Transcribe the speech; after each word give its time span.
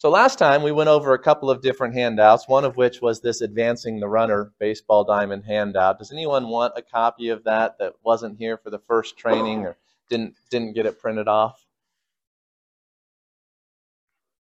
So 0.00 0.10
last 0.10 0.38
time 0.38 0.62
we 0.62 0.70
went 0.70 0.88
over 0.88 1.12
a 1.12 1.18
couple 1.18 1.50
of 1.50 1.60
different 1.60 1.92
handouts, 1.92 2.46
one 2.46 2.64
of 2.64 2.76
which 2.76 3.02
was 3.02 3.20
this 3.20 3.40
Advancing 3.40 3.98
the 3.98 4.06
Runner 4.06 4.52
baseball 4.60 5.02
diamond 5.02 5.44
handout. 5.44 5.98
Does 5.98 6.12
anyone 6.12 6.48
want 6.48 6.74
a 6.76 6.82
copy 6.82 7.30
of 7.30 7.42
that 7.44 7.78
that 7.80 7.94
wasn't 8.04 8.38
here 8.38 8.56
for 8.56 8.70
the 8.70 8.78
first 8.78 9.18
training 9.18 9.66
or 9.66 9.76
didn't 10.08 10.36
didn't 10.50 10.74
get 10.74 10.86
it 10.86 11.00
printed 11.00 11.26
off? 11.26 11.66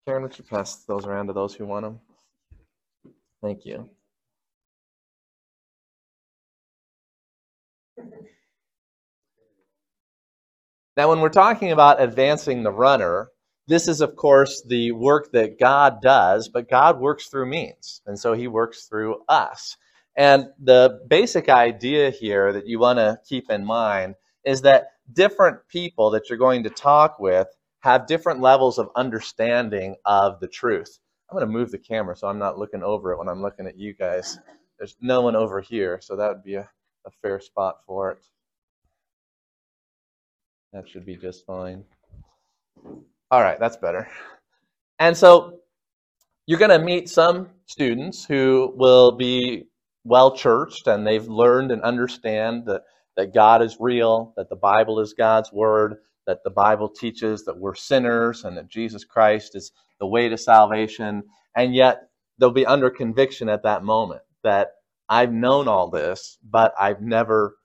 Karen, 0.06 0.22
would 0.22 0.38
you 0.38 0.44
pass 0.44 0.76
those 0.84 1.04
around 1.04 1.26
to 1.26 1.34
those 1.34 1.54
who 1.54 1.66
want 1.66 1.84
them? 1.84 2.00
Thank 3.42 3.66
you. 3.66 3.90
Now, 10.96 11.10
when 11.10 11.20
we're 11.20 11.28
talking 11.28 11.70
about 11.70 12.00
advancing 12.00 12.62
the 12.62 12.70
runner, 12.70 13.28
this 13.66 13.88
is, 13.88 14.00
of 14.00 14.16
course, 14.16 14.62
the 14.66 14.92
work 14.92 15.32
that 15.32 15.58
God 15.58 16.02
does, 16.02 16.48
but 16.48 16.68
God 16.68 17.00
works 17.00 17.28
through 17.28 17.46
means. 17.46 18.02
And 18.06 18.18
so 18.18 18.34
he 18.34 18.46
works 18.46 18.84
through 18.86 19.22
us. 19.28 19.76
And 20.16 20.48
the 20.60 21.00
basic 21.08 21.48
idea 21.48 22.10
here 22.10 22.52
that 22.52 22.66
you 22.66 22.78
want 22.78 22.98
to 22.98 23.18
keep 23.26 23.50
in 23.50 23.64
mind 23.64 24.14
is 24.44 24.62
that 24.62 24.88
different 25.12 25.66
people 25.68 26.10
that 26.10 26.28
you're 26.28 26.38
going 26.38 26.64
to 26.64 26.70
talk 26.70 27.18
with 27.18 27.48
have 27.80 28.06
different 28.06 28.40
levels 28.40 28.78
of 28.78 28.90
understanding 28.94 29.96
of 30.04 30.40
the 30.40 30.48
truth. 30.48 30.98
I'm 31.30 31.36
going 31.36 31.46
to 31.46 31.52
move 31.52 31.70
the 31.70 31.78
camera 31.78 32.16
so 32.16 32.28
I'm 32.28 32.38
not 32.38 32.58
looking 32.58 32.82
over 32.82 33.12
it 33.12 33.18
when 33.18 33.28
I'm 33.28 33.42
looking 33.42 33.66
at 33.66 33.78
you 33.78 33.94
guys. 33.94 34.38
There's 34.78 34.96
no 35.00 35.22
one 35.22 35.36
over 35.36 35.60
here, 35.60 36.00
so 36.00 36.16
that 36.16 36.28
would 36.28 36.44
be 36.44 36.54
a, 36.54 36.68
a 37.06 37.10
fair 37.22 37.40
spot 37.40 37.78
for 37.86 38.12
it. 38.12 38.18
That 40.72 40.88
should 40.88 41.06
be 41.06 41.16
just 41.16 41.46
fine. 41.46 41.84
All 43.34 43.42
right, 43.42 43.58
that's 43.58 43.76
better. 43.76 44.06
And 45.00 45.16
so 45.16 45.58
you're 46.46 46.60
going 46.60 46.70
to 46.70 46.78
meet 46.78 47.08
some 47.08 47.48
students 47.66 48.24
who 48.24 48.72
will 48.76 49.10
be 49.10 49.64
well 50.04 50.36
churched 50.36 50.86
and 50.86 51.04
they've 51.04 51.26
learned 51.26 51.72
and 51.72 51.82
understand 51.82 52.64
that, 52.66 52.82
that 53.16 53.34
God 53.34 53.60
is 53.60 53.78
real, 53.80 54.34
that 54.36 54.50
the 54.50 54.54
Bible 54.54 55.00
is 55.00 55.14
God's 55.14 55.52
word, 55.52 55.96
that 56.28 56.44
the 56.44 56.50
Bible 56.50 56.88
teaches 56.88 57.44
that 57.44 57.58
we're 57.58 57.74
sinners 57.74 58.44
and 58.44 58.56
that 58.56 58.68
Jesus 58.68 59.04
Christ 59.04 59.56
is 59.56 59.72
the 59.98 60.06
way 60.06 60.28
to 60.28 60.38
salvation. 60.38 61.24
And 61.56 61.74
yet 61.74 62.10
they'll 62.38 62.52
be 62.52 62.66
under 62.66 62.88
conviction 62.88 63.48
at 63.48 63.64
that 63.64 63.82
moment 63.82 64.22
that 64.44 64.74
I've 65.08 65.32
known 65.32 65.66
all 65.66 65.90
this, 65.90 66.38
but 66.48 66.72
I've 66.78 67.00
never 67.00 67.56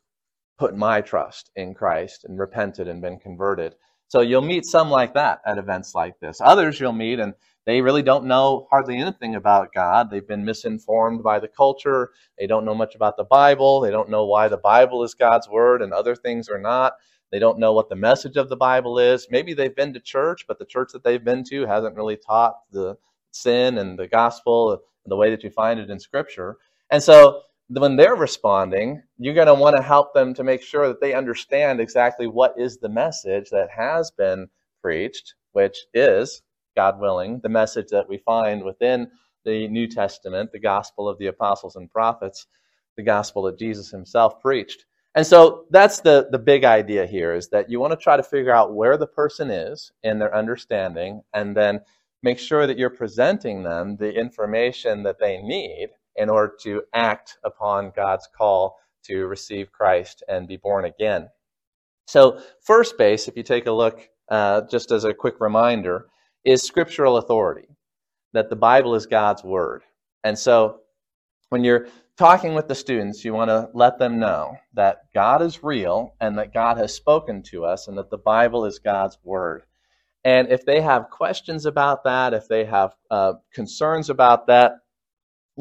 put 0.57 0.75
my 0.75 1.01
trust 1.01 1.51
in 1.55 1.75
Christ 1.75 2.25
and 2.25 2.39
repented 2.39 2.87
and 2.87 3.03
been 3.03 3.19
converted. 3.19 3.75
So 4.09 4.21
you'll 4.21 4.41
meet 4.41 4.65
some 4.65 4.89
like 4.89 5.13
that 5.13 5.39
at 5.45 5.57
events 5.57 5.95
like 5.95 6.19
this. 6.19 6.41
Others 6.41 6.79
you'll 6.79 6.91
meet 6.91 7.19
and 7.19 7.33
they 7.65 7.81
really 7.81 8.01
don't 8.01 8.25
know 8.25 8.67
hardly 8.71 8.97
anything 8.97 9.35
about 9.35 9.71
God. 9.73 10.09
They've 10.09 10.27
been 10.27 10.43
misinformed 10.43 11.21
by 11.23 11.39
the 11.39 11.47
culture. 11.47 12.09
They 12.37 12.47
don't 12.47 12.65
know 12.65 12.73
much 12.73 12.95
about 12.95 13.17
the 13.17 13.23
Bible. 13.23 13.79
They 13.79 13.91
don't 13.91 14.09
know 14.09 14.25
why 14.25 14.47
the 14.47 14.57
Bible 14.57 15.03
is 15.03 15.13
God's 15.13 15.47
word 15.47 15.83
and 15.83 15.93
other 15.93 16.15
things 16.15 16.49
are 16.49 16.59
not. 16.59 16.93
They 17.31 17.37
don't 17.37 17.59
know 17.59 17.73
what 17.73 17.89
the 17.89 17.95
message 17.95 18.37
of 18.37 18.49
the 18.49 18.57
Bible 18.57 18.97
is. 18.97 19.27
Maybe 19.29 19.53
they've 19.53 19.75
been 19.75 19.93
to 19.93 19.99
church, 19.99 20.45
but 20.47 20.57
the 20.57 20.65
church 20.65 20.89
that 20.93 21.03
they've 21.03 21.23
been 21.23 21.43
to 21.45 21.67
hasn't 21.67 21.95
really 21.95 22.17
taught 22.17 22.55
the 22.71 22.97
sin 23.31 23.77
and 23.77 23.99
the 23.99 24.07
gospel 24.07 24.81
the 25.05 25.15
way 25.15 25.29
that 25.29 25.43
you 25.43 25.51
find 25.51 25.79
it 25.79 25.91
in 25.91 25.99
Scripture. 25.99 26.57
And 26.89 27.03
so 27.03 27.43
when 27.69 27.95
they're 27.95 28.15
responding, 28.15 29.03
you're 29.17 29.35
going 29.35 29.47
to 29.47 29.53
want 29.53 29.75
to 29.75 29.83
help 29.83 30.13
them 30.13 30.33
to 30.33 30.43
make 30.43 30.63
sure 30.63 30.87
that 30.87 31.01
they 31.01 31.13
understand 31.13 31.79
exactly 31.79 32.27
what 32.27 32.55
is 32.57 32.77
the 32.77 32.89
message 32.89 33.49
that 33.51 33.69
has 33.69 34.11
been 34.11 34.47
preached, 34.81 35.35
which 35.51 35.77
is, 35.93 36.41
God 36.75 36.99
willing, 36.99 37.39
the 37.43 37.49
message 37.49 37.87
that 37.91 38.09
we 38.09 38.17
find 38.17 38.63
within 38.63 39.11
the 39.45 39.67
New 39.67 39.87
Testament, 39.87 40.51
the 40.51 40.59
gospel 40.59 41.07
of 41.07 41.19
the 41.19 41.27
apostles 41.27 41.75
and 41.75 41.91
prophets, 41.91 42.47
the 42.97 43.03
gospel 43.03 43.43
that 43.43 43.59
Jesus 43.59 43.89
himself 43.91 44.41
preached. 44.41 44.85
And 45.15 45.25
so 45.25 45.65
that's 45.69 46.01
the, 46.01 46.27
the 46.31 46.39
big 46.39 46.63
idea 46.63 47.05
here 47.05 47.33
is 47.33 47.49
that 47.49 47.69
you 47.69 47.79
want 47.79 47.91
to 47.91 47.97
try 47.97 48.17
to 48.17 48.23
figure 48.23 48.53
out 48.53 48.75
where 48.75 48.97
the 48.97 49.07
person 49.07 49.51
is 49.51 49.91
in 50.03 50.19
their 50.19 50.35
understanding 50.35 51.21
and 51.33 51.55
then 51.55 51.81
make 52.23 52.39
sure 52.39 52.67
that 52.67 52.77
you're 52.77 52.89
presenting 52.89 53.63
them 53.63 53.95
the 53.97 54.11
information 54.13 55.03
that 55.03 55.19
they 55.19 55.41
need 55.41 55.89
in 56.15 56.29
order 56.29 56.53
to 56.61 56.83
act 56.93 57.37
upon 57.43 57.91
God's 57.95 58.27
call 58.37 58.77
to 59.03 59.27
receive 59.27 59.71
Christ 59.71 60.23
and 60.27 60.47
be 60.47 60.57
born 60.57 60.85
again. 60.85 61.29
So, 62.07 62.41
first 62.61 62.97
base, 62.97 63.27
if 63.27 63.37
you 63.37 63.43
take 63.43 63.67
a 63.67 63.71
look, 63.71 64.09
uh, 64.29 64.61
just 64.69 64.91
as 64.91 65.03
a 65.03 65.13
quick 65.13 65.39
reminder, 65.39 66.07
is 66.43 66.63
scriptural 66.63 67.17
authority, 67.17 67.67
that 68.33 68.49
the 68.49 68.55
Bible 68.55 68.95
is 68.95 69.05
God's 69.05 69.43
word. 69.43 69.83
And 70.23 70.37
so, 70.37 70.81
when 71.49 71.63
you're 71.63 71.87
talking 72.17 72.53
with 72.53 72.67
the 72.67 72.75
students, 72.75 73.23
you 73.23 73.33
want 73.33 73.49
to 73.49 73.69
let 73.73 73.97
them 73.97 74.19
know 74.19 74.57
that 74.73 75.03
God 75.13 75.41
is 75.41 75.63
real 75.63 76.15
and 76.19 76.37
that 76.37 76.53
God 76.53 76.77
has 76.77 76.93
spoken 76.93 77.43
to 77.43 77.65
us 77.65 77.87
and 77.87 77.97
that 77.97 78.09
the 78.09 78.17
Bible 78.17 78.65
is 78.65 78.79
God's 78.79 79.17
word. 79.23 79.63
And 80.25 80.49
if 80.49 80.65
they 80.65 80.81
have 80.81 81.09
questions 81.09 81.65
about 81.65 82.03
that, 82.03 82.33
if 82.33 82.47
they 82.47 82.65
have 82.65 82.93
uh, 83.09 83.33
concerns 83.53 84.09
about 84.09 84.47
that, 84.47 84.73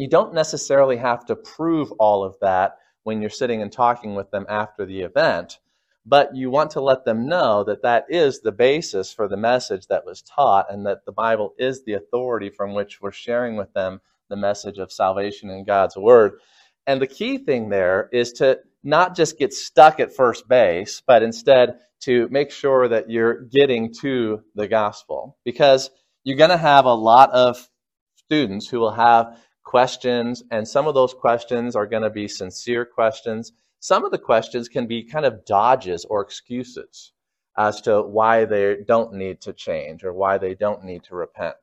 you 0.00 0.08
don't 0.08 0.34
necessarily 0.34 0.96
have 0.96 1.26
to 1.26 1.36
prove 1.36 1.92
all 1.92 2.24
of 2.24 2.36
that 2.40 2.78
when 3.04 3.20
you're 3.20 3.30
sitting 3.30 3.62
and 3.62 3.72
talking 3.72 4.14
with 4.14 4.30
them 4.30 4.46
after 4.48 4.84
the 4.84 5.00
event, 5.00 5.58
but 6.04 6.34
you 6.34 6.50
want 6.50 6.70
to 6.70 6.80
let 6.80 7.04
them 7.04 7.28
know 7.28 7.64
that 7.64 7.82
that 7.82 8.06
is 8.08 8.40
the 8.40 8.52
basis 8.52 9.12
for 9.12 9.28
the 9.28 9.36
message 9.36 9.86
that 9.88 10.04
was 10.04 10.22
taught 10.22 10.72
and 10.72 10.86
that 10.86 11.04
the 11.04 11.12
Bible 11.12 11.54
is 11.58 11.84
the 11.84 11.94
authority 11.94 12.50
from 12.50 12.74
which 12.74 13.00
we're 13.00 13.12
sharing 13.12 13.56
with 13.56 13.72
them 13.72 14.00
the 14.28 14.36
message 14.36 14.78
of 14.78 14.92
salvation 14.92 15.50
in 15.50 15.64
God's 15.64 15.96
Word. 15.96 16.40
And 16.86 17.00
the 17.00 17.06
key 17.06 17.38
thing 17.38 17.68
there 17.68 18.08
is 18.12 18.32
to 18.34 18.60
not 18.82 19.16
just 19.16 19.38
get 19.38 19.52
stuck 19.52 20.00
at 20.00 20.14
first 20.14 20.48
base, 20.48 21.02
but 21.06 21.22
instead 21.22 21.78
to 22.00 22.28
make 22.30 22.50
sure 22.50 22.88
that 22.88 23.10
you're 23.10 23.42
getting 23.42 23.92
to 24.00 24.42
the 24.54 24.68
gospel. 24.68 25.36
Because 25.44 25.90
you're 26.24 26.38
going 26.38 26.50
to 26.50 26.56
have 26.56 26.84
a 26.84 26.94
lot 26.94 27.30
of 27.30 27.68
students 28.16 28.68
who 28.68 28.78
will 28.78 28.92
have 28.92 29.38
questions, 29.68 30.42
and 30.50 30.66
some 30.66 30.88
of 30.88 30.94
those 30.94 31.12
questions 31.12 31.76
are 31.76 31.86
going 31.86 32.02
to 32.02 32.08
be 32.08 32.26
sincere 32.26 32.86
questions. 32.86 33.52
Some 33.80 34.02
of 34.02 34.10
the 34.10 34.18
questions 34.18 34.66
can 34.66 34.86
be 34.86 35.04
kind 35.04 35.26
of 35.26 35.44
dodges 35.44 36.06
or 36.08 36.22
excuses 36.22 37.12
as 37.58 37.82
to 37.82 38.00
why 38.00 38.46
they 38.46 38.78
don't 38.86 39.12
need 39.12 39.42
to 39.42 39.52
change 39.52 40.04
or 40.04 40.14
why 40.14 40.38
they 40.38 40.54
don't 40.54 40.84
need 40.84 41.04
to 41.04 41.14
repent. 41.14 41.56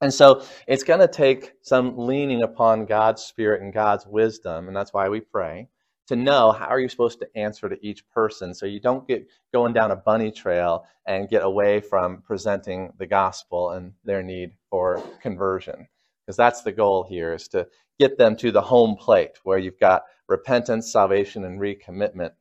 And 0.00 0.14
so 0.14 0.44
it's 0.68 0.84
going 0.84 1.00
to 1.00 1.08
take 1.08 1.54
some 1.62 1.98
leaning 1.98 2.42
upon 2.42 2.86
God's 2.86 3.22
Spirit 3.22 3.60
and 3.60 3.74
God's 3.74 4.06
wisdom, 4.06 4.68
and 4.68 4.76
that's 4.76 4.92
why 4.92 5.08
we 5.08 5.20
pray, 5.20 5.68
to 6.06 6.14
know 6.14 6.52
how 6.52 6.66
are 6.66 6.78
you 6.78 6.88
supposed 6.88 7.18
to 7.18 7.36
answer 7.36 7.68
to 7.68 7.84
each 7.84 8.08
person 8.10 8.54
so 8.54 8.66
you 8.66 8.78
don't 8.78 9.08
get 9.08 9.26
going 9.52 9.72
down 9.72 9.90
a 9.90 9.96
bunny 9.96 10.30
trail 10.30 10.86
and 11.08 11.28
get 11.28 11.42
away 11.42 11.80
from 11.80 12.22
presenting 12.22 12.92
the 12.98 13.06
gospel 13.06 13.70
and 13.70 13.94
their 14.04 14.22
need 14.22 14.52
for 14.70 15.02
conversion. 15.20 15.88
Because 16.26 16.36
that's 16.36 16.62
the 16.62 16.72
goal 16.72 17.04
here 17.08 17.34
is 17.34 17.48
to 17.48 17.68
get 17.98 18.18
them 18.18 18.36
to 18.36 18.50
the 18.50 18.60
home 18.60 18.96
plate 18.96 19.38
where 19.44 19.58
you've 19.58 19.78
got 19.78 20.02
repentance, 20.28 20.90
salvation, 20.90 21.44
and 21.44 21.60
recommitment 21.60 22.32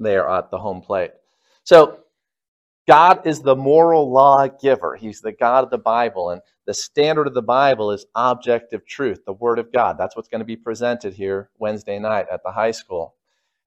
there 0.00 0.28
at 0.28 0.50
the 0.50 0.58
home 0.58 0.80
plate. 0.80 1.12
So 1.64 2.00
God 2.86 3.26
is 3.26 3.40
the 3.40 3.56
moral 3.56 4.10
law 4.10 4.46
giver. 4.46 4.96
He's 4.96 5.20
the 5.20 5.32
God 5.32 5.64
of 5.64 5.70
the 5.70 5.78
Bible. 5.78 6.30
And 6.30 6.40
the 6.66 6.74
standard 6.74 7.26
of 7.26 7.34
the 7.34 7.42
Bible 7.42 7.90
is 7.90 8.06
objective 8.14 8.86
truth, 8.86 9.24
the 9.24 9.32
Word 9.32 9.58
of 9.58 9.72
God. 9.72 9.96
That's 9.98 10.16
what's 10.16 10.28
going 10.28 10.40
to 10.40 10.46
be 10.46 10.56
presented 10.56 11.14
here 11.14 11.50
Wednesday 11.58 11.98
night 11.98 12.26
at 12.32 12.42
the 12.42 12.52
high 12.52 12.70
school. 12.70 13.14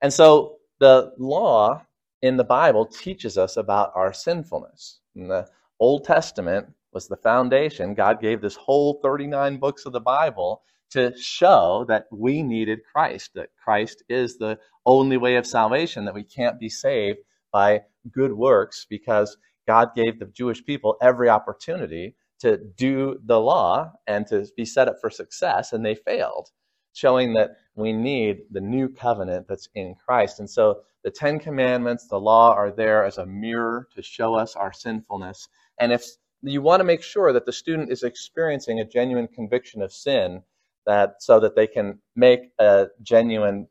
And 0.01 0.13
so 0.13 0.57
the 0.79 1.13
law 1.17 1.83
in 2.21 2.37
the 2.37 2.43
Bible 2.43 2.85
teaches 2.85 3.37
us 3.37 3.57
about 3.57 3.91
our 3.95 4.13
sinfulness. 4.13 4.99
In 5.15 5.27
the 5.27 5.47
Old 5.79 6.03
Testament 6.03 6.67
was 6.97 7.07
the 7.07 7.15
foundation. 7.15 7.93
God 7.93 8.19
gave 8.19 8.41
this 8.41 8.55
whole 8.55 8.99
39 9.03 9.57
books 9.57 9.85
of 9.85 9.93
the 9.93 9.99
Bible 9.99 10.63
to 10.89 11.15
show 11.15 11.85
that 11.87 12.05
we 12.11 12.41
needed 12.41 12.79
Christ, 12.91 13.35
that 13.35 13.49
Christ 13.63 14.01
is 14.09 14.39
the 14.39 14.57
only 14.83 15.17
way 15.17 15.35
of 15.35 15.45
salvation, 15.45 16.05
that 16.05 16.15
we 16.15 16.23
can't 16.23 16.59
be 16.59 16.69
saved 16.69 17.19
by 17.53 17.81
good 18.11 18.33
works 18.33 18.87
because 18.89 19.37
God 19.67 19.89
gave 19.95 20.17
the 20.17 20.25
Jewish 20.25 20.65
people 20.65 20.97
every 20.99 21.29
opportunity 21.29 22.15
to 22.39 22.57
do 22.57 23.19
the 23.25 23.39
law 23.39 23.91
and 24.07 24.25
to 24.25 24.47
be 24.57 24.65
set 24.65 24.87
up 24.87 24.95
for 24.99 25.11
success, 25.11 25.73
and 25.73 25.85
they 25.85 25.93
failed, 25.93 26.49
showing 26.93 27.31
that 27.33 27.57
we 27.75 27.93
need 27.93 28.39
the 28.49 28.61
new 28.61 28.89
covenant 28.89 29.47
that's 29.47 29.69
in 29.75 29.93
Christ. 30.03 30.39
And 30.39 30.49
so 30.49 30.81
the 31.03 31.11
Ten 31.11 31.37
Commandments, 31.37 32.07
the 32.07 32.19
law, 32.19 32.55
are 32.55 32.71
there 32.71 33.05
as 33.05 33.19
a 33.19 33.25
mirror 33.27 33.87
to 33.95 34.01
show 34.01 34.33
us 34.33 34.55
our 34.55 34.73
sinfulness. 34.73 35.47
And 35.79 35.91
if 35.91 36.03
you 36.43 36.61
want 36.61 36.79
to 36.79 36.85
make 36.85 37.03
sure 37.03 37.33
that 37.33 37.45
the 37.45 37.51
student 37.51 37.91
is 37.91 38.03
experiencing 38.03 38.79
a 38.79 38.85
genuine 38.85 39.27
conviction 39.27 39.81
of 39.81 39.91
sin, 39.91 40.43
that 40.85 41.15
so 41.19 41.39
that 41.39 41.55
they 41.55 41.67
can 41.67 41.99
make 42.15 42.51
a 42.59 42.87
genuine 43.01 43.67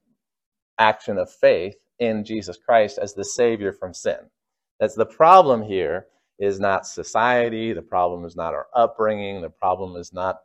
action 0.79 1.19
of 1.19 1.31
faith 1.31 1.77
in 1.99 2.25
Jesus 2.25 2.59
Christ 2.59 2.99
as 2.99 3.15
the 3.15 3.25
Savior 3.25 3.73
from 3.73 3.95
sin. 3.95 4.19
That's 4.81 4.95
the 4.95 5.07
problem 5.07 5.63
here 5.63 6.07
is 6.39 6.61
not 6.61 6.87
society. 6.87 7.73
The 7.73 7.83
problem 7.83 8.25
is 8.25 8.37
not 8.37 8.53
our 8.53 8.67
upbringing. 8.75 9.41
The 9.41 9.51
problem 9.51 9.97
is 9.97 10.13
not 10.13 10.41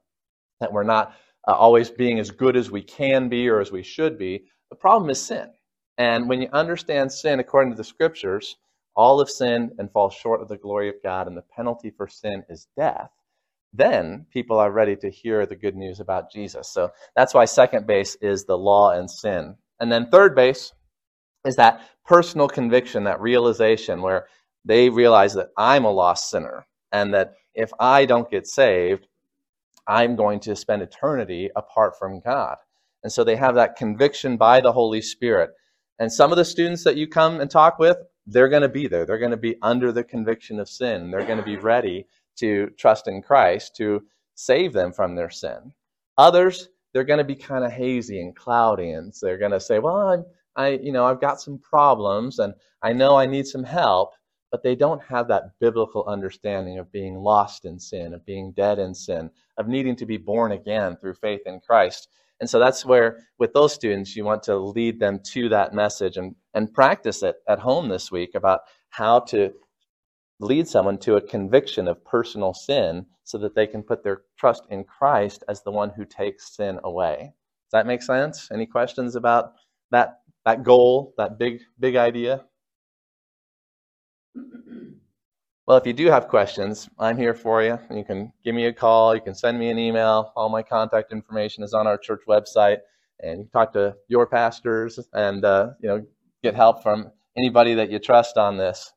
that 0.61 0.71
we're 0.71 0.83
not 0.83 1.15
uh, 1.47 1.53
always 1.53 1.89
being 1.89 2.19
as 2.19 2.31
good 2.31 2.55
as 2.55 2.71
we 2.71 2.81
can 2.81 3.27
be 3.27 3.49
or 3.49 3.59
as 3.59 3.71
we 3.71 3.83
should 3.83 4.17
be. 4.17 4.45
The 4.69 4.75
problem 4.77 5.09
is 5.09 5.21
sin. 5.21 5.49
And 5.97 6.29
when 6.29 6.41
you 6.41 6.47
understand 6.53 7.11
sin 7.11 7.39
according 7.39 7.73
to 7.73 7.77
the 7.77 7.83
scriptures, 7.83 8.55
all 9.01 9.17
have 9.17 9.29
sinned 9.29 9.71
and 9.79 9.91
fall 9.91 10.11
short 10.11 10.41
of 10.41 10.47
the 10.47 10.57
glory 10.57 10.87
of 10.87 11.01
God, 11.01 11.27
and 11.27 11.35
the 11.35 11.41
penalty 11.41 11.89
for 11.89 12.07
sin 12.07 12.43
is 12.49 12.67
death. 12.77 13.09
Then 13.73 14.27
people 14.31 14.59
are 14.59 14.71
ready 14.71 14.95
to 14.97 15.09
hear 15.09 15.47
the 15.47 15.55
good 15.55 15.75
news 15.75 15.99
about 15.99 16.31
Jesus. 16.31 16.67
So 16.67 16.91
that's 17.15 17.33
why 17.33 17.45
second 17.45 17.87
base 17.87 18.15
is 18.21 18.45
the 18.45 18.57
law 18.57 18.91
and 18.91 19.09
sin. 19.09 19.55
And 19.79 19.91
then 19.91 20.11
third 20.11 20.35
base 20.35 20.71
is 21.45 21.55
that 21.55 21.81
personal 22.05 22.47
conviction, 22.47 23.05
that 23.05 23.19
realization 23.19 24.03
where 24.03 24.27
they 24.65 24.89
realize 24.89 25.33
that 25.33 25.49
I'm 25.57 25.85
a 25.85 25.91
lost 25.91 26.29
sinner 26.29 26.67
and 26.91 27.11
that 27.15 27.33
if 27.55 27.71
I 27.79 28.05
don't 28.05 28.29
get 28.29 28.45
saved, 28.45 29.07
I'm 29.87 30.15
going 30.15 30.41
to 30.41 30.55
spend 30.55 30.83
eternity 30.83 31.49
apart 31.55 31.97
from 31.97 32.19
God. 32.19 32.57
And 33.03 33.11
so 33.11 33.23
they 33.23 33.35
have 33.35 33.55
that 33.55 33.77
conviction 33.77 34.37
by 34.37 34.61
the 34.61 34.73
Holy 34.73 35.01
Spirit. 35.01 35.49
And 35.97 36.13
some 36.13 36.31
of 36.31 36.37
the 36.37 36.45
students 36.45 36.83
that 36.83 36.97
you 36.97 37.07
come 37.07 37.41
and 37.41 37.49
talk 37.49 37.79
with, 37.79 37.97
they're 38.27 38.49
going 38.49 38.61
to 38.61 38.69
be 38.69 38.87
there. 38.87 39.05
They're 39.05 39.17
going 39.17 39.31
to 39.31 39.37
be 39.37 39.57
under 39.61 39.91
the 39.91 40.03
conviction 40.03 40.59
of 40.59 40.69
sin. 40.69 41.11
They're 41.11 41.25
going 41.25 41.39
to 41.39 41.43
be 41.43 41.57
ready 41.57 42.07
to 42.37 42.69
trust 42.77 43.07
in 43.07 43.21
Christ 43.21 43.75
to 43.77 44.03
save 44.35 44.73
them 44.73 44.93
from 44.93 45.15
their 45.15 45.29
sin. 45.29 45.73
Others, 46.17 46.69
they're 46.93 47.03
going 47.03 47.19
to 47.19 47.23
be 47.23 47.35
kind 47.35 47.63
of 47.63 47.71
hazy 47.71 48.21
and 48.21 48.35
cloudy, 48.35 48.91
and 48.91 49.13
so 49.13 49.25
they're 49.25 49.37
going 49.37 49.51
to 49.51 49.59
say, 49.59 49.79
"Well, 49.79 49.97
I'm, 49.97 50.25
I, 50.55 50.69
you 50.81 50.91
know, 50.91 51.05
I've 51.05 51.21
got 51.21 51.41
some 51.41 51.57
problems, 51.57 52.39
and 52.39 52.53
I 52.81 52.93
know 52.93 53.15
I 53.15 53.25
need 53.25 53.47
some 53.47 53.63
help." 53.63 54.13
but 54.51 54.61
they 54.61 54.75
don't 54.75 55.01
have 55.01 55.27
that 55.29 55.57
biblical 55.59 56.03
understanding 56.07 56.77
of 56.77 56.91
being 56.91 57.15
lost 57.15 57.63
in 57.63 57.79
sin, 57.79 58.13
of 58.13 58.25
being 58.25 58.51
dead 58.51 58.79
in 58.79 58.93
sin, 58.93 59.31
of 59.57 59.67
needing 59.67 59.95
to 59.95 60.05
be 60.05 60.17
born 60.17 60.51
again 60.51 60.97
through 60.97 61.13
faith 61.13 61.41
in 61.45 61.61
Christ. 61.61 62.09
And 62.41 62.49
so 62.49 62.59
that's 62.59 62.83
where, 62.83 63.19
with 63.37 63.53
those 63.53 63.71
students, 63.71 64.15
you 64.15 64.25
want 64.25 64.41
to 64.43 64.57
lead 64.57 64.99
them 64.99 65.19
to 65.27 65.47
that 65.49 65.73
message 65.73 66.17
and, 66.17 66.35
and 66.55 66.73
practice 66.73 67.21
it 67.21 67.35
at 67.47 67.59
home 67.59 67.87
this 67.87 68.11
week 68.11 68.31
about 68.33 68.61
how 68.89 69.19
to 69.19 69.53
lead 70.39 70.67
someone 70.67 70.97
to 70.97 71.17
a 71.17 71.21
conviction 71.21 71.87
of 71.87 72.03
personal 72.03 72.53
sin 72.55 73.05
so 73.23 73.37
that 73.37 73.53
they 73.53 73.67
can 73.67 73.83
put 73.83 74.03
their 74.03 74.23
trust 74.39 74.63
in 74.71 74.83
Christ 74.83 75.43
as 75.47 75.61
the 75.61 75.71
one 75.71 75.91
who 75.91 76.03
takes 76.03 76.55
sin 76.55 76.79
away. 76.83 77.17
Does 77.67 77.71
that 77.73 77.85
make 77.85 78.01
sense? 78.01 78.49
Any 78.51 78.65
questions 78.65 79.15
about 79.15 79.53
that, 79.91 80.21
that 80.43 80.63
goal, 80.63 81.13
that 81.17 81.37
big, 81.37 81.61
big 81.79 81.95
idea? 81.95 82.43
Well, 85.71 85.77
if 85.77 85.87
you 85.87 85.93
do 85.93 86.07
have 86.07 86.27
questions, 86.27 86.89
I'm 86.99 87.15
here 87.15 87.33
for 87.33 87.63
you. 87.63 87.79
You 87.89 88.03
can 88.03 88.33
give 88.43 88.53
me 88.53 88.65
a 88.65 88.73
call, 88.73 89.15
you 89.15 89.21
can 89.21 89.33
send 89.33 89.57
me 89.57 89.69
an 89.69 89.79
email. 89.79 90.33
All 90.35 90.49
my 90.49 90.61
contact 90.61 91.13
information 91.13 91.63
is 91.63 91.73
on 91.73 91.87
our 91.87 91.97
church 91.97 92.23
website, 92.27 92.79
and 93.21 93.39
you 93.39 93.49
talk 93.53 93.71
to 93.71 93.95
your 94.09 94.27
pastors 94.27 94.99
and 95.13 95.45
uh, 95.45 95.69
you 95.79 95.87
know 95.87 96.05
get 96.43 96.55
help 96.55 96.83
from 96.83 97.09
anybody 97.37 97.73
that 97.75 97.89
you 97.89 97.99
trust 97.99 98.37
on 98.37 98.57
this. 98.57 98.91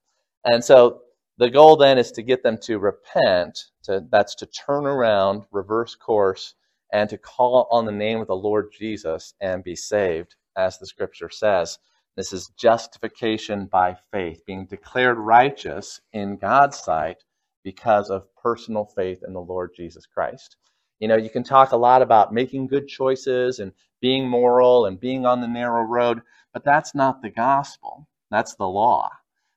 And 0.45 0.65
so 0.65 1.03
the 1.39 1.49
goal 1.49 1.77
then 1.77 1.97
is 1.97 2.11
to 2.11 2.23
get 2.23 2.43
them 2.43 2.59
to 2.63 2.81
repent. 2.81 3.67
To 3.85 4.05
that's 4.11 4.35
to 4.35 4.47
turn 4.47 4.85
around, 4.85 5.45
reverse 5.53 5.95
course, 5.95 6.55
and 6.93 7.09
to 7.09 7.17
call 7.17 7.69
on 7.71 7.85
the 7.85 7.93
name 7.93 8.21
of 8.21 8.27
the 8.27 8.35
Lord 8.35 8.73
Jesus 8.77 9.35
and 9.41 9.63
be 9.63 9.77
saved, 9.77 10.35
as 10.57 10.81
the 10.81 10.89
Scripture 10.89 11.31
says. 11.31 11.79
This 12.17 12.33
is 12.33 12.53
justification 12.57 13.67
by 13.67 13.97
faith, 14.13 14.45
being 14.47 14.67
declared 14.67 15.19
righteous 15.19 16.01
in 16.13 16.37
God's 16.37 16.79
sight 16.79 17.25
because 17.65 18.09
of 18.11 18.33
personal 18.37 18.85
faith 18.85 19.23
in 19.27 19.33
the 19.33 19.41
Lord 19.41 19.71
Jesus 19.77 20.07
Christ. 20.07 20.57
You 21.01 21.09
know, 21.09 21.17
you 21.17 21.31
can 21.31 21.43
talk 21.43 21.73
a 21.73 21.77
lot 21.77 22.03
about 22.03 22.33
making 22.33 22.69
good 22.69 22.87
choices 22.87 23.59
and 23.59 23.73
being 24.01 24.29
moral 24.29 24.87
and 24.87 25.01
being 25.01 25.27
on 25.27 25.41
the 25.41 25.49
narrow 25.49 25.83
road, 25.83 26.21
but 26.53 26.65
that's 26.65 26.95
not 26.95 27.21
the 27.21 27.31
gospel. 27.31 28.07
That's 28.31 28.55
the 28.55 28.69
law. 28.69 29.11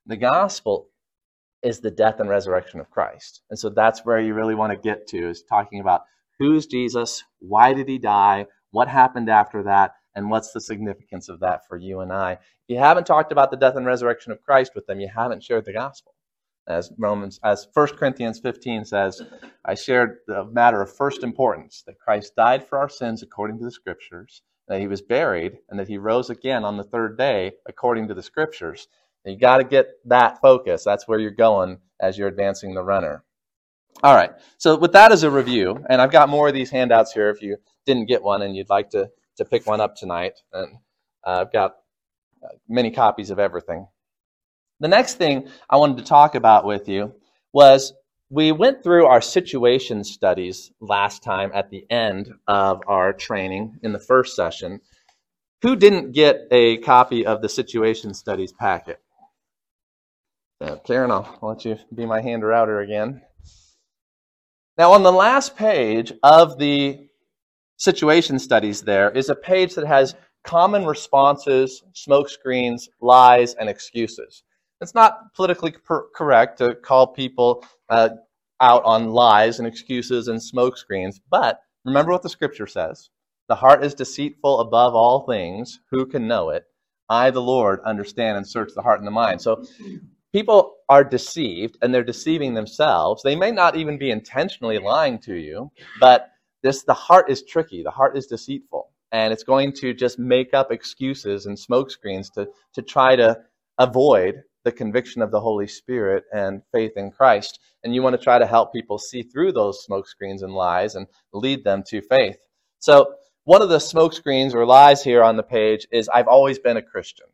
The 0.07 0.17
gospel 0.17 0.89
is 1.61 1.79
the 1.79 1.91
death 1.91 2.19
and 2.19 2.29
resurrection 2.29 2.79
of 2.79 2.89
Christ. 2.89 3.41
And 3.49 3.59
so 3.59 3.69
that's 3.69 4.05
where 4.05 4.19
you 4.19 4.33
really 4.33 4.55
want 4.55 4.71
to 4.71 4.77
get 4.77 5.07
to 5.07 5.29
is 5.29 5.43
talking 5.43 5.79
about 5.79 6.03
who's 6.39 6.65
Jesus, 6.65 7.23
why 7.39 7.73
did 7.73 7.87
he 7.87 7.97
die, 7.97 8.47
what 8.71 8.87
happened 8.87 9.29
after 9.29 9.63
that, 9.63 9.93
and 10.17 10.31
what's 10.31 10.51
the 10.51 10.59
significance 10.59 11.29
of 11.29 11.39
that 11.41 11.67
for 11.67 11.77
you 11.77 11.99
and 11.99 12.11
I? 12.11 12.31
If 12.33 12.39
you 12.67 12.77
haven't 12.79 13.05
talked 13.05 13.31
about 13.31 13.51
the 13.51 13.57
death 13.57 13.75
and 13.75 13.85
resurrection 13.85 14.31
of 14.31 14.41
Christ 14.41 14.71
with 14.73 14.87
them, 14.87 14.99
you 14.99 15.07
haven't 15.07 15.43
shared 15.43 15.63
the 15.63 15.73
gospel. 15.73 16.15
As 16.67 16.91
Romans, 16.97 17.39
as 17.43 17.67
1 17.71 17.87
Corinthians 17.89 18.39
15 18.39 18.83
says, 18.83 19.21
I 19.63 19.75
shared 19.75 20.17
the 20.25 20.43
matter 20.45 20.81
of 20.81 20.91
first 20.91 21.23
importance 21.23 21.83
that 21.85 21.99
Christ 21.99 22.35
died 22.35 22.67
for 22.67 22.79
our 22.79 22.89
sins 22.89 23.21
according 23.21 23.59
to 23.59 23.65
the 23.65 23.71
scriptures, 23.71 24.41
that 24.67 24.79
he 24.79 24.87
was 24.87 25.03
buried, 25.03 25.59
and 25.69 25.79
that 25.79 25.87
he 25.87 25.99
rose 25.99 26.31
again 26.31 26.65
on 26.65 26.77
the 26.77 26.83
third 26.83 27.15
day 27.15 27.51
according 27.67 28.07
to 28.07 28.15
the 28.15 28.23
scriptures. 28.23 28.87
And 29.23 29.35
you 29.35 29.39
got 29.39 29.57
to 29.57 29.63
get 29.63 29.87
that 30.05 30.41
focus. 30.41 30.83
That's 30.83 31.07
where 31.07 31.19
you're 31.19 31.29
going 31.29 31.77
as 32.01 32.17
you're 32.17 32.27
advancing 32.27 32.73
the 32.73 32.83
runner. 32.83 33.23
All 34.01 34.15
right. 34.15 34.31
So 34.57 34.77
with 34.77 34.93
that 34.93 35.11
as 35.11 35.21
a 35.21 35.29
review, 35.29 35.85
and 35.89 36.01
I've 36.01 36.11
got 36.11 36.27
more 36.27 36.47
of 36.47 36.55
these 36.55 36.71
handouts 36.71 37.13
here 37.13 37.29
if 37.29 37.43
you 37.43 37.57
didn't 37.85 38.07
get 38.07 38.23
one 38.23 38.41
and 38.41 38.55
you'd 38.55 38.69
like 38.69 38.89
to 38.89 39.11
to 39.37 39.45
pick 39.45 39.65
one 39.65 39.81
up 39.81 39.95
tonight. 39.95 40.33
And 40.53 40.77
uh, 41.25 41.41
I've 41.41 41.53
got 41.53 41.77
uh, 42.43 42.49
many 42.67 42.91
copies 42.91 43.29
of 43.29 43.39
everything. 43.39 43.87
The 44.79 44.87
next 44.87 45.15
thing 45.15 45.47
I 45.69 45.77
wanted 45.77 45.97
to 45.97 46.03
talk 46.03 46.35
about 46.35 46.65
with 46.65 46.87
you 46.87 47.15
was 47.53 47.93
we 48.29 48.51
went 48.51 48.83
through 48.83 49.05
our 49.05 49.21
situation 49.21 50.03
studies 50.03 50.71
last 50.79 51.23
time 51.23 51.51
at 51.53 51.69
the 51.69 51.85
end 51.89 52.31
of 52.47 52.81
our 52.87 53.13
training 53.13 53.79
in 53.83 53.93
the 53.93 53.99
first 53.99 54.35
session. 54.35 54.81
Who 55.63 55.75
didn't 55.75 56.11
get 56.11 56.47
a 56.51 56.77
copy 56.77 57.25
of 57.25 57.41
the 57.41 57.49
situation 57.49 58.13
studies 58.13 58.51
packet? 58.51 58.99
Uh, 60.59 60.75
Karen, 60.77 61.11
I'll 61.11 61.37
let 61.41 61.65
you 61.65 61.77
be 61.93 62.05
my 62.05 62.21
hand 62.21 62.43
router 62.43 62.79
again. 62.79 63.21
Now, 64.77 64.91
on 64.91 65.03
the 65.03 65.11
last 65.11 65.55
page 65.55 66.13
of 66.21 66.59
the 66.59 67.06
situation 67.77 68.39
studies 68.39 68.81
there 68.81 69.11
is 69.11 69.29
a 69.29 69.35
page 69.35 69.75
that 69.75 69.87
has 69.87 70.15
common 70.43 70.85
responses, 70.85 71.83
smoke 71.93 72.29
screens, 72.29 72.89
lies, 73.01 73.53
and 73.55 73.69
excuses. 73.69 74.43
It's 74.81 74.95
not 74.95 75.33
politically 75.35 75.73
correct 76.15 76.59
to 76.59 76.75
call 76.75 77.07
people 77.07 77.65
uh, 77.89 78.09
out 78.61 78.83
on 78.83 79.11
lies 79.11 79.59
and 79.59 79.67
excuses 79.67 80.27
and 80.27 80.41
smoke 80.41 80.77
screens, 80.77 81.19
but 81.29 81.59
remember 81.85 82.11
what 82.11 82.23
the 82.23 82.29
scripture 82.29 82.67
says. 82.67 83.09
The 83.49 83.55
heart 83.55 83.83
is 83.83 83.93
deceitful 83.93 84.59
above 84.59 84.93
all 84.93 85.25
things. 85.25 85.79
Who 85.91 86.05
can 86.05 86.27
know 86.27 86.49
it? 86.49 86.65
I, 87.09 87.31
the 87.31 87.41
Lord, 87.41 87.79
understand 87.85 88.37
and 88.37 88.45
search 88.45 88.71
the 88.75 88.81
heart 88.81 88.99
and 88.99 89.07
the 89.07 89.11
mind. 89.11 89.41
So 89.41 89.63
people 90.33 90.75
are 90.89 91.03
deceived 91.03 91.77
and 91.81 91.93
they're 91.93 92.03
deceiving 92.03 92.53
themselves. 92.53 93.23
They 93.23 93.35
may 93.35 93.51
not 93.51 93.75
even 93.75 93.97
be 93.97 94.11
intentionally 94.11 94.77
lying 94.79 95.19
to 95.19 95.35
you, 95.35 95.71
but 95.99 96.31
this 96.63 96.83
the 96.83 96.93
heart 96.93 97.29
is 97.29 97.43
tricky 97.43 97.83
the 97.83 97.91
heart 97.91 98.17
is 98.17 98.27
deceitful 98.27 98.91
and 99.11 99.31
it's 99.31 99.43
going 99.43 99.71
to 99.73 99.93
just 99.93 100.19
make 100.19 100.53
up 100.53 100.71
excuses 100.71 101.45
and 101.45 101.57
smokescreens 101.57 102.31
to, 102.33 102.47
to 102.73 102.81
try 102.81 103.15
to 103.15 103.39
avoid 103.77 104.43
the 104.63 104.71
conviction 104.71 105.21
of 105.21 105.31
the 105.31 105.39
Holy 105.39 105.67
Spirit 105.67 106.25
and 106.33 106.61
faith 106.73 106.91
in 106.97 107.11
Christ. 107.11 107.59
And 107.83 107.95
you 107.95 108.01
want 108.03 108.17
to 108.17 108.23
try 108.23 108.37
to 108.37 108.45
help 108.45 108.73
people 108.73 108.97
see 108.97 109.23
through 109.23 109.53
those 109.53 109.85
smokescreens 109.89 110.43
and 110.43 110.53
lies 110.53 110.95
and 110.95 111.07
lead 111.31 111.63
them 111.63 111.83
to 111.87 112.01
faith. 112.01 112.37
So, 112.79 113.13
one 113.45 113.61
of 113.61 113.69
the 113.69 113.77
smokescreens 113.77 114.53
or 114.53 114.65
lies 114.65 115.01
here 115.01 115.23
on 115.23 115.37
the 115.37 115.43
page 115.43 115.87
is 115.89 116.09
I've 116.09 116.27
always 116.27 116.59
been 116.59 116.75
a 116.75 116.81
Christian. 116.81 117.27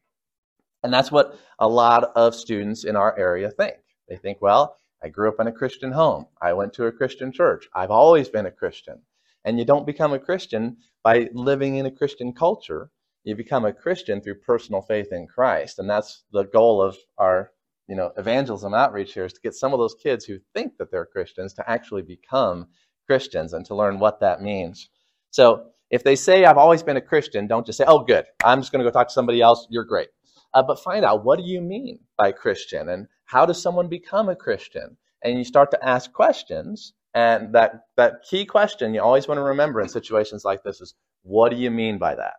And 0.83 0.93
that's 0.93 1.11
what 1.11 1.39
a 1.57 1.67
lot 1.67 2.11
of 2.15 2.35
students 2.35 2.83
in 2.83 2.95
our 2.95 3.17
area 3.17 3.49
think. 3.49 3.77
They 4.07 4.17
think, 4.17 4.39
well, 4.39 4.75
I 5.01 5.09
grew 5.09 5.27
up 5.29 5.39
in 5.39 5.47
a 5.47 5.51
Christian 5.51 5.91
home. 5.91 6.27
I 6.39 6.53
went 6.53 6.73
to 6.73 6.85
a 6.85 6.91
Christian 6.91 7.31
church. 7.31 7.67
I've 7.73 7.89
always 7.89 8.29
been 8.29 8.45
a 8.45 8.51
Christian. 8.51 9.01
And 9.45 9.59
you 9.59 9.65
don't 9.65 9.85
become 9.85 10.13
a 10.13 10.19
Christian 10.19 10.77
by 11.03 11.29
living 11.33 11.75
in 11.75 11.85
a 11.85 11.91
Christian 11.91 12.33
culture. 12.33 12.89
You 13.23 13.35
become 13.35 13.65
a 13.65 13.73
Christian 13.73 14.21
through 14.21 14.39
personal 14.39 14.81
faith 14.81 15.11
in 15.11 15.27
Christ. 15.27 15.79
And 15.79 15.89
that's 15.89 16.23
the 16.31 16.43
goal 16.43 16.81
of 16.81 16.97
our 17.17 17.51
you 17.87 17.95
know, 17.95 18.11
evangelism 18.17 18.73
outreach 18.73 19.13
here 19.13 19.25
is 19.25 19.33
to 19.33 19.41
get 19.41 19.53
some 19.53 19.73
of 19.73 19.79
those 19.79 19.95
kids 19.95 20.25
who 20.25 20.39
think 20.53 20.77
that 20.77 20.89
they're 20.89 21.05
Christians 21.05 21.53
to 21.53 21.69
actually 21.69 22.01
become 22.01 22.67
Christians 23.05 23.53
and 23.53 23.65
to 23.65 23.75
learn 23.75 23.99
what 23.99 24.21
that 24.21 24.41
means. 24.41 24.89
So 25.31 25.67
if 25.89 26.03
they 26.03 26.15
say, 26.15 26.45
I've 26.45 26.57
always 26.57 26.81
been 26.81 26.97
a 26.97 27.01
Christian, 27.01 27.47
don't 27.47 27.65
just 27.65 27.77
say, 27.77 27.85
oh, 27.87 27.99
good, 27.99 28.25
I'm 28.43 28.61
just 28.61 28.71
going 28.71 28.83
to 28.83 28.89
go 28.89 28.93
talk 28.93 29.09
to 29.09 29.13
somebody 29.13 29.41
else, 29.41 29.67
you're 29.69 29.83
great. 29.83 30.09
Uh, 30.53 30.63
but 30.63 30.79
find 30.79 31.03
out, 31.03 31.25
what 31.25 31.37
do 31.37 31.45
you 31.45 31.61
mean 31.61 31.99
by 32.17 32.31
Christian? 32.31 32.89
And 32.89 33.07
how 33.25 33.45
does 33.45 33.61
someone 33.61 33.89
become 33.89 34.29
a 34.29 34.35
Christian? 34.35 34.97
And 35.23 35.37
you 35.37 35.43
start 35.43 35.71
to 35.71 35.85
ask 35.85 36.11
questions 36.13 36.93
and 37.13 37.53
that, 37.53 37.85
that 37.97 38.23
key 38.23 38.45
question 38.45 38.93
you 38.93 39.01
always 39.01 39.27
want 39.27 39.37
to 39.37 39.43
remember 39.43 39.81
in 39.81 39.89
situations 39.89 40.43
like 40.43 40.63
this 40.63 40.81
is, 40.81 40.95
what 41.23 41.49
do 41.49 41.55
you 41.57 41.71
mean 41.71 41.97
by 41.97 42.15
that? 42.15 42.33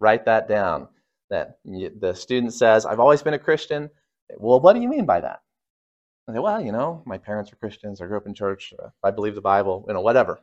Write 0.00 0.24
that 0.26 0.48
down. 0.48 0.88
That 1.30 1.58
the 1.64 2.14
student 2.14 2.54
says, 2.54 2.86
I've 2.86 3.00
always 3.00 3.22
been 3.22 3.34
a 3.34 3.38
Christian. 3.38 3.90
Well, 4.38 4.60
what 4.60 4.72
do 4.72 4.80
you 4.80 4.88
mean 4.88 5.04
by 5.04 5.20
that? 5.20 5.40
And 6.26 6.36
say, 6.36 6.40
well, 6.40 6.60
you 6.60 6.72
know, 6.72 7.02
my 7.06 7.18
parents 7.18 7.52
are 7.52 7.56
Christians. 7.56 8.00
I 8.00 8.06
grew 8.06 8.16
up 8.16 8.26
in 8.26 8.34
church. 8.34 8.72
Uh, 8.82 8.88
I 9.02 9.10
believe 9.10 9.34
the 9.34 9.40
Bible, 9.40 9.84
you 9.86 9.94
know, 9.94 10.00
whatever. 10.00 10.40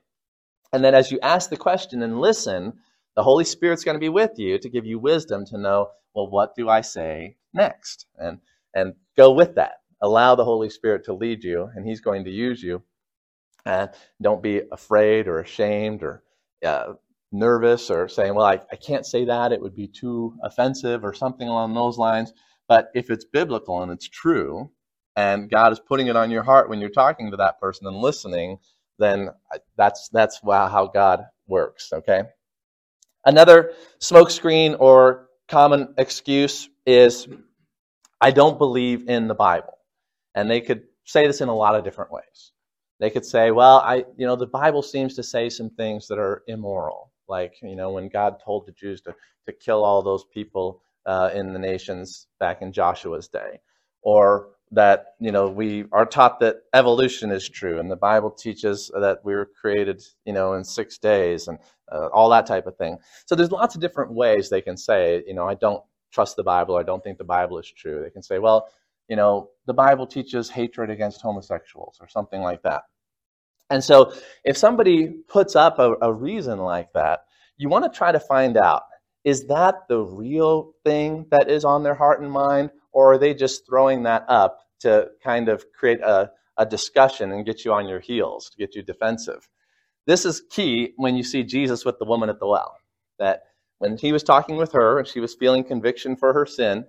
And 0.74 0.84
then 0.84 0.94
as 0.96 1.12
you 1.12 1.20
ask 1.22 1.50
the 1.50 1.58
question 1.58 2.02
and 2.02 2.20
listen, 2.20 2.74
the 3.16 3.24
Holy 3.24 3.46
Spirit's 3.46 3.84
going 3.84 3.96
to 3.96 4.00
be 4.00 4.10
with 4.10 4.38
you 4.38 4.58
to 4.60 4.70
give 4.70 4.86
you 4.86 5.00
wisdom 5.00 5.46
to 5.46 5.58
know, 5.58 5.90
well, 6.14 6.30
what 6.30 6.56
do 6.56 6.70
I 6.70 6.82
say 6.82 7.38
next? 7.54 8.08
And, 8.18 8.40
and 8.74 8.94
go 9.16 9.32
with 9.32 9.56
that. 9.56 9.82
Allow 10.02 10.36
the 10.36 10.46
Holy 10.46 10.70
Spirit 10.70 11.06
to 11.06 11.14
lead 11.14 11.44
you, 11.44 11.70
and 11.76 11.86
He's 11.86 12.02
going 12.02 12.26
to 12.26 12.32
use 12.32 12.62
you. 12.62 12.84
And 13.66 13.90
don't 14.22 14.44
be 14.44 14.62
afraid 14.72 15.28
or 15.28 15.40
ashamed 15.40 16.04
or 16.04 16.24
uh, 16.66 16.94
nervous 17.32 17.90
or 17.90 18.08
saying, 18.08 18.36
well, 18.36 18.46
I, 18.46 18.60
I 18.72 18.76
can't 18.76 19.06
say 19.06 19.26
that. 19.26 19.52
It 19.52 19.62
would 19.62 19.76
be 19.76 19.88
too 19.88 20.36
offensive 20.44 21.04
or 21.04 21.14
something 21.14 21.48
along 21.48 21.74
those 21.74 21.98
lines. 21.98 22.32
But 22.68 22.90
if 22.96 23.10
it's 23.10 23.26
biblical 23.26 23.82
and 23.82 23.92
it's 23.92 24.08
true, 24.08 24.72
and 25.16 25.50
God 25.50 25.72
is 25.72 25.80
putting 25.80 26.08
it 26.08 26.16
on 26.16 26.32
your 26.32 26.44
heart 26.44 26.70
when 26.70 26.80
you're 26.80 26.90
talking 26.90 27.32
to 27.32 27.38
that 27.38 27.60
person 27.60 27.88
and 27.88 27.98
listening, 27.98 28.58
then 29.00 29.30
that's 29.78 30.10
that's 30.10 30.40
how 30.44 30.90
God 30.94 31.26
works. 31.48 31.92
Okay. 31.94 32.24
Another 33.26 33.74
smokescreen 34.00 34.76
or 34.80 35.28
common 35.48 35.94
excuse 35.98 36.70
is, 36.86 37.28
I 38.22 38.32
don't 38.32 38.58
believe 38.58 39.10
in 39.10 39.28
the 39.28 39.36
Bible, 39.36 39.78
and 40.36 40.50
they 40.50 40.62
could 40.62 40.84
say 41.06 41.28
this 41.28 41.42
in 41.42 41.50
a 41.50 41.56
lot 41.56 41.76
of 41.76 41.84
different 41.84 42.12
ways. 42.12 42.52
They 43.00 43.10
could 43.10 43.26
say, 43.26 43.52
well, 43.52 43.80
I, 43.80 44.06
you 44.18 44.26
know, 44.26 44.36
the 44.36 44.48
Bible 44.48 44.82
seems 44.82 45.16
to 45.16 45.24
say 45.24 45.50
some 45.50 45.70
things 45.70 46.08
that 46.08 46.18
are 46.18 46.44
immoral, 46.48 47.12
like, 47.28 47.56
you 47.62 47.76
know, 47.76 47.92
when 47.92 48.08
God 48.10 48.40
told 48.44 48.66
the 48.66 48.72
Jews 48.72 49.02
to, 49.02 49.16
to 49.46 49.54
kill 49.54 49.84
all 49.84 50.02
those 50.02 50.26
people 50.34 50.82
uh, 51.06 51.30
in 51.34 51.54
the 51.54 51.60
nations 51.60 52.28
back 52.40 52.62
in 52.62 52.72
Joshua's 52.72 53.28
day, 53.28 53.60
or 54.02 54.50
that 54.72 55.14
you 55.20 55.32
know 55.32 55.48
we 55.48 55.86
are 55.92 56.06
taught 56.06 56.40
that 56.40 56.58
evolution 56.74 57.32
is 57.32 57.48
true 57.48 57.80
and 57.80 57.90
the 57.90 57.96
bible 57.96 58.32
teaches 58.32 58.90
that 59.00 59.20
we 59.24 59.34
were 59.36 59.50
created 59.60 60.04
you 60.26 60.34
know 60.34 60.54
in 60.54 60.64
six 60.64 60.98
days 60.98 61.48
and 61.48 61.60
uh, 61.92 62.08
all 62.08 62.30
that 62.30 62.48
type 62.48 62.66
of 62.66 62.76
thing. 62.78 62.98
So 63.28 63.36
there's 63.36 63.52
lots 63.52 63.76
of 63.76 63.82
different 63.82 64.12
ways 64.12 64.50
they 64.50 64.62
can 64.62 64.76
say 64.76 65.24
you 65.28 65.34
know 65.36 65.48
i 65.48 65.54
don't 65.54 65.84
trust 66.12 66.36
the 66.36 66.44
bible 66.44 66.76
i 66.78 66.84
don't 66.84 67.04
think 67.04 67.18
the 67.18 67.24
bible 67.24 67.60
is 67.60 67.72
true. 67.72 68.02
They 68.04 68.10
can 68.10 68.24
say 68.24 68.40
well 68.40 68.68
you 69.08 69.16
know 69.16 69.50
the 69.66 69.74
bible 69.74 70.08
teaches 70.08 70.50
hatred 70.50 70.90
against 70.90 71.22
homosexuals 71.22 71.98
or 72.02 72.08
something 72.08 72.42
like 72.42 72.62
that 72.64 72.84
and 73.70 73.84
so 73.84 74.14
if 74.44 74.58
somebody 74.58 75.08
puts 75.28 75.56
up 75.56 75.80
a, 75.80 75.96
a 76.02 76.14
reason 76.14 76.60
like 76.60 76.92
that 76.94 77.22
you 77.58 77.70
want 77.70 77.84
to 77.84 77.98
try 77.98 78.12
to 78.12 78.20
find 78.20 78.58
out 78.58 78.84
is 79.24 79.48
that 79.48 79.76
the 79.90 80.00
real 80.00 80.74
thing 80.84 81.26
that 81.32 81.50
is 81.50 81.66
on 81.66 81.84
their 81.84 81.96
heart 81.96 82.22
and 82.22 82.32
mind 82.32 82.70
or 82.96 83.14
are 83.14 83.18
they 83.18 83.34
just 83.34 83.68
throwing 83.68 84.04
that 84.04 84.24
up 84.30 84.60
to 84.80 85.10
kind 85.24 85.50
of 85.50 85.66
create 85.74 86.00
a, 86.02 86.32
a 86.58 86.66
discussion 86.66 87.32
and 87.34 87.46
get 87.46 87.66
you 87.66 87.74
on 87.74 87.88
your 87.88 88.00
heels, 88.00 88.50
to 88.50 88.58
get 88.58 88.74
you 88.74 88.82
defensive? 88.82 89.50
This 90.08 90.26
is 90.26 90.44
key 90.50 90.94
when 90.96 91.18
you 91.18 91.24
see 91.24 91.44
Jesus 91.44 91.84
with 91.84 92.00
the 92.00 92.06
woman 92.06 92.30
at 92.30 92.40
the 92.40 92.48
well. 92.48 92.78
That 93.20 93.44
when 93.80 93.98
he 93.98 94.14
was 94.14 94.24
talking 94.24 94.56
with 94.56 94.72
her 94.72 94.98
and 95.00 95.08
she 95.08 95.20
was 95.20 95.36
feeling 95.36 95.64
conviction 95.64 96.16
for 96.16 96.34
her 96.34 96.46
sin, 96.46 96.86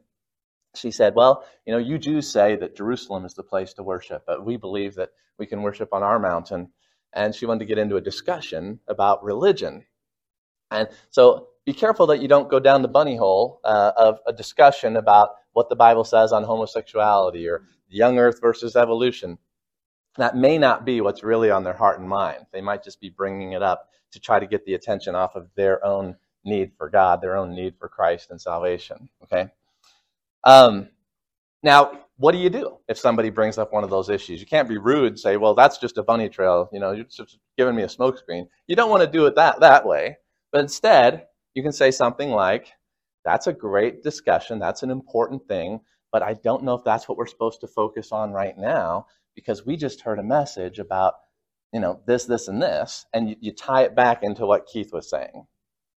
she 0.76 0.90
said, 0.90 1.14
Well, 1.14 1.45
you 1.66 1.73
know, 1.73 1.78
you 1.78 1.99
Jews 1.99 2.30
say 2.30 2.56
that 2.56 2.76
Jerusalem 2.76 3.25
is 3.25 3.35
the 3.35 3.42
place 3.42 3.73
to 3.75 3.83
worship, 3.83 4.25
but 4.26 4.45
we 4.45 4.56
believe 4.56 4.95
that 4.97 5.11
we 5.38 5.47
can 5.47 5.62
worship 5.62 5.92
on 5.92 6.02
our 6.02 6.18
mountain. 6.18 6.71
And 7.12 7.35
she 7.35 7.47
wanted 7.47 7.61
to 7.61 7.66
get 7.66 7.78
into 7.78 7.97
a 7.97 8.00
discussion 8.00 8.80
about 8.88 9.25
religion. 9.25 9.85
And 10.71 10.88
so 11.11 11.49
be 11.64 11.73
careful 11.73 12.06
that 12.09 12.21
you 12.21 12.28
don't 12.28 12.50
go 12.50 12.61
down 12.61 12.83
the 12.83 12.88
bunny 12.88 13.16
hole 13.16 13.61
uh, 13.64 13.92
of 13.97 14.18
a 14.26 14.33
discussion 14.33 14.97
about 14.97 15.30
what 15.52 15.68
the 15.68 15.76
Bible 15.76 16.04
says 16.04 16.33
on 16.33 16.45
homosexuality 16.45 17.49
or 17.49 17.64
young 17.88 18.18
earth 18.18 18.40
versus 18.40 18.76
evolution. 18.76 19.38
That 20.16 20.37
may 20.37 20.59
not 20.59 20.85
be 20.85 21.00
what's 21.00 21.23
really 21.23 21.50
on 21.50 21.64
their 21.64 21.75
heart 21.75 22.00
and 22.00 22.09
mind. 22.09 22.47
They 22.52 22.61
might 22.61 22.83
just 22.85 23.00
be 23.00 23.11
bringing 23.11 23.52
it 23.52 23.62
up 23.62 23.88
to 24.12 24.21
try 24.21 24.38
to 24.40 24.47
get 24.47 24.64
the 24.64 24.75
attention 24.75 25.14
off 25.14 25.35
of 25.35 25.49
their 25.56 25.85
own 25.85 26.16
need 26.45 26.73
for 26.78 26.88
God, 26.88 27.21
their 27.21 27.37
own 27.37 27.54
need 27.54 27.75
for 27.78 27.88
Christ 27.88 28.30
and 28.30 28.40
salvation. 28.40 29.09
Okay? 29.25 29.50
Um, 30.47 30.88
now, 31.62 32.07
what 32.19 32.33
do 32.33 32.38
you 32.38 32.49
do 32.49 32.79
if 32.88 32.97
somebody 32.97 33.31
brings 33.31 33.59
up 33.59 33.73
one 33.73 33.85
of 33.85 33.91
those 33.91 34.09
issues? 34.09 34.41
You 34.41 34.47
can't 34.47 34.69
be 34.69 34.79
rude 34.79 35.09
and 35.09 35.21
say, 35.21 35.37
well, 35.37 35.55
that's 35.55 35.76
just 35.76 35.99
a 35.99 36.03
bunny 36.03 36.29
trail. 36.29 36.71
You 36.73 36.81
know, 36.81 36.93
you're 36.93 37.05
just 37.05 37.38
giving 37.59 37.75
me 37.75 37.83
a 37.83 37.88
smokescreen. 37.88 38.47
You 38.69 38.76
don't 38.76 38.88
want 38.88 39.03
to 39.03 39.11
do 39.11 39.26
it 39.26 39.35
that, 39.35 39.61
that 39.61 39.85
way. 39.85 40.19
But 40.53 40.62
instead, 40.62 41.26
you 41.55 41.62
can 41.62 41.73
say 41.73 41.91
something 41.91 42.31
like, 42.31 42.69
that's 43.25 43.49
a 43.49 43.53
great 43.53 44.03
discussion. 44.05 44.61
That's 44.61 44.85
an 44.85 44.91
important 44.91 45.47
thing. 45.49 45.81
But 46.12 46.23
I 46.23 46.35
don't 46.35 46.62
know 46.62 46.75
if 46.75 46.85
that's 46.85 47.09
what 47.09 47.19
we're 47.19 47.26
supposed 47.26 47.61
to 47.62 47.67
focus 47.67 48.12
on 48.12 48.31
right 48.31 48.57
now 48.57 49.07
because 49.35 49.67
we 49.67 49.76
just 49.76 50.00
heard 50.00 50.21
a 50.21 50.23
message 50.23 50.79
about, 50.79 51.15
you 51.73 51.81
know, 51.81 52.00
this, 52.07 52.25
this, 52.25 52.47
and 52.47 52.62
this. 52.62 53.05
And 53.12 53.31
you, 53.31 53.37
you 53.41 53.53
tie 53.53 53.83
it 53.83 53.97
back 53.97 54.23
into 54.23 54.47
what 54.47 54.67
Keith 54.67 54.93
was 54.93 55.11
saying. 55.11 55.47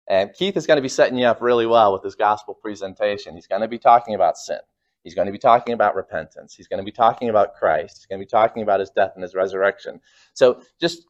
And 0.10 0.34
Keith 0.34 0.56
is 0.56 0.66
going 0.66 0.78
to 0.78 0.82
be 0.82 0.90
setting 0.90 1.18
you 1.18 1.26
up 1.26 1.42
really 1.42 1.66
well 1.66 1.94
with 1.94 2.04
his 2.04 2.16
gospel 2.16 2.54
presentation. 2.54 3.36
He's 3.36 3.48
going 3.48 3.62
to 3.62 3.68
be 3.68 3.80
talking 3.80 4.16
about 4.16 4.38
sin. 4.38 4.60
He's 5.04 5.16
going 5.16 5.26
to 5.28 5.32
be 5.32 5.38
talking 5.38 5.74
about 5.74 5.96
repentance. 5.96 6.54
He's 6.54 6.68
going 6.68 6.80
to 6.80 6.86
be 6.86 6.92
talking 6.92 7.30
about 7.30 7.56
Christ. 7.56 7.98
He's 7.98 8.06
going 8.06 8.20
to 8.20 8.26
be 8.26 8.30
talking 8.30 8.64
about 8.64 8.80
his 8.80 8.90
death 8.90 9.12
and 9.16 9.24
his 9.24 9.36
resurrection. 9.36 10.02
So 10.34 10.62
just 10.80 11.06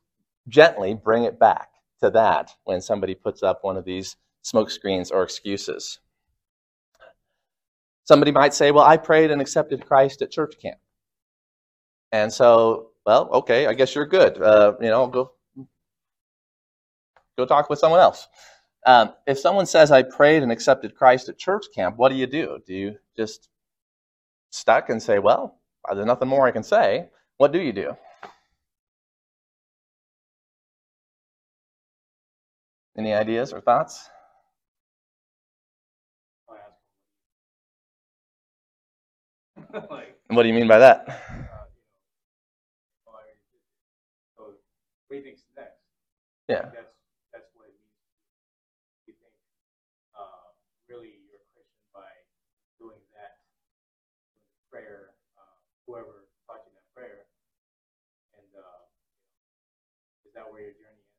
gently 0.47 0.93
bring 0.93 1.23
it 1.23 1.39
back 1.39 1.69
to 2.01 2.09
that 2.11 2.51
when 2.63 2.81
somebody 2.81 3.15
puts 3.15 3.43
up 3.43 3.63
one 3.63 3.77
of 3.77 3.85
these 3.85 4.15
smoke 4.41 4.69
screens 4.69 5.11
or 5.11 5.23
excuses. 5.23 5.99
Somebody 8.03 8.31
might 8.31 8.53
say, 8.53 8.71
Well, 8.71 8.85
I 8.85 8.97
prayed 8.97 9.31
and 9.31 9.41
accepted 9.41 9.85
Christ 9.85 10.21
at 10.21 10.31
church 10.31 10.55
camp. 10.61 10.77
And 12.11 12.31
so, 12.31 12.91
well, 13.05 13.29
okay, 13.33 13.67
I 13.67 13.73
guess 13.73 13.93
you're 13.93 14.05
good. 14.05 14.41
Uh, 14.41 14.73
you 14.79 14.89
know, 14.89 15.07
go 15.07 15.31
go 17.37 17.45
talk 17.45 17.69
with 17.69 17.79
someone 17.79 17.99
else. 17.99 18.27
Um, 18.87 19.13
if 19.27 19.39
someone 19.39 19.67
says, 19.67 19.91
I 19.91 20.03
prayed 20.03 20.43
and 20.43 20.51
accepted 20.51 20.95
Christ 20.95 21.29
at 21.29 21.37
church 21.39 21.67
camp, 21.75 21.97
what 21.97 22.09
do 22.09 22.15
you 22.15 22.27
do? 22.27 22.59
Do 22.67 22.73
you 22.73 22.97
just 23.17 23.49
stuck 24.51 24.89
and 24.89 25.01
say, 25.03 25.19
Well, 25.19 25.59
there's 25.93 26.05
nothing 26.07 26.29
more 26.29 26.47
I 26.47 26.51
can 26.51 26.63
say? 26.63 27.09
What 27.37 27.53
do 27.53 27.59
you 27.59 27.73
do? 27.73 27.97
Any 32.97 33.13
ideas 33.13 33.53
or 33.53 33.61
thoughts? 33.61 34.09
like, 39.89 40.17
what 40.29 40.43
do 40.43 40.49
you 40.49 40.55
mean 40.55 40.67
by 40.67 40.79
that? 40.79 41.05
Uh, 43.07 43.11
so 44.37 44.43
what 44.45 45.11
do 45.11 45.15
you 45.17 45.23
think's 45.23 45.43
next? 45.55 45.79
Yeah. 46.49 46.71
That's 46.73 46.93
that's 47.33 47.49
what 47.55 47.67
it 47.69 47.75
means. 47.79 47.99
You 49.07 49.13
think 49.19 49.33
uh, 50.17 50.53
really 50.89 51.21
you're 51.27 51.41
a 51.41 51.47
Christian 51.53 51.83
by 51.93 52.09
doing 52.79 52.99
that 53.15 53.39
prayer, 54.71 55.13
uh, 55.37 55.57
whoever 55.87 56.27
taught 56.47 56.61
you 56.65 56.71
that 56.75 56.87
prayer, 56.95 57.25
and 58.37 58.47
uh, 58.57 58.83
is 60.25 60.33
that 60.35 60.51
where 60.51 60.61
your 60.61 60.73
journey 60.73 61.01
is? 61.01 61.17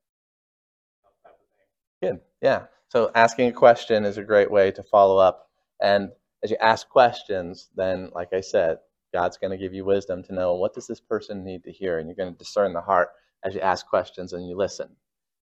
That 1.04 1.14
type 1.25 1.38
of 1.40 1.48
thing. 1.56 1.68
Good. 2.02 2.20
Yeah. 2.42 2.66
So 2.88 3.10
asking 3.14 3.48
a 3.48 3.52
question 3.52 4.04
is 4.04 4.18
a 4.18 4.22
great 4.25 4.50
way 4.50 4.70
to 4.72 4.82
follow 4.82 5.18
up 5.18 5.48
and 5.80 6.10
as 6.42 6.50
you 6.50 6.56
ask 6.60 6.88
questions, 6.88 7.68
then, 7.75 8.10
like 8.14 8.32
I 8.32 8.40
said, 8.40 8.78
God's 9.12 9.38
going 9.38 9.50
to 9.50 9.56
give 9.58 9.75
you 9.75 9.84
wisdom 9.84 10.22
to 10.25 10.34
know 10.34 10.54
what 10.54 10.75
does 10.75 10.87
this 10.87 11.00
person 11.00 11.44
need 11.44 11.64
to 11.64 11.72
hear, 11.72 11.98
and 11.98 12.08
you're 12.08 12.16
going 12.16 12.32
to 12.32 12.38
discern 12.38 12.72
the 12.72 12.80
heart 12.80 13.08
as 13.44 13.54
you 13.54 13.60
ask 13.60 13.87
questions 13.87 14.32
and 14.32 14.48
you 14.48 14.56
listen. 14.56 14.88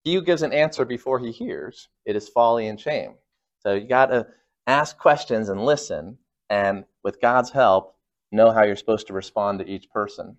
He 0.04 0.16
who 0.16 0.22
gives 0.22 0.42
an 0.42 0.54
answer 0.54 0.86
before 0.86 1.20
he 1.20 1.32
hears, 1.32 1.90
it 2.06 2.16
is 2.16 2.28
folly 2.28 2.68
and 2.68 2.80
shame. 2.80 3.16
So 3.60 3.74
you 3.74 3.88
got 3.88 4.08
to 4.08 4.28
ask 4.68 4.98
questions 4.98 5.50
and 5.50 5.64
listen, 5.66 6.18
and 6.50 6.86
with 7.04 7.22
God's 7.22 7.52
help, 7.52 7.96
know 8.34 8.52
how 8.52 8.64
you're 8.64 8.76
supposed 8.76 9.08
to 9.08 9.14
respond 9.14 9.60
to 9.60 9.70
each 9.70 9.90
person. 9.90 10.38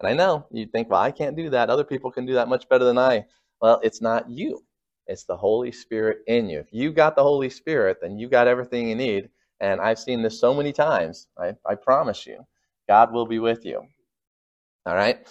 And 0.00 0.08
I 0.08 0.14
know 0.14 0.46
you 0.50 0.66
think, 0.66 0.90
well, 0.90 1.00
I 1.00 1.10
can't 1.10 1.36
do 1.36 1.50
that. 1.50 1.70
Other 1.70 1.84
people 1.84 2.10
can 2.10 2.26
do 2.26 2.34
that 2.34 2.48
much 2.48 2.68
better 2.68 2.84
than 2.84 2.98
I. 2.98 3.26
Well, 3.60 3.80
it's 3.82 4.00
not 4.00 4.30
you. 4.30 4.64
It's 5.06 5.24
the 5.24 5.36
Holy 5.36 5.72
Spirit 5.72 6.18
in 6.26 6.48
you. 6.48 6.60
If 6.60 6.68
you 6.72 6.92
got 6.92 7.16
the 7.16 7.22
Holy 7.22 7.50
Spirit, 7.50 7.98
then 8.00 8.18
you 8.18 8.28
got 8.28 8.48
everything 8.48 8.88
you 8.88 8.94
need 8.94 9.30
and 9.60 9.80
I've 9.80 9.98
seen 9.98 10.22
this 10.22 10.40
so 10.40 10.54
many 10.54 10.72
times. 10.72 11.28
I, 11.38 11.54
I 11.66 11.74
promise 11.74 12.26
you, 12.26 12.44
God 12.88 13.12
will 13.12 13.26
be 13.26 13.38
with 13.38 13.64
you. 13.64 13.82
All 14.86 14.94
right? 14.94 15.26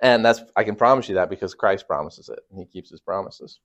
And 0.00 0.24
that's 0.24 0.40
I 0.56 0.64
can 0.64 0.76
promise 0.76 1.08
you 1.08 1.14
that 1.16 1.30
because 1.30 1.54
Christ 1.54 1.86
promises 1.86 2.28
it, 2.28 2.40
and 2.50 2.58
He 2.58 2.66
keeps 2.66 2.90
His 2.90 3.00
promises. 3.00 3.60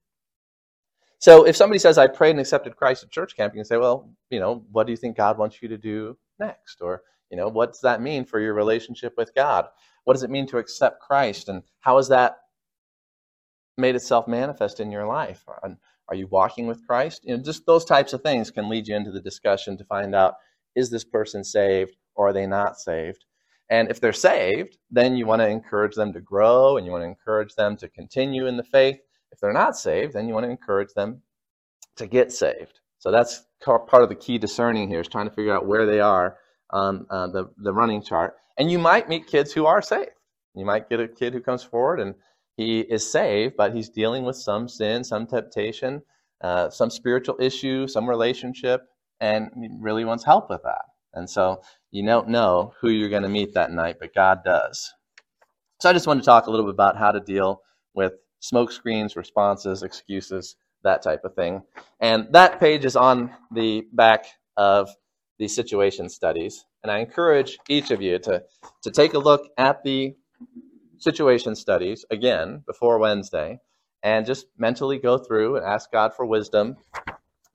So 1.20 1.46
if 1.46 1.56
somebody 1.56 1.80
says, 1.80 1.98
I 1.98 2.08
prayed 2.08 2.32
and 2.32 2.40
accepted 2.40 2.76
Christ 2.76 3.04
at 3.04 3.12
church 3.12 3.36
camp, 3.36 3.54
you 3.54 3.60
can 3.60 3.66
say, 3.66 3.78
well, 3.78 4.10
you 4.30 4.40
know, 4.40 4.66
what 4.72 4.88
do 4.88 4.92
you 4.92 4.98
think 4.98 5.18
God 5.18 5.38
wants 5.38 5.62
you 5.62 5.68
to 5.70 5.78
do 5.78 6.18
next? 6.40 6.82
Or, 6.82 7.04
you 7.32 7.38
know, 7.38 7.48
what 7.48 7.72
does 7.72 7.82
that 7.82 8.02
mean 8.02 8.26
for 8.26 8.40
your 8.40 8.54
relationship 8.54 9.14
with 9.18 9.34
God? 9.34 9.68
What 10.04 10.14
does 10.14 10.24
it 10.24 10.30
mean 10.30 10.48
to 10.48 10.58
accept 10.58 11.00
Christ? 11.00 11.50
And 11.50 11.64
how 11.80 11.98
has 11.98 12.10
that 12.10 12.38
made 13.78 13.96
itself 13.96 14.28
manifest 14.28 14.80
in 14.80 14.92
your 14.92 15.06
life? 15.08 15.44
Are 16.10 16.16
you 16.16 16.28
walking 16.28 16.68
with 16.68 16.86
Christ? 16.86 17.22
You 17.24 17.38
know, 17.38 17.44
just 17.44 17.66
those 17.66 17.86
types 17.86 18.14
of 18.14 18.22
things 18.22 18.52
can 18.52 18.70
lead 18.70 18.88
you 18.88 18.96
into 18.96 19.12
the 19.12 19.22
discussion 19.22 19.78
to 19.78 19.86
find 19.86 20.14
out 20.14 20.36
is 20.76 20.90
this 20.90 21.06
person 21.06 21.44
saved 21.44 21.96
or 22.16 22.30
are 22.30 22.34
they 22.34 22.46
not 22.46 22.78
saved? 22.78 23.26
And 23.70 23.90
if 23.90 24.02
they're 24.02 24.12
saved, 24.12 24.78
then 24.90 25.16
you 25.16 25.26
want 25.26 25.42
to 25.42 25.48
encourage 25.48 25.96
them 25.96 26.12
to 26.12 26.20
grow 26.20 26.76
and 26.76 26.86
you 26.86 26.92
want 26.92 27.04
to 27.04 27.08
encourage 27.08 27.56
them 27.56 27.78
to 27.78 27.88
continue 27.88 28.48
in 28.48 28.58
the 28.58 28.64
faith. 28.64 29.00
If 29.32 29.40
they're 29.40 29.54
not 29.54 29.78
saved, 29.78 30.14
then 30.14 30.28
you 30.28 30.34
want 30.34 30.46
to 30.46 30.50
encourage 30.50 30.94
them 30.94 31.22
to 31.96 32.08
get 32.08 32.34
saved. 32.34 32.82
So 33.00 33.10
that's 33.12 33.46
part 33.66 34.04
of 34.04 34.10
the 34.10 34.16
key 34.16 34.38
discerning 34.38 34.90
here 34.90 35.00
is 35.00 35.08
trying 35.08 35.30
to 35.30 35.34
figure 35.34 35.56
out 35.56 35.66
where 35.66 35.86
they 35.86 36.02
are 36.02 36.38
on 36.72 37.06
uh, 37.10 37.28
the, 37.28 37.50
the 37.58 37.74
running 37.74 38.01
chart. 38.01 38.36
And 38.58 38.72
you 38.72 38.80
might 38.80 39.10
meet 39.10 39.28
kids 39.28 39.51
who 39.51 39.66
are 39.66 39.82
saved. 39.82 40.12
You 40.56 40.66
might 40.66 40.90
get 40.90 41.00
a 41.00 41.08
kid 41.08 41.34
who 41.34 41.42
comes 41.42 41.63
forward 41.63 42.00
and 42.00 42.16
he 42.58 42.82
is 42.82 43.10
saved, 43.10 43.56
but 43.58 43.74
he's 43.74 43.90
dealing 43.90 44.24
with 44.24 44.36
some 44.36 44.68
sin, 44.68 45.04
some 45.04 45.25
temptation, 45.25 46.01
uh, 46.42 46.70
some 46.70 46.90
spiritual 46.90 47.38
issue, 47.40 47.88
some 47.88 48.10
relationship, 48.10 48.82
and 49.20 49.50
he 49.56 49.70
really 49.80 50.06
wants 50.06 50.24
help 50.24 50.50
with 50.50 50.62
that. 50.63 50.82
And 51.13 51.30
so 51.30 51.62
you 51.92 52.06
don't 52.06 52.30
know 52.30 52.74
who 52.80 52.90
you're 52.90 53.10
going 53.10 53.24
to 53.24 53.30
meet 53.30 53.54
that 53.54 53.72
night, 53.72 53.98
but 54.00 54.13
God 54.13 54.44
does. 54.44 54.94
So 55.80 55.90
I 55.90 55.94
just 55.94 56.08
want 56.08 56.22
to 56.22 56.25
talk 56.25 56.48
a 56.48 56.51
little 56.51 56.66
bit 56.66 56.74
about 56.74 56.98
how 56.98 57.12
to 57.12 57.20
deal 57.20 57.62
with 57.94 58.13
smoke 58.40 58.72
screens, 58.72 59.16
responses, 59.16 59.84
excuses, 59.84 60.56
that 60.84 61.01
type 61.01 61.24
of 61.24 61.36
thing. 61.36 61.63
And 62.00 62.28
that 62.32 62.60
page 62.60 62.86
is 62.86 62.96
on 62.96 63.32
the 63.51 63.88
back 63.94 64.25
of 64.58 64.90
the 65.41 65.48
situation 65.48 66.07
studies. 66.07 66.65
And 66.83 66.91
I 66.91 67.00
encourage 67.00 67.57
each 67.67 67.89
of 67.89 68.00
you 68.00 68.19
to, 68.19 68.43
to 68.83 68.91
take 68.91 69.15
a 69.15 69.19
look 69.19 69.48
at 69.57 69.83
the 69.83 70.13
situation 71.00 71.55
studies 71.55 72.05
again 72.12 72.62
before 72.67 73.00
Wednesday 73.00 73.60
and 74.03 74.24
just 74.24 74.45
mentally 74.60 75.00
go 75.00 75.17
through 75.17 75.57
and 75.57 75.65
ask 75.65 75.91
God 75.91 76.13
for 76.13 76.27
wisdom, 76.27 76.77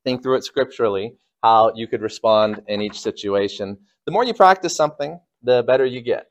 think 0.02 0.20
through 0.20 0.34
it 0.34 0.42
scripturally, 0.42 1.14
how 1.44 1.72
you 1.76 1.86
could 1.86 2.02
respond 2.02 2.60
in 2.66 2.80
each 2.80 3.00
situation. 3.00 3.78
The 4.04 4.10
more 4.10 4.24
you 4.24 4.34
practice 4.34 4.74
something, 4.74 5.20
the 5.44 5.62
better 5.62 5.86
you 5.86 6.00
get. 6.00 6.26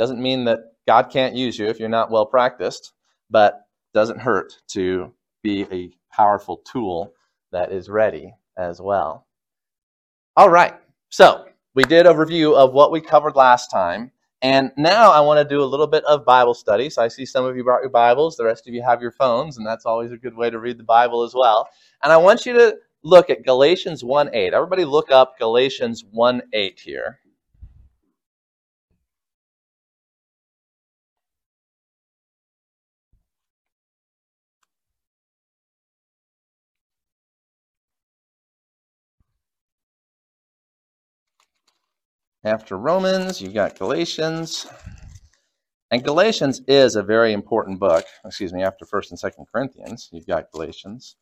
Doesn't 0.00 0.20
mean 0.20 0.46
that 0.46 0.58
God 0.88 1.04
can't 1.04 1.36
use 1.36 1.56
you 1.56 1.66
if 1.66 1.78
you're 1.78 1.88
not 1.88 2.10
well 2.10 2.26
practiced, 2.26 2.92
but 3.30 3.60
doesn't 3.94 4.22
hurt 4.22 4.54
to 4.72 5.14
be 5.44 5.68
a 5.70 5.90
powerful 6.12 6.62
tool 6.70 7.12
that 7.52 7.70
is 7.70 7.88
ready 7.88 8.34
as 8.58 8.80
well. 8.80 9.24
All 10.36 10.50
right, 10.50 10.74
so 11.08 11.46
we 11.74 11.84
did 11.84 12.06
a 12.06 12.16
review 12.16 12.56
of 12.56 12.72
what 12.72 12.90
we 12.90 13.00
covered 13.00 13.36
last 13.36 13.70
time. 13.70 14.10
And 14.42 14.70
now 14.76 15.10
I 15.10 15.20
want 15.20 15.38
to 15.38 15.54
do 15.54 15.62
a 15.62 15.64
little 15.64 15.86
bit 15.86 16.04
of 16.04 16.24
Bible 16.24 16.54
study. 16.54 16.90
So 16.90 17.02
I 17.02 17.08
see 17.08 17.24
some 17.24 17.44
of 17.44 17.56
you 17.56 17.64
brought 17.64 17.80
your 17.80 17.90
Bibles, 17.90 18.36
the 18.36 18.44
rest 18.44 18.68
of 18.68 18.74
you 18.74 18.82
have 18.82 19.00
your 19.00 19.12
phones, 19.12 19.56
and 19.56 19.66
that's 19.66 19.86
always 19.86 20.12
a 20.12 20.16
good 20.16 20.36
way 20.36 20.50
to 20.50 20.58
read 20.58 20.78
the 20.78 20.84
Bible 20.84 21.22
as 21.22 21.34
well. 21.34 21.68
And 22.02 22.12
I 22.12 22.16
want 22.16 22.44
you 22.44 22.52
to 22.52 22.76
look 23.02 23.30
at 23.30 23.44
Galatians 23.44 24.04
1 24.04 24.34
8. 24.34 24.52
Everybody 24.52 24.84
look 24.84 25.10
up 25.10 25.38
Galatians 25.38 26.04
1 26.10 26.42
8 26.52 26.80
here. 26.80 27.20
After 42.46 42.78
Romans, 42.78 43.42
you've 43.42 43.54
got 43.54 43.76
Galatians. 43.76 44.68
And 45.90 46.04
Galatians 46.04 46.60
is 46.68 46.94
a 46.94 47.02
very 47.02 47.32
important 47.32 47.80
book. 47.80 48.04
Excuse 48.24 48.52
me, 48.52 48.62
after 48.62 48.84
1st 48.84 49.10
and 49.10 49.18
2nd 49.18 49.46
Corinthians, 49.52 50.08
you've 50.12 50.28
got 50.28 50.52
Galatians 50.52 51.16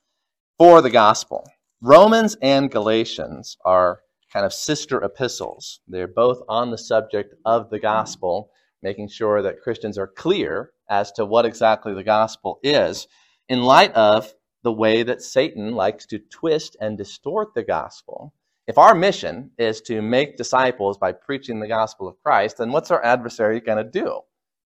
for 0.58 0.82
the 0.82 0.90
gospel. 0.90 1.48
Romans 1.80 2.36
and 2.42 2.70
Galatians 2.70 3.56
are 3.64 4.00
kind 4.34 4.44
of 4.44 4.52
sister 4.52 5.02
epistles. 5.02 5.80
They're 5.88 6.06
both 6.06 6.42
on 6.46 6.70
the 6.70 6.76
subject 6.76 7.34
of 7.46 7.70
the 7.70 7.78
gospel, 7.78 8.50
making 8.82 9.08
sure 9.08 9.40
that 9.40 9.62
Christians 9.62 9.96
are 9.96 10.06
clear 10.06 10.72
as 10.90 11.10
to 11.12 11.24
what 11.24 11.46
exactly 11.46 11.94
the 11.94 12.04
gospel 12.04 12.60
is 12.62 13.08
in 13.48 13.62
light 13.62 13.92
of 13.92 14.34
the 14.62 14.72
way 14.72 15.02
that 15.02 15.22
Satan 15.22 15.74
likes 15.74 16.04
to 16.08 16.18
twist 16.18 16.76
and 16.82 16.98
distort 16.98 17.54
the 17.54 17.64
gospel 17.64 18.34
if 18.66 18.78
our 18.78 18.94
mission 18.94 19.50
is 19.58 19.80
to 19.82 20.00
make 20.00 20.36
disciples 20.36 20.96
by 20.96 21.12
preaching 21.12 21.60
the 21.60 21.68
gospel 21.68 22.08
of 22.08 22.22
Christ, 22.22 22.58
then 22.58 22.72
what's 22.72 22.90
our 22.90 23.04
adversary 23.04 23.60
going 23.60 23.84
to 23.84 23.90
do? 23.90 24.20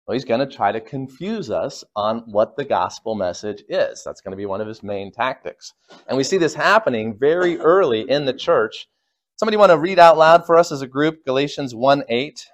Well, 0.07 0.15
he's 0.15 0.25
going 0.25 0.47
to 0.47 0.55
try 0.55 0.73
to 0.73 0.81
confuse 0.81 1.51
us 1.51 1.85
on 1.97 2.25
what 2.27 2.57
the 2.57 2.65
gospel 2.65 3.15
message 3.15 3.63
is. 3.69 4.03
That's 4.05 4.21
going 4.21 4.33
to 4.33 4.37
be 4.37 4.47
one 4.47 4.61
of 4.61 4.67
his 4.67 4.83
main 4.83 5.13
tactics. 5.13 5.73
And 6.09 6.17
we 6.17 6.25
see 6.25 6.37
this 6.37 6.55
happening 6.55 7.17
very 7.19 7.59
early 7.59 8.03
in 8.03 8.25
the 8.25 8.35
church. 8.35 8.87
Somebody 9.37 9.57
want 9.57 9.71
to 9.71 9.79
read 9.79 9.99
out 9.99 10.19
loud 10.19 10.45
for 10.45 10.57
us 10.59 10.73
as 10.73 10.83
a 10.83 10.87
group 10.87 11.25
Galatians 11.25 11.75
1 11.75 12.05
8? 12.09 12.47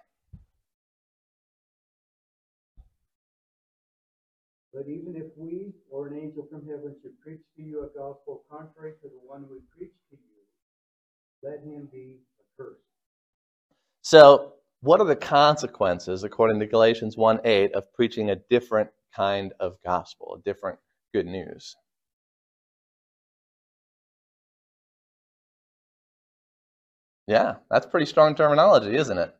But 4.72 4.88
even 4.88 5.16
if 5.16 5.26
we 5.36 5.72
or 5.90 6.06
an 6.06 6.16
angel 6.16 6.46
from 6.48 6.66
heaven 6.66 6.94
should 7.02 7.20
preach 7.20 7.42
to 7.56 7.62
you 7.62 7.82
a 7.82 7.98
gospel 7.98 8.44
contrary 8.48 8.92
to 9.02 9.08
the 9.08 9.20
one 9.26 9.42
we 9.50 9.58
preach 9.76 9.92
to 10.10 10.16
you, 10.16 10.29
let 11.42 11.60
him 11.60 11.88
be 11.92 12.18
accursed. 12.40 12.82
So, 14.02 14.54
what 14.82 15.00
are 15.00 15.06
the 15.06 15.16
consequences, 15.16 16.24
according 16.24 16.60
to 16.60 16.66
Galatians 16.66 17.16
1 17.16 17.40
8, 17.44 17.72
of 17.72 17.92
preaching 17.92 18.30
a 18.30 18.36
different 18.36 18.90
kind 19.14 19.52
of 19.60 19.76
gospel, 19.84 20.36
a 20.38 20.42
different 20.42 20.78
good 21.12 21.26
news? 21.26 21.76
Yeah, 27.26 27.56
that's 27.70 27.86
pretty 27.86 28.06
strong 28.06 28.34
terminology, 28.34 28.96
isn't 28.96 29.18
it? 29.18 29.34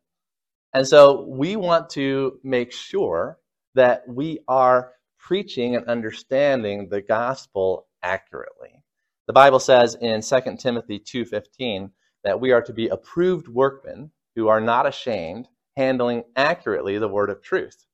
And 0.74 0.86
so 0.86 1.22
we 1.22 1.56
want 1.56 1.90
to 1.90 2.38
make 2.44 2.72
sure 2.72 3.38
that 3.74 4.06
we 4.08 4.40
are 4.48 4.92
preaching 5.18 5.76
and 5.76 5.86
understanding 5.86 6.88
the 6.88 7.02
gospel 7.02 7.88
accurately. 8.02 8.84
The 9.30 9.34
Bible 9.34 9.60
says 9.60 9.94
in 9.94 10.22
2 10.22 10.58
Timothy 10.58 10.98
2:15 10.98 11.92
that 12.24 12.40
we 12.40 12.50
are 12.50 12.62
to 12.62 12.72
be 12.72 12.88
approved 12.88 13.46
workmen 13.46 14.10
who 14.34 14.48
are 14.48 14.60
not 14.60 14.86
ashamed, 14.86 15.46
handling 15.76 16.24
accurately 16.34 16.98
the 16.98 17.06
word 17.06 17.30
of 17.30 17.40
truth. 17.40 17.86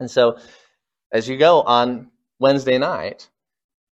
And 0.00 0.10
so 0.10 0.38
as 1.12 1.28
you 1.28 1.36
go 1.36 1.60
on 1.60 2.10
Wednesday 2.38 2.78
night, 2.78 3.28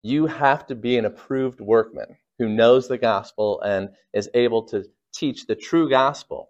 you 0.02 0.24
have 0.24 0.66
to 0.68 0.74
be 0.74 0.96
an 0.96 1.04
approved 1.04 1.60
workman 1.60 2.16
who 2.38 2.48
knows 2.48 2.88
the 2.88 2.96
gospel 2.96 3.60
and 3.60 3.90
is 4.14 4.30
able 4.32 4.62
to 4.68 4.86
teach 5.12 5.46
the 5.46 5.56
true 5.56 5.90
gospel. 5.90 6.48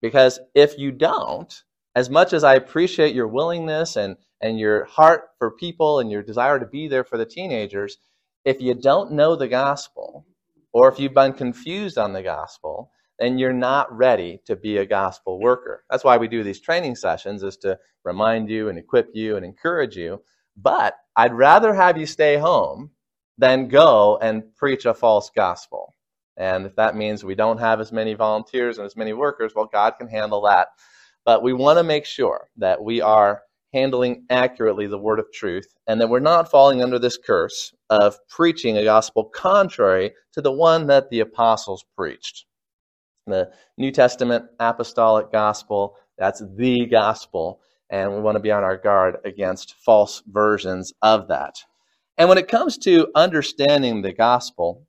Because 0.00 0.38
if 0.54 0.78
you 0.78 0.92
don't, 0.92 1.64
as 1.96 2.08
much 2.08 2.32
as 2.32 2.44
I 2.44 2.54
appreciate 2.54 3.16
your 3.16 3.26
willingness 3.26 3.96
and, 3.96 4.16
and 4.40 4.60
your 4.60 4.84
heart 4.84 5.30
for 5.40 5.50
people 5.50 5.98
and 5.98 6.08
your 6.08 6.22
desire 6.22 6.60
to 6.60 6.66
be 6.66 6.86
there 6.86 7.02
for 7.02 7.18
the 7.18 7.26
teenagers, 7.26 7.98
if 8.46 8.60
you 8.60 8.74
don't 8.74 9.10
know 9.10 9.34
the 9.34 9.48
gospel, 9.48 10.24
or 10.72 10.88
if 10.88 11.00
you've 11.00 11.12
been 11.12 11.32
confused 11.32 11.98
on 11.98 12.12
the 12.12 12.22
gospel, 12.22 12.92
then 13.18 13.38
you're 13.38 13.52
not 13.52 13.94
ready 13.94 14.40
to 14.46 14.54
be 14.54 14.76
a 14.76 14.86
gospel 14.86 15.40
worker. 15.40 15.82
That's 15.90 16.04
why 16.04 16.16
we 16.16 16.28
do 16.28 16.44
these 16.44 16.60
training 16.60 16.94
sessions 16.94 17.42
is 17.42 17.56
to 17.58 17.76
remind 18.04 18.48
you 18.48 18.68
and 18.68 18.78
equip 18.78 19.08
you 19.14 19.34
and 19.36 19.44
encourage 19.44 19.96
you. 19.96 20.22
But 20.56 20.94
I'd 21.16 21.34
rather 21.34 21.74
have 21.74 21.98
you 21.98 22.06
stay 22.06 22.36
home 22.36 22.90
than 23.36 23.66
go 23.66 24.18
and 24.22 24.54
preach 24.54 24.86
a 24.86 24.94
false 24.94 25.28
gospel. 25.34 25.92
And 26.36 26.66
if 26.66 26.76
that 26.76 26.94
means 26.94 27.24
we 27.24 27.34
don't 27.34 27.58
have 27.58 27.80
as 27.80 27.90
many 27.90 28.14
volunteers 28.14 28.78
and 28.78 28.86
as 28.86 28.96
many 28.96 29.12
workers, 29.12 29.54
well, 29.56 29.68
God 29.72 29.94
can 29.98 30.06
handle 30.06 30.42
that. 30.42 30.68
But 31.24 31.42
we 31.42 31.52
want 31.52 31.78
to 31.78 31.82
make 31.82 32.06
sure 32.06 32.48
that 32.58 32.80
we 32.80 33.00
are 33.00 33.42
handling 33.76 34.24
accurately 34.30 34.86
the 34.86 34.98
word 34.98 35.18
of 35.18 35.30
truth, 35.30 35.74
and 35.86 36.00
that 36.00 36.08
we're 36.08 36.18
not 36.18 36.50
falling 36.50 36.82
under 36.82 36.98
this 36.98 37.18
curse 37.18 37.74
of 37.90 38.16
preaching 38.26 38.78
a 38.78 38.84
gospel 38.84 39.22
contrary 39.22 40.12
to 40.32 40.40
the 40.40 40.50
one 40.50 40.86
that 40.86 41.10
the 41.10 41.20
apostles 41.20 41.84
preached. 41.94 42.46
The 43.26 43.50
New 43.76 43.90
Testament 43.90 44.46
apostolic 44.58 45.30
gospel, 45.30 45.96
that's 46.16 46.42
the 46.56 46.86
gospel, 46.86 47.60
and 47.90 48.14
we 48.14 48.20
want 48.22 48.36
to 48.36 48.40
be 48.40 48.50
on 48.50 48.64
our 48.64 48.78
guard 48.78 49.18
against 49.26 49.74
false 49.74 50.22
versions 50.26 50.94
of 51.02 51.28
that. 51.28 51.56
And 52.16 52.30
when 52.30 52.38
it 52.38 52.48
comes 52.48 52.78
to 52.78 53.08
understanding 53.14 54.00
the 54.00 54.14
gospel, 54.14 54.86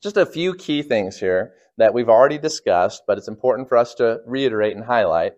just 0.00 0.16
a 0.16 0.24
few 0.24 0.54
key 0.54 0.82
things 0.82 1.18
here 1.18 1.54
that 1.76 1.92
we've 1.92 2.08
already 2.08 2.38
discussed, 2.38 3.02
but 3.04 3.18
it's 3.18 3.26
important 3.26 3.68
for 3.68 3.76
us 3.78 3.94
to 3.94 4.20
reiterate 4.26 4.76
and 4.76 4.84
highlight. 4.84 5.32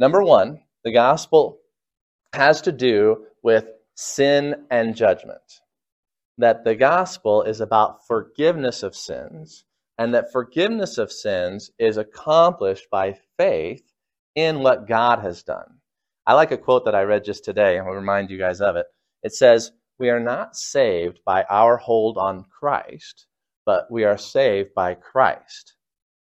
Number 0.00 0.24
one, 0.24 0.62
the 0.82 0.92
gospel 0.92 1.60
has 2.36 2.60
to 2.62 2.72
do 2.72 3.26
with 3.42 3.66
sin 3.94 4.66
and 4.70 4.94
judgment. 4.94 5.60
That 6.38 6.64
the 6.64 6.74
gospel 6.74 7.42
is 7.42 7.60
about 7.60 8.06
forgiveness 8.06 8.82
of 8.82 8.94
sins, 8.94 9.64
and 9.98 10.14
that 10.14 10.32
forgiveness 10.32 10.98
of 10.98 11.10
sins 11.10 11.70
is 11.78 11.96
accomplished 11.96 12.88
by 12.90 13.18
faith 13.38 13.82
in 14.34 14.60
what 14.60 14.86
God 14.86 15.20
has 15.20 15.42
done. 15.42 15.78
I 16.26 16.34
like 16.34 16.52
a 16.52 16.58
quote 16.58 16.84
that 16.84 16.94
I 16.94 17.02
read 17.02 17.24
just 17.24 17.44
today, 17.44 17.78
and 17.78 17.88
I'll 17.88 17.94
remind 17.94 18.30
you 18.30 18.38
guys 18.38 18.60
of 18.60 18.76
it. 18.76 18.86
It 19.22 19.32
says, 19.32 19.72
We 19.98 20.10
are 20.10 20.20
not 20.20 20.56
saved 20.56 21.20
by 21.24 21.44
our 21.44 21.78
hold 21.78 22.18
on 22.18 22.44
Christ, 22.44 23.26
but 23.64 23.90
we 23.90 24.04
are 24.04 24.18
saved 24.18 24.74
by 24.74 24.94
Christ. 24.94 25.74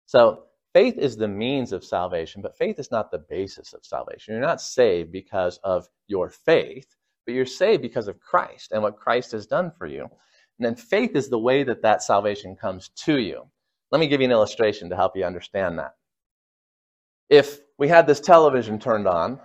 So 0.08 0.46
faith 0.74 0.98
is 0.98 1.16
the 1.18 1.28
means 1.28 1.72
of 1.72 1.84
salvation, 1.84 2.42
but 2.42 2.58
faith 2.58 2.80
is 2.80 2.92
not 2.92 3.12
the 3.12 3.26
basis 3.30 3.74
of 3.74 3.86
salvation. 3.86 4.34
You're 4.34 4.42
not 4.42 4.62
saved 4.62 5.12
because 5.12 5.60
of 5.64 5.88
your 6.08 6.30
faith, 6.30 6.96
but 7.26 7.36
you're 7.36 7.46
saved 7.46 7.82
because 7.82 8.08
of 8.08 8.20
Christ 8.20 8.72
and 8.72 8.82
what 8.82 8.98
Christ 8.98 9.32
has 9.34 9.46
done 9.46 9.72
for 9.78 9.86
you. 9.86 10.04
And 10.04 10.66
then 10.66 10.76
faith 10.76 11.16
is 11.16 11.30
the 11.30 11.40
way 11.40 11.64
that 11.64 11.82
that 11.82 12.04
salvation 12.04 12.56
comes 12.56 12.90
to 13.06 13.18
you. 13.18 13.48
Let 13.92 14.00
me 14.00 14.08
give 14.08 14.22
you 14.22 14.26
an 14.26 14.32
illustration 14.32 14.90
to 14.90 14.96
help 14.96 15.18
you 15.18 15.24
understand 15.24 15.80
that. 15.80 15.96
If 17.30 17.60
we 17.78 17.88
had 17.88 18.08
this 18.08 18.20
television 18.20 18.80
turned 18.80 19.08
on, 19.08 19.40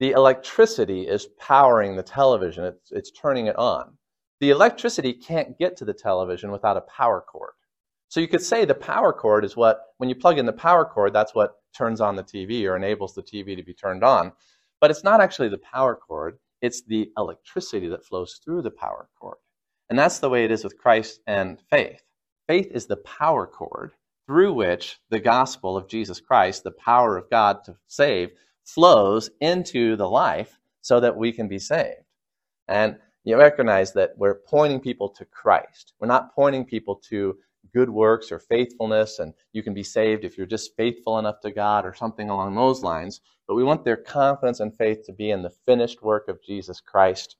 the 0.00 0.10
electricity 0.10 1.02
is 1.06 1.28
powering 1.38 1.96
the 1.96 2.02
television, 2.02 2.64
it's, 2.64 2.90
it's 2.90 3.10
turning 3.10 3.46
it 3.46 3.56
on. 3.56 3.96
The 4.40 4.50
electricity 4.50 5.12
can't 5.12 5.56
get 5.58 5.76
to 5.78 5.84
the 5.84 5.94
television 5.94 6.50
without 6.50 6.76
a 6.76 6.82
power 6.82 7.24
cord. 7.26 7.52
So 8.14 8.20
you 8.20 8.28
could 8.28 8.42
say 8.42 8.64
the 8.64 8.76
power 8.76 9.12
cord 9.12 9.44
is 9.44 9.56
what, 9.56 9.86
when 9.96 10.08
you 10.08 10.14
plug 10.14 10.38
in 10.38 10.46
the 10.46 10.52
power 10.52 10.84
cord, 10.84 11.12
that's 11.12 11.34
what 11.34 11.56
turns 11.76 12.00
on 12.00 12.14
the 12.14 12.22
TV 12.22 12.64
or 12.64 12.76
enables 12.76 13.12
the 13.12 13.24
TV 13.24 13.56
to 13.56 13.62
be 13.64 13.74
turned 13.74 14.04
on. 14.04 14.30
But 14.80 14.92
it's 14.92 15.02
not 15.02 15.20
actually 15.20 15.48
the 15.48 15.58
power 15.58 15.96
cord, 15.96 16.38
it's 16.62 16.82
the 16.82 17.10
electricity 17.18 17.88
that 17.88 18.04
flows 18.04 18.38
through 18.44 18.62
the 18.62 18.70
power 18.70 19.08
cord. 19.18 19.38
And 19.90 19.98
that's 19.98 20.20
the 20.20 20.30
way 20.30 20.44
it 20.44 20.52
is 20.52 20.62
with 20.62 20.78
Christ 20.78 21.22
and 21.26 21.58
faith. 21.68 22.04
Faith 22.46 22.68
is 22.70 22.86
the 22.86 22.98
power 22.98 23.48
cord 23.48 23.94
through 24.28 24.52
which 24.52 25.00
the 25.10 25.18
gospel 25.18 25.76
of 25.76 25.88
Jesus 25.88 26.20
Christ, 26.20 26.62
the 26.62 26.70
power 26.70 27.16
of 27.16 27.28
God 27.30 27.64
to 27.64 27.74
save, 27.88 28.30
flows 28.62 29.28
into 29.40 29.96
the 29.96 30.08
life 30.08 30.56
so 30.82 31.00
that 31.00 31.16
we 31.16 31.32
can 31.32 31.48
be 31.48 31.58
saved. 31.58 32.04
And 32.68 32.96
you 33.24 33.36
recognize 33.36 33.92
that 33.94 34.12
we're 34.16 34.36
pointing 34.36 34.78
people 34.78 35.08
to 35.08 35.24
Christ. 35.24 35.94
We're 35.98 36.06
not 36.06 36.32
pointing 36.32 36.64
people 36.64 36.94
to 37.08 37.38
good 37.72 37.90
works 37.90 38.30
or 38.30 38.38
faithfulness, 38.38 39.18
and 39.18 39.34
you 39.52 39.62
can 39.62 39.74
be 39.74 39.82
saved 39.82 40.24
if 40.24 40.36
you're 40.36 40.46
just 40.46 40.76
faithful 40.76 41.18
enough 41.18 41.40
to 41.42 41.50
God 41.50 41.86
or 41.86 41.94
something 41.94 42.30
along 42.30 42.54
those 42.54 42.82
lines. 42.82 43.20
But 43.46 43.54
we 43.54 43.64
want 43.64 43.84
their 43.84 43.96
confidence 43.96 44.60
and 44.60 44.76
faith 44.76 45.04
to 45.06 45.12
be 45.12 45.30
in 45.30 45.42
the 45.42 45.54
finished 45.66 46.02
work 46.02 46.28
of 46.28 46.42
Jesus 46.42 46.80
Christ. 46.80 47.36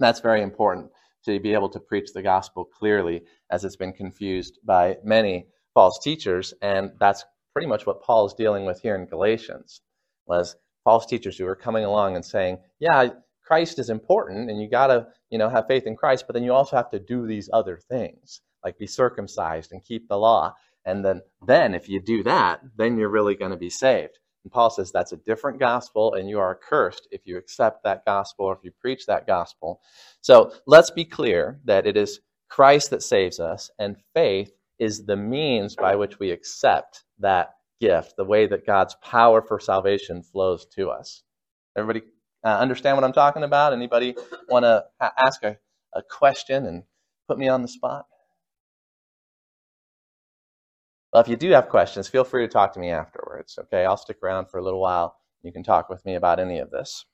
That's 0.00 0.20
very 0.20 0.42
important 0.42 0.90
to 1.24 1.40
be 1.40 1.52
able 1.52 1.68
to 1.70 1.80
preach 1.80 2.12
the 2.12 2.22
gospel 2.22 2.64
clearly, 2.64 3.22
as 3.50 3.64
it's 3.64 3.76
been 3.76 3.92
confused 3.92 4.58
by 4.64 4.96
many 5.04 5.46
false 5.74 5.98
teachers. 5.98 6.54
And 6.62 6.92
that's 6.98 7.24
pretty 7.52 7.68
much 7.68 7.86
what 7.86 8.02
Paul 8.02 8.26
is 8.26 8.34
dealing 8.34 8.64
with 8.64 8.80
here 8.80 8.94
in 8.94 9.06
Galatians, 9.06 9.80
was 10.26 10.56
false 10.84 11.06
teachers 11.06 11.36
who 11.36 11.46
are 11.46 11.56
coming 11.56 11.84
along 11.84 12.14
and 12.14 12.24
saying, 12.24 12.58
yeah, 12.78 13.08
Christ 13.44 13.78
is 13.78 13.90
important 13.90 14.50
and 14.50 14.60
you 14.60 14.70
got 14.70 14.88
to, 14.88 15.08
you 15.30 15.38
know, 15.38 15.48
have 15.48 15.66
faith 15.66 15.86
in 15.86 15.96
Christ, 15.96 16.24
but 16.26 16.34
then 16.34 16.44
you 16.44 16.52
also 16.52 16.76
have 16.76 16.90
to 16.90 16.98
do 16.98 17.26
these 17.26 17.50
other 17.52 17.78
things, 17.78 18.40
like 18.64 18.78
be 18.78 18.86
circumcised 18.86 19.72
and 19.72 19.84
keep 19.84 20.08
the 20.08 20.18
law. 20.18 20.54
And 20.84 21.04
then 21.04 21.22
then 21.46 21.74
if 21.74 21.88
you 21.88 22.00
do 22.00 22.22
that, 22.24 22.60
then 22.76 22.96
you're 22.96 23.08
really 23.08 23.34
going 23.34 23.50
to 23.50 23.56
be 23.56 23.70
saved. 23.70 24.18
And 24.44 24.52
Paul 24.52 24.70
says 24.70 24.90
that's 24.90 25.12
a 25.12 25.18
different 25.18 25.58
gospel 25.58 26.14
and 26.14 26.28
you 26.28 26.38
are 26.38 26.58
cursed 26.68 27.08
if 27.10 27.22
you 27.24 27.36
accept 27.36 27.84
that 27.84 28.04
gospel 28.04 28.46
or 28.46 28.54
if 28.54 28.60
you 28.62 28.70
preach 28.80 29.06
that 29.06 29.26
gospel. 29.26 29.80
So, 30.20 30.52
let's 30.66 30.90
be 30.90 31.04
clear 31.04 31.60
that 31.64 31.86
it 31.86 31.96
is 31.96 32.20
Christ 32.48 32.90
that 32.90 33.02
saves 33.02 33.40
us 33.40 33.70
and 33.78 33.96
faith 34.14 34.52
is 34.78 35.04
the 35.04 35.16
means 35.16 35.76
by 35.76 35.96
which 35.96 36.18
we 36.18 36.30
accept 36.30 37.04
that 37.18 37.50
gift, 37.80 38.14
the 38.16 38.24
way 38.24 38.46
that 38.46 38.66
God's 38.66 38.96
power 39.02 39.42
for 39.42 39.60
salvation 39.60 40.22
flows 40.22 40.66
to 40.76 40.90
us. 40.90 41.22
Everybody 41.76 42.06
uh, 42.44 42.58
understand 42.58 42.96
what 42.96 43.04
I'm 43.04 43.12
talking 43.12 43.42
about? 43.42 43.72
Anybody 43.72 44.14
want 44.48 44.64
to 44.64 44.84
ask 45.18 45.42
a, 45.42 45.58
a 45.94 46.02
question 46.02 46.66
and 46.66 46.84
put 47.26 47.38
me 47.38 47.48
on 47.48 47.62
the 47.62 47.68
spot? 47.68 48.06
Well, 51.18 51.24
if 51.24 51.28
you 51.28 51.36
do 51.36 51.50
have 51.50 51.68
questions, 51.68 52.06
feel 52.06 52.22
free 52.22 52.46
to 52.46 52.48
talk 52.48 52.74
to 52.74 52.78
me 52.78 52.90
afterwards. 52.90 53.58
Okay, 53.58 53.84
I'll 53.84 53.96
stick 53.96 54.18
around 54.22 54.46
for 54.46 54.58
a 54.58 54.62
little 54.62 54.80
while. 54.80 55.16
You 55.42 55.50
can 55.50 55.64
talk 55.64 55.88
with 55.88 56.04
me 56.06 56.14
about 56.14 56.38
any 56.38 56.60
of 56.60 56.70
this. 56.70 57.06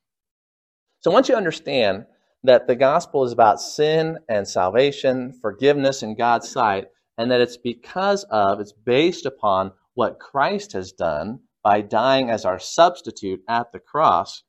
So 1.01 1.11
once 1.11 1.31
you 1.31 1.37
understand 1.37 2.05
that 2.43 2.67
the 2.67 2.77
gospel 2.77 3.25
is 3.25 3.33
about 3.33 3.62
sin 3.62 4.19
and 4.29 4.47
salvation, 4.47 5.33
forgiveness 5.40 6.03
in 6.03 6.17
God's 6.17 6.51
sight, 6.51 6.88
and 7.17 7.31
that 7.31 7.40
it's 7.40 7.57
because 7.57 8.25
of, 8.25 8.61
it's 8.61 8.75
based 8.75 9.25
upon 9.25 9.73
what 9.95 10.21
Christ 10.21 10.75
has 10.75 10.93
done 10.93 11.40
by 11.62 11.81
dying 11.81 12.29
as 12.29 12.45
our 12.45 12.59
substitute 12.59 13.40
at 13.49 13.73
the 13.73 13.81
cross, 13.81 14.43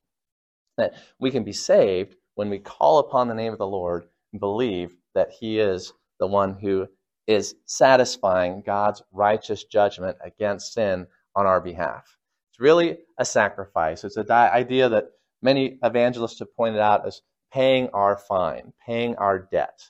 that 0.77 0.95
we 1.17 1.31
can 1.31 1.45
be 1.45 1.53
saved 1.53 2.17
when 2.33 2.49
we 2.49 2.59
call 2.59 2.99
upon 2.99 3.29
the 3.29 3.33
name 3.33 3.53
of 3.53 3.59
the 3.59 3.65
Lord 3.65 4.03
and 4.33 4.41
believe 4.41 4.97
that 5.13 5.31
He 5.39 5.59
is 5.59 5.93
the 6.19 6.27
one 6.27 6.59
who 6.59 6.87
is 7.27 7.55
satisfying 7.65 8.63
God's 8.65 9.01
righteous 9.11 9.63
judgment 9.63 10.17
against 10.23 10.73
sin 10.73 11.07
on 11.35 11.45
our 11.45 11.61
behalf. 11.61 12.17
It's 12.51 12.59
really 12.59 12.99
a 13.19 13.25
sacrifice. 13.25 14.03
It's 14.03 14.17
an 14.17 14.31
idea 14.31 14.89
that 14.89 15.11
many 15.41 15.79
evangelists 15.83 16.39
have 16.39 16.55
pointed 16.55 16.79
out 16.79 17.05
as 17.05 17.21
paying 17.51 17.89
our 17.89 18.17
fine, 18.17 18.73
paying 18.85 19.15
our 19.15 19.39
debt. 19.51 19.89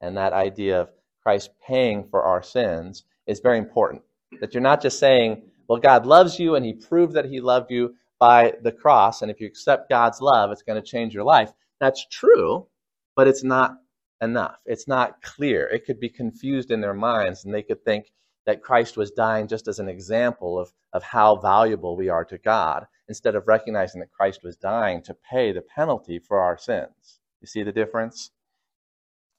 And 0.00 0.16
that 0.16 0.32
idea 0.32 0.80
of 0.80 0.90
Christ 1.22 1.50
paying 1.66 2.06
for 2.08 2.22
our 2.22 2.42
sins 2.42 3.04
is 3.26 3.40
very 3.40 3.58
important. 3.58 4.02
That 4.40 4.54
you're 4.54 4.62
not 4.62 4.82
just 4.82 4.98
saying, 4.98 5.42
well, 5.68 5.78
God 5.78 6.06
loves 6.06 6.38
you 6.38 6.54
and 6.54 6.64
He 6.64 6.72
proved 6.72 7.14
that 7.14 7.24
He 7.24 7.40
loved 7.40 7.70
you 7.70 7.94
by 8.18 8.54
the 8.62 8.72
cross, 8.72 9.20
and 9.20 9.30
if 9.30 9.40
you 9.40 9.46
accept 9.46 9.90
God's 9.90 10.20
love, 10.20 10.50
it's 10.50 10.62
going 10.62 10.80
to 10.80 10.86
change 10.86 11.12
your 11.12 11.24
life. 11.24 11.52
That's 11.80 12.06
true, 12.10 12.66
but 13.14 13.28
it's 13.28 13.44
not 13.44 13.76
enough. 14.20 14.56
It's 14.66 14.88
not 14.88 15.22
clear. 15.22 15.66
It 15.66 15.84
could 15.84 16.00
be 16.00 16.08
confused 16.08 16.70
in 16.70 16.80
their 16.80 16.94
minds, 16.94 17.44
and 17.44 17.54
they 17.54 17.62
could 17.62 17.84
think 17.84 18.10
that 18.46 18.62
Christ 18.62 18.96
was 18.96 19.10
dying 19.10 19.48
just 19.48 19.68
as 19.68 19.78
an 19.78 19.88
example 19.88 20.58
of, 20.58 20.72
of 20.92 21.02
how 21.02 21.36
valuable 21.36 21.96
we 21.96 22.08
are 22.08 22.24
to 22.26 22.38
God, 22.38 22.86
instead 23.08 23.34
of 23.34 23.48
recognizing 23.48 24.00
that 24.00 24.12
Christ 24.12 24.40
was 24.42 24.56
dying 24.56 25.02
to 25.02 25.16
pay 25.30 25.52
the 25.52 25.62
penalty 25.62 26.18
for 26.18 26.40
our 26.40 26.56
sins. 26.56 27.20
You 27.40 27.46
see 27.46 27.62
the 27.62 27.72
difference? 27.72 28.30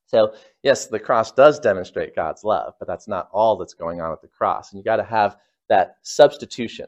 So, 0.08 0.34
yes, 0.64 0.88
the 0.88 1.00
cross 1.00 1.32
does 1.32 1.60
demonstrate 1.60 2.16
God's 2.16 2.44
love, 2.44 2.74
but 2.80 2.88
that's 2.88 3.08
not 3.08 3.30
all 3.34 3.58
that's 3.58 3.74
going 3.74 4.00
on 4.00 4.12
at 4.12 4.22
the 4.22 4.28
cross. 4.28 4.72
And 4.72 4.80
you 4.80 4.84
got 4.84 4.98
to 4.98 5.04
have 5.04 5.38
that 5.68 5.98
substitution 6.02 6.88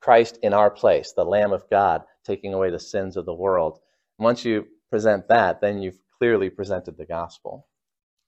Christ 0.00 0.38
in 0.42 0.54
our 0.54 0.70
place, 0.70 1.12
the 1.12 1.24
Lamb 1.24 1.52
of 1.52 1.68
God, 1.68 2.02
taking 2.24 2.54
away 2.54 2.70
the 2.70 2.78
sins 2.78 3.16
of 3.16 3.26
the 3.26 3.34
world. 3.34 3.80
Once 4.18 4.44
you 4.44 4.66
present 4.90 5.28
that, 5.28 5.60
then 5.60 5.82
you've 5.82 6.00
clearly 6.18 6.50
presented 6.50 6.96
the 6.96 7.06
gospel. 7.06 7.66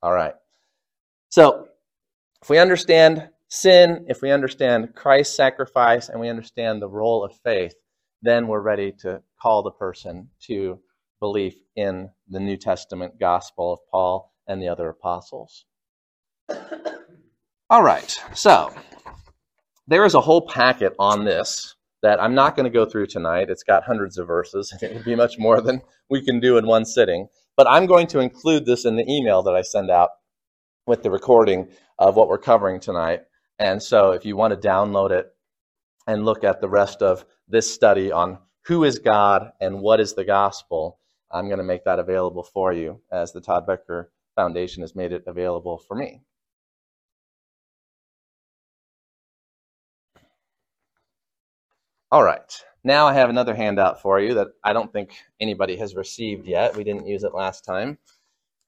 All 0.02 0.12
right. 0.12 0.34
So, 1.28 1.68
if 2.42 2.48
we 2.48 2.58
understand 2.58 3.28
sin, 3.48 4.06
if 4.08 4.22
we 4.22 4.30
understand 4.30 4.94
Christ's 4.94 5.36
sacrifice, 5.36 6.08
and 6.08 6.20
we 6.20 6.28
understand 6.28 6.80
the 6.80 6.88
role 6.88 7.22
of 7.22 7.36
faith, 7.44 7.74
then 8.22 8.48
we're 8.48 8.60
ready 8.60 8.92
to 9.00 9.22
call 9.40 9.62
the 9.62 9.70
person 9.70 10.28
to 10.46 10.78
belief 11.20 11.54
in 11.76 12.08
the 12.28 12.40
New 12.40 12.56
Testament 12.56 13.18
gospel 13.20 13.74
of 13.74 13.80
Paul 13.90 14.32
and 14.46 14.60
the 14.60 14.68
other 14.68 14.88
apostles. 14.88 15.66
All 17.68 17.82
right. 17.82 18.18
So, 18.34 18.74
there 19.86 20.04
is 20.04 20.14
a 20.14 20.20
whole 20.20 20.46
packet 20.48 20.94
on 20.98 21.24
this 21.24 21.76
that 22.02 22.20
I'm 22.22 22.34
not 22.34 22.56
going 22.56 22.64
to 22.64 22.70
go 22.70 22.86
through 22.86 23.06
tonight. 23.06 23.50
It's 23.50 23.62
got 23.62 23.84
hundreds 23.84 24.18
of 24.18 24.26
verses, 24.26 24.72
it 24.80 24.94
would 24.94 25.04
be 25.04 25.14
much 25.14 25.38
more 25.38 25.60
than 25.60 25.82
we 26.08 26.24
can 26.24 26.40
do 26.40 26.56
in 26.58 26.66
one 26.66 26.84
sitting. 26.84 27.28
But 27.56 27.68
I'm 27.68 27.86
going 27.86 28.06
to 28.08 28.20
include 28.20 28.66
this 28.66 28.84
in 28.84 28.96
the 28.96 29.10
email 29.10 29.42
that 29.42 29.54
I 29.54 29.62
send 29.62 29.90
out 29.90 30.10
with 30.86 31.02
the 31.02 31.10
recording 31.10 31.68
of 31.98 32.16
what 32.16 32.28
we're 32.28 32.38
covering 32.38 32.80
tonight. 32.80 33.20
And 33.58 33.82
so 33.82 34.12
if 34.12 34.24
you 34.24 34.36
want 34.36 34.60
to 34.60 34.68
download 34.68 35.10
it 35.10 35.26
and 36.06 36.24
look 36.24 36.44
at 36.44 36.60
the 36.60 36.68
rest 36.68 37.02
of 37.02 37.24
this 37.48 37.72
study 37.72 38.10
on 38.10 38.38
who 38.66 38.84
is 38.84 38.98
God 38.98 39.52
and 39.60 39.80
what 39.80 40.00
is 40.00 40.14
the 40.14 40.24
gospel, 40.24 40.98
I'm 41.30 41.46
going 41.46 41.58
to 41.58 41.64
make 41.64 41.84
that 41.84 41.98
available 41.98 42.42
for 42.42 42.72
you 42.72 43.00
as 43.12 43.32
the 43.32 43.40
Todd 43.40 43.66
Becker 43.66 44.10
Foundation 44.36 44.82
has 44.82 44.96
made 44.96 45.12
it 45.12 45.24
available 45.26 45.78
for 45.78 45.94
me. 45.94 46.22
All 52.10 52.24
right. 52.24 52.64
Now 52.82 53.06
I 53.06 53.12
have 53.12 53.28
another 53.28 53.54
handout 53.54 54.00
for 54.00 54.20
you 54.20 54.34
that 54.34 54.48
I 54.64 54.72
don't 54.72 54.90
think 54.90 55.12
anybody 55.38 55.76
has 55.76 55.94
received 55.94 56.46
yet. 56.46 56.74
We 56.74 56.84
didn't 56.84 57.06
use 57.06 57.24
it 57.24 57.34
last 57.34 57.62
time. 57.62 57.98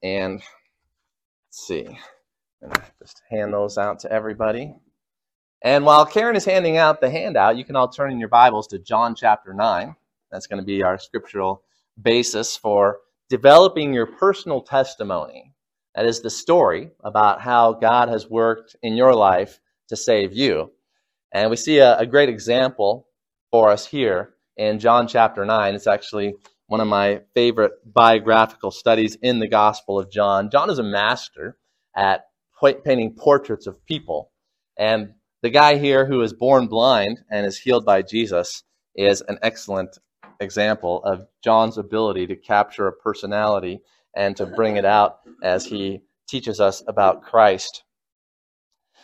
And 0.02 0.34
let's 0.34 1.66
see. 1.66 1.98
just 3.00 3.22
hand 3.30 3.54
those 3.54 3.78
out 3.78 4.00
to 4.00 4.12
everybody. 4.12 4.74
And 5.62 5.86
while 5.86 6.04
Karen 6.04 6.36
is 6.36 6.44
handing 6.44 6.76
out 6.76 7.00
the 7.00 7.08
handout, 7.08 7.56
you 7.56 7.64
can 7.64 7.74
all 7.74 7.88
turn 7.88 8.12
in 8.12 8.18
your 8.18 8.28
Bibles 8.28 8.66
to 8.68 8.78
John 8.78 9.14
chapter 9.14 9.54
9. 9.54 9.96
That's 10.30 10.46
going 10.46 10.60
to 10.60 10.66
be 10.66 10.82
our 10.82 10.98
scriptural 10.98 11.62
basis 12.02 12.54
for 12.56 12.98
developing 13.30 13.94
your 13.94 14.06
personal 14.06 14.60
testimony. 14.60 15.54
That 15.94 16.04
is 16.04 16.20
the 16.20 16.30
story 16.30 16.90
about 17.02 17.40
how 17.40 17.74
God 17.74 18.10
has 18.10 18.28
worked 18.28 18.76
in 18.82 18.94
your 18.94 19.14
life 19.14 19.60
to 19.88 19.96
save 19.96 20.34
you. 20.34 20.70
And 21.32 21.48
we 21.48 21.56
see 21.56 21.78
a, 21.78 21.96
a 21.98 22.06
great 22.06 22.28
example 22.28 23.06
for 23.52 23.68
us 23.68 23.86
here 23.86 24.34
in 24.56 24.80
John 24.80 25.06
chapter 25.06 25.44
9. 25.44 25.74
It's 25.74 25.86
actually 25.86 26.34
one 26.66 26.80
of 26.80 26.88
my 26.88 27.20
favorite 27.34 27.72
biographical 27.84 28.70
studies 28.70 29.16
in 29.22 29.38
the 29.38 29.46
Gospel 29.46 29.98
of 29.98 30.10
John. 30.10 30.50
John 30.50 30.70
is 30.70 30.78
a 30.78 30.82
master 30.82 31.58
at 31.94 32.24
painting 32.84 33.14
portraits 33.14 33.66
of 33.66 33.84
people. 33.84 34.32
And 34.78 35.12
The 35.42 35.50
guy 35.50 35.76
here 35.76 36.06
who 36.06 36.20
is 36.22 36.32
born 36.32 36.68
blind 36.68 37.20
and 37.28 37.44
is 37.44 37.58
healed 37.58 37.84
by 37.84 38.02
Jesus 38.02 38.62
is 38.94 39.22
an 39.22 39.38
excellent 39.42 39.98
example 40.40 41.02
of 41.04 41.26
John's 41.42 41.78
ability 41.78 42.28
to 42.28 42.36
capture 42.36 42.86
a 42.86 42.92
personality 42.92 43.80
and 44.14 44.36
to 44.36 44.46
bring 44.46 44.76
it 44.76 44.84
out 44.84 45.18
as 45.42 45.66
he 45.66 46.02
teaches 46.28 46.60
us 46.60 46.82
about 46.86 47.22
Christ. 47.22 47.82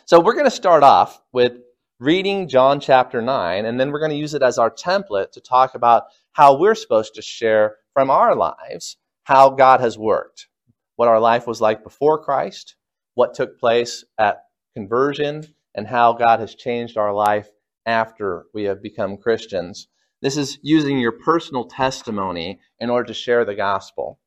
So 0.05 0.21
we're 0.21 0.33
going 0.33 0.45
to 0.45 0.51
start 0.51 0.81
off 0.81 1.21
with 1.33 1.57
reading 1.99 2.47
John 2.47 2.79
chapter 2.79 3.21
9, 3.21 3.65
and 3.65 3.77
then 3.77 3.91
we're 3.91 3.99
going 3.99 4.11
to 4.11 4.17
use 4.17 4.33
it 4.33 4.41
as 4.41 4.57
our 4.57 4.71
template 4.71 5.31
to 5.33 5.41
talk 5.41 5.75
about 5.75 6.03
how 6.31 6.57
we're 6.57 6.75
supposed 6.75 7.15
to 7.15 7.21
share 7.21 7.75
from 7.93 8.09
our 8.09 8.35
lives 8.35 8.95
how 9.23 9.49
God 9.49 9.81
has 9.81 9.97
worked, 9.97 10.47
what 10.95 11.09
our 11.09 11.19
life 11.19 11.45
was 11.45 11.59
like 11.59 11.83
before 11.83 12.23
Christ, 12.23 12.75
what 13.15 13.33
took 13.33 13.59
place 13.59 14.05
at 14.17 14.45
conversion, 14.73 15.45
and 15.75 15.85
how 15.85 16.13
God 16.13 16.39
has 16.39 16.55
changed 16.55 16.97
our 16.97 17.13
life 17.13 17.49
after 17.85 18.45
we 18.53 18.63
have 18.63 18.81
become 18.81 19.17
Christians. 19.17 19.89
This 20.21 20.37
is 20.37 20.57
using 20.61 20.99
your 20.99 21.11
personal 21.11 21.65
testimony 21.65 22.61
in 22.79 22.89
order 22.89 23.07
to 23.07 23.13
share 23.13 23.43
the 23.43 23.55
gospel. 23.55 24.19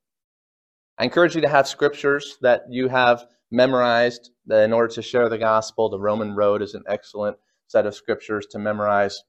I 0.99 1.05
encourage 1.05 1.35
you 1.35 1.41
to 1.41 1.49
have 1.49 1.67
scriptures 1.67 2.37
that 2.43 2.65
you 2.69 2.89
have 2.89 3.25
memorized 3.51 4.31
in 4.51 4.75
order 4.75 4.93
to 4.95 5.03
share 5.03 5.31
the 5.31 5.39
gospel. 5.39 5.89
The 5.89 5.99
Roman 5.99 6.35
Road 6.35 6.61
is 6.61 6.75
an 6.75 6.85
excellent 6.87 7.39
set 7.73 7.87
of 7.87 7.95
scriptures 7.95 8.47
to 8.53 8.59
memorize. 8.59 9.23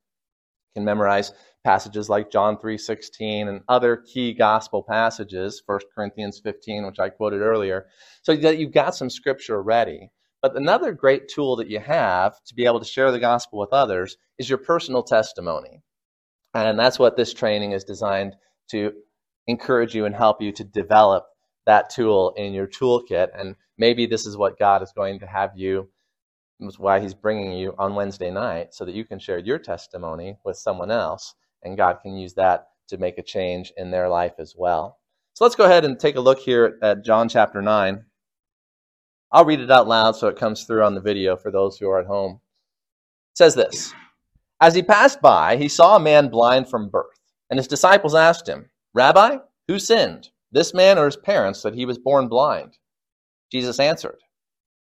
Can 0.75 0.85
memorize 0.85 1.31
passages 1.63 2.09
like 2.09 2.31
John 2.31 2.57
3:16 2.57 3.47
and 3.47 3.61
other 3.69 3.97
key 3.97 4.33
gospel 4.33 4.83
passages, 4.83 5.61
1 5.65 5.79
Corinthians 5.95 6.41
15, 6.43 6.85
which 6.85 6.99
I 6.99 7.09
quoted 7.09 7.41
earlier, 7.41 7.85
so 8.23 8.35
that 8.35 8.57
you've 8.57 8.73
got 8.73 8.95
some 8.95 9.09
scripture 9.09 9.61
ready. 9.61 10.09
But 10.41 10.57
another 10.57 10.91
great 10.91 11.29
tool 11.29 11.55
that 11.57 11.69
you 11.69 11.79
have 11.79 12.43
to 12.47 12.55
be 12.55 12.65
able 12.65 12.79
to 12.79 12.85
share 12.85 13.11
the 13.11 13.19
gospel 13.19 13.59
with 13.59 13.71
others 13.71 14.17
is 14.37 14.49
your 14.49 14.57
personal 14.57 15.03
testimony. 15.03 15.83
And 16.53 16.77
that's 16.77 16.99
what 16.99 17.15
this 17.15 17.33
training 17.33 17.71
is 17.71 17.83
designed 17.83 18.35
to 18.71 18.91
encourage 19.47 19.95
you 19.95 20.05
and 20.05 20.15
help 20.15 20.41
you 20.41 20.51
to 20.53 20.63
develop 20.63 21.25
that 21.65 21.89
tool 21.89 22.33
in 22.35 22.53
your 22.53 22.67
toolkit. 22.67 23.29
And 23.39 23.55
maybe 23.77 24.05
this 24.05 24.25
is 24.25 24.35
what 24.35 24.59
God 24.59 24.81
is 24.81 24.91
going 24.93 25.19
to 25.19 25.27
have 25.27 25.51
you 25.55 25.89
why 26.79 26.99
he's 26.99 27.13
bringing 27.13 27.53
you 27.53 27.75
on 27.77 27.95
Wednesday 27.95 28.31
night 28.31 28.73
so 28.73 28.85
that 28.85 28.95
you 28.95 29.05
can 29.05 29.19
share 29.19 29.37
your 29.37 29.59
testimony 29.59 30.37
with 30.43 30.57
someone 30.57 30.91
else 30.91 31.35
and 31.63 31.77
God 31.77 31.99
can 32.01 32.17
use 32.17 32.33
that 32.33 32.67
to 32.89 32.97
make 32.97 33.17
a 33.17 33.23
change 33.23 33.71
in 33.77 33.91
their 33.91 34.09
life 34.09 34.33
as 34.39 34.55
well. 34.57 34.99
So 35.33 35.45
let's 35.45 35.55
go 35.55 35.65
ahead 35.65 35.85
and 35.85 35.99
take 35.99 36.15
a 36.15 36.21
look 36.21 36.39
here 36.39 36.77
at 36.81 37.03
John 37.03 37.27
chapter 37.29 37.61
9. 37.61 38.03
I'll 39.31 39.45
read 39.45 39.61
it 39.61 39.71
out 39.71 39.87
loud 39.87 40.15
so 40.15 40.27
it 40.27 40.37
comes 40.37 40.63
through 40.63 40.83
on 40.83 40.93
the 40.93 41.01
video 41.01 41.35
for 41.35 41.51
those 41.51 41.77
who 41.77 41.89
are 41.89 41.99
at 41.99 42.05
home. 42.05 42.39
It 43.31 43.37
says 43.37 43.55
this 43.55 43.93
As 44.61 44.75
he 44.75 44.83
passed 44.83 45.21
by, 45.21 45.57
he 45.57 45.67
saw 45.67 45.95
a 45.95 45.99
man 45.99 46.29
blind 46.29 46.69
from 46.69 46.89
birth, 46.89 47.19
and 47.49 47.57
his 47.57 47.67
disciples 47.67 48.13
asked 48.13 48.47
him, 48.47 48.69
Rabbi, 48.93 49.37
who 49.67 49.79
sinned, 49.79 50.29
this 50.51 50.73
man 50.73 50.99
or 50.99 51.05
his 51.05 51.17
parents, 51.17 51.63
that 51.63 51.73
he 51.73 51.85
was 51.85 51.97
born 51.97 52.27
blind? 52.27 52.77
Jesus 53.51 53.79
answered, 53.79 54.19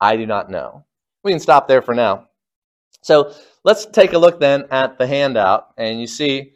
I 0.00 0.16
do 0.16 0.26
not 0.26 0.50
know. 0.50 0.84
We 1.24 1.32
can 1.32 1.40
stop 1.40 1.68
there 1.68 1.82
for 1.82 1.94
now. 1.94 2.28
So 3.02 3.32
let's 3.64 3.86
take 3.86 4.12
a 4.12 4.18
look 4.18 4.40
then 4.40 4.64
at 4.70 4.98
the 4.98 5.06
handout, 5.06 5.68
and 5.76 6.00
you 6.00 6.06
see 6.06 6.52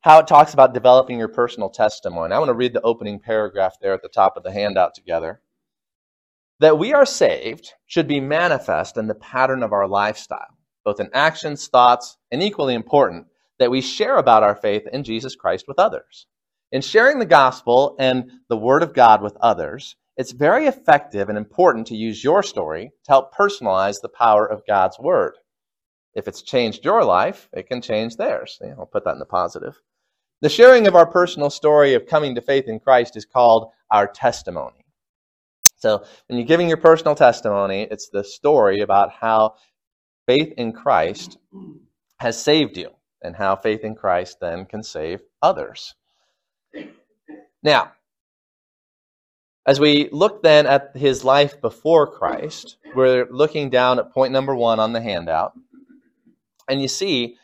how 0.00 0.18
it 0.18 0.26
talks 0.26 0.54
about 0.54 0.72
developing 0.72 1.18
your 1.18 1.28
personal 1.28 1.68
testimony. 1.68 2.34
I 2.34 2.38
want 2.38 2.48
to 2.48 2.54
read 2.54 2.72
the 2.72 2.80
opening 2.82 3.20
paragraph 3.20 3.74
there 3.80 3.92
at 3.92 4.02
the 4.02 4.08
top 4.08 4.36
of 4.36 4.42
the 4.42 4.52
handout 4.52 4.94
together. 4.94 5.42
That 6.58 6.78
we 6.78 6.92
are 6.92 7.06
saved 7.06 7.72
should 7.86 8.08
be 8.08 8.20
manifest 8.20 8.96
in 8.96 9.08
the 9.08 9.14
pattern 9.14 9.62
of 9.62 9.72
our 9.72 9.86
lifestyle, 9.86 10.56
both 10.84 11.00
in 11.00 11.10
actions, 11.12 11.68
thoughts, 11.68 12.16
and 12.30 12.42
equally 12.42 12.74
important, 12.74 13.26
that 13.58 13.70
we 13.70 13.82
share 13.82 14.16
about 14.16 14.42
our 14.42 14.54
faith 14.54 14.86
in 14.90 15.04
Jesus 15.04 15.36
Christ 15.36 15.66
with 15.68 15.78
others. 15.78 16.26
In 16.72 16.80
sharing 16.80 17.18
the 17.18 17.26
gospel 17.26 17.96
and 17.98 18.30
the 18.48 18.56
word 18.56 18.82
of 18.82 18.94
God 18.94 19.22
with 19.22 19.36
others, 19.40 19.96
it's 20.20 20.32
very 20.32 20.66
effective 20.66 21.30
and 21.30 21.38
important 21.38 21.86
to 21.86 21.96
use 21.96 22.22
your 22.22 22.42
story 22.42 22.92
to 23.04 23.10
help 23.10 23.34
personalize 23.34 24.02
the 24.02 24.08
power 24.10 24.44
of 24.44 24.66
God's 24.66 24.98
word. 24.98 25.32
If 26.14 26.28
it's 26.28 26.42
changed 26.42 26.84
your 26.84 27.02
life, 27.04 27.48
it 27.54 27.68
can 27.68 27.80
change 27.80 28.16
theirs. 28.16 28.58
Yeah, 28.60 28.74
I'll 28.78 28.84
put 28.84 29.04
that 29.04 29.14
in 29.14 29.18
the 29.18 29.24
positive. 29.24 29.80
The 30.42 30.50
sharing 30.50 30.86
of 30.86 30.94
our 30.94 31.06
personal 31.06 31.48
story 31.48 31.94
of 31.94 32.06
coming 32.06 32.34
to 32.34 32.42
faith 32.42 32.68
in 32.68 32.80
Christ 32.80 33.16
is 33.16 33.24
called 33.24 33.70
our 33.90 34.06
testimony. 34.06 34.84
So 35.76 36.04
when 36.28 36.38
you're 36.38 36.46
giving 36.46 36.68
your 36.68 36.76
personal 36.76 37.14
testimony, 37.14 37.88
it's 37.90 38.10
the 38.10 38.22
story 38.22 38.82
about 38.82 39.12
how 39.12 39.54
faith 40.26 40.52
in 40.58 40.74
Christ 40.74 41.38
has 42.18 42.38
saved 42.38 42.76
you 42.76 42.90
and 43.22 43.34
how 43.34 43.56
faith 43.56 43.84
in 43.84 43.94
Christ 43.94 44.36
then 44.38 44.66
can 44.66 44.82
save 44.82 45.22
others. 45.40 45.94
Now, 47.62 47.92
as 49.66 49.78
we 49.78 50.08
look 50.10 50.42
then 50.42 50.66
at 50.66 50.96
his 50.96 51.24
life 51.24 51.60
before 51.60 52.06
Christ, 52.06 52.76
we're 52.94 53.26
looking 53.30 53.70
down 53.70 53.98
at 53.98 54.12
point 54.12 54.32
number 54.32 54.54
one 54.54 54.80
on 54.80 54.92
the 54.92 55.00
handout. 55.00 55.52
And 56.68 56.80
you 56.80 56.88
see 56.88 57.36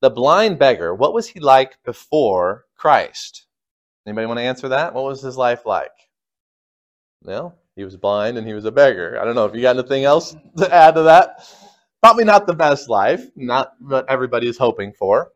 the 0.00 0.10
blind 0.10 0.58
beggar, 0.58 0.94
what 0.94 1.14
was 1.14 1.26
he 1.26 1.40
like 1.40 1.82
before 1.84 2.64
Christ? 2.76 3.46
Anybody 4.06 4.26
want 4.26 4.38
to 4.38 4.44
answer 4.44 4.68
that? 4.68 4.94
What 4.94 5.04
was 5.04 5.20
his 5.20 5.36
life 5.36 5.66
like? 5.66 5.90
Well, 7.24 7.58
he 7.74 7.84
was 7.84 7.96
blind 7.96 8.38
and 8.38 8.46
he 8.46 8.52
was 8.52 8.64
a 8.64 8.70
beggar. 8.70 9.18
I 9.20 9.24
don't 9.24 9.34
know 9.34 9.46
if 9.46 9.54
you 9.54 9.62
got 9.62 9.76
anything 9.76 10.04
else 10.04 10.36
to 10.58 10.72
add 10.72 10.94
to 10.94 11.02
that. 11.04 11.44
Probably 12.02 12.24
not 12.24 12.46
the 12.46 12.54
best 12.54 12.88
life, 12.88 13.24
not 13.34 13.72
what 13.80 14.08
everybody 14.08 14.48
is 14.48 14.58
hoping 14.58 14.92
for. 14.92 15.32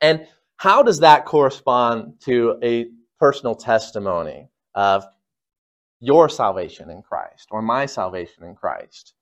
And 0.00 0.26
how 0.56 0.82
does 0.82 1.00
that 1.00 1.24
correspond 1.24 2.20
to 2.22 2.58
a 2.62 2.86
personal 3.20 3.54
testimony 3.54 4.48
of 4.74 5.04
your 6.00 6.28
salvation 6.28 6.90
in 6.90 7.02
Christ 7.02 7.48
or 7.50 7.62
my 7.62 7.86
salvation 7.86 8.44
in 8.44 8.54
Christ. 8.54 9.14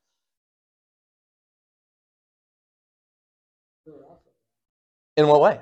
In 5.16 5.28
what 5.28 5.40
way? 5.40 5.60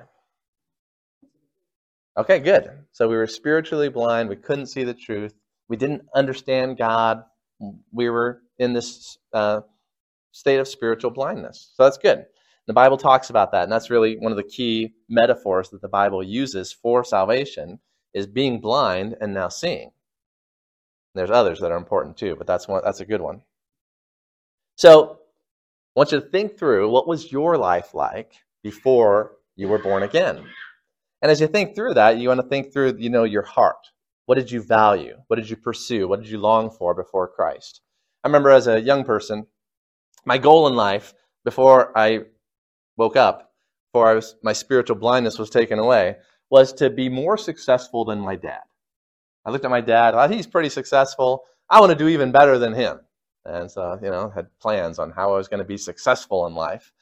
Okay, 2.17 2.39
good. 2.39 2.71
So 2.93 3.09
we 3.09 3.17
were 3.17 3.27
spiritually 3.27 3.89
blind. 3.89 4.29
We 4.29 4.37
couldn't 4.37 4.67
see 4.67 4.85
the 4.85 4.95
truth. 4.95 5.35
We 5.69 5.77
didn't 5.77 6.03
understand 6.15 6.77
God. 6.79 7.25
We 7.93 8.09
were 8.09 8.43
in 8.59 8.73
this 8.73 9.19
uh, 9.33 9.63
state 10.33 10.59
of 10.59 10.69
spiritual 10.69 11.11
blindness. 11.11 11.73
So 11.75 11.85
that's 11.85 11.99
good. 11.99 12.27
The 12.67 12.73
Bible 12.73 12.97
talks 12.97 13.31
about 13.31 13.53
that, 13.53 13.65
and 13.65 13.73
that's 13.73 13.91
really 13.91 14.17
one 14.17 14.33
of 14.33 14.37
the 14.39 14.45
key 14.45 14.95
metaphors 15.09 15.69
that 15.71 15.83
the 15.83 15.89
Bible 15.89 16.23
uses 16.23 16.73
for 16.73 17.05
salvation 17.05 17.79
is 18.15 18.27
being 18.27 18.61
blind 18.61 19.17
and 19.21 19.35
now 19.35 19.49
seeing. 19.49 19.91
There's 21.15 21.31
others 21.31 21.61
that 21.61 21.71
are 21.71 21.77
important 21.77 22.17
too, 22.17 22.35
but 22.37 22.47
that's 22.47 22.67
one 22.67 22.83
that's 22.85 23.01
a 23.01 23.05
good 23.05 23.21
one. 23.21 23.43
So 24.77 25.13
I 25.13 26.01
want 26.01 26.13
you 26.13 26.21
to 26.21 26.27
think 26.27 26.59
through 26.59 26.91
what 26.91 27.07
was 27.07 27.31
your 27.31 27.57
life 27.57 27.95
like 27.95 28.35
before 28.63 29.37
you 29.55 29.69
were 29.69 29.79
born 29.79 30.03
again. 30.03 30.45
And 31.23 31.31
as 31.31 31.41
you 31.41 31.47
think 31.47 31.75
through 31.75 31.95
that, 31.95 32.19
you 32.19 32.29
want 32.29 32.41
to 32.41 32.49
think 32.49 32.73
through, 32.73 32.97
you 32.99 33.11
know, 33.11 33.25
your 33.25 33.43
heart. 33.43 33.77
What 34.27 34.37
did 34.37 34.51
you 34.51 34.61
value? 34.63 35.17
What 35.29 35.37
did 35.37 35.49
you 35.49 35.57
pursue? 35.57 36.09
What 36.09 36.21
did 36.21 36.31
you 36.31 36.39
long 36.39 36.71
for 36.71 36.95
before 36.95 37.29
Christ? 37.29 37.81
I 38.25 38.29
remember 38.29 38.51
as 38.51 38.67
a 38.67 38.81
young 38.81 39.05
person, 39.05 39.47
my 40.25 40.39
goal 40.39 40.67
in 40.67 40.75
life 40.75 41.15
before 41.45 41.97
I 41.97 42.21
woke 42.97 43.17
up, 43.17 43.53
before 43.93 44.09
I 44.09 44.15
was, 44.15 44.35
my 44.43 44.53
spiritual 44.53 44.97
blindness 44.97 45.39
was 45.39 45.51
taken 45.51 45.79
away, 45.79 46.17
was 46.51 46.73
to 46.75 46.91
be 46.91 47.09
more 47.09 47.37
successful 47.37 48.05
than 48.05 48.19
my 48.19 48.35
dad. 48.35 48.63
I 49.45 49.51
looked 49.51 49.65
at 49.65 49.71
my 49.71 49.81
dad, 49.81 50.31
he's 50.31 50.47
pretty 50.47 50.69
successful. 50.69 51.45
I 51.69 51.81
want 51.81 51.91
to 51.91 51.99
do 51.99 52.09
even 52.09 52.33
better 52.33 52.59
than 52.59 52.75
him. 52.75 53.01
And 53.45 53.71
so, 53.71 53.99
you 54.03 54.11
know, 54.11 54.31
had 54.35 54.47
plans 54.59 54.99
on 54.99 55.11
how 55.11 55.35
I 55.35 55.37
was 55.37 55.49
going 55.49 55.59
to 55.59 55.65
be 55.65 55.77
successful 55.77 56.47
in 56.47 56.55
life. 56.55 56.93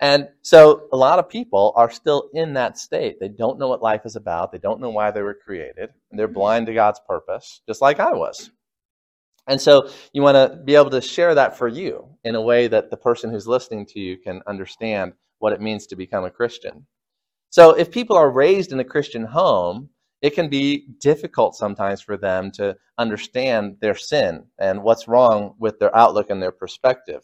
And 0.00 0.28
so 0.40 0.88
a 0.92 0.96
lot 0.96 1.18
of 1.18 1.28
people 1.28 1.74
are 1.76 1.90
still 1.90 2.30
in 2.32 2.54
that 2.54 2.78
state. 2.78 3.20
They 3.20 3.28
don't 3.28 3.58
know 3.58 3.68
what 3.68 3.82
life 3.82 4.06
is 4.06 4.16
about. 4.16 4.50
They 4.50 4.58
don't 4.58 4.80
know 4.80 4.88
why 4.88 5.10
they 5.10 5.20
were 5.20 5.34
created. 5.34 5.90
And 6.10 6.18
they're 6.18 6.26
mm-hmm. 6.26 6.34
blind 6.34 6.66
to 6.66 6.74
God's 6.74 7.00
purpose, 7.06 7.60
just 7.66 7.82
like 7.82 8.00
I 8.00 8.12
was. 8.14 8.50
And 9.46 9.60
so 9.60 9.90
you 10.12 10.22
want 10.22 10.36
to 10.36 10.56
be 10.56 10.74
able 10.74 10.90
to 10.90 11.02
share 11.02 11.34
that 11.34 11.58
for 11.58 11.68
you 11.68 12.08
in 12.24 12.34
a 12.34 12.40
way 12.40 12.68
that 12.68 12.90
the 12.90 12.96
person 12.96 13.30
who's 13.30 13.46
listening 13.46 13.84
to 13.86 14.00
you 14.00 14.16
can 14.16 14.40
understand 14.46 15.12
what 15.38 15.52
it 15.52 15.60
means 15.60 15.86
to 15.88 15.96
become 15.96 16.24
a 16.24 16.30
Christian. 16.30 16.86
So 17.50 17.72
if 17.72 17.90
people 17.90 18.16
are 18.16 18.30
raised 18.30 18.72
in 18.72 18.80
a 18.80 18.84
Christian 18.84 19.24
home, 19.24 19.90
it 20.22 20.34
can 20.34 20.48
be 20.48 20.86
difficult 21.00 21.56
sometimes 21.56 22.00
for 22.00 22.16
them 22.16 22.50
to 22.52 22.76
understand 22.98 23.76
their 23.80 23.94
sin 23.94 24.44
and 24.58 24.82
what's 24.82 25.08
wrong 25.08 25.54
with 25.58 25.78
their 25.78 25.94
outlook 25.96 26.30
and 26.30 26.42
their 26.42 26.52
perspective. 26.52 27.22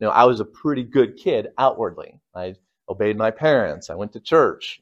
You 0.00 0.06
know, 0.06 0.12
I 0.12 0.24
was 0.24 0.40
a 0.40 0.44
pretty 0.44 0.84
good 0.84 1.16
kid 1.16 1.48
outwardly. 1.58 2.20
I 2.34 2.54
obeyed 2.88 3.16
my 3.16 3.30
parents. 3.30 3.90
I 3.90 3.94
went 3.96 4.12
to 4.12 4.20
church. 4.20 4.80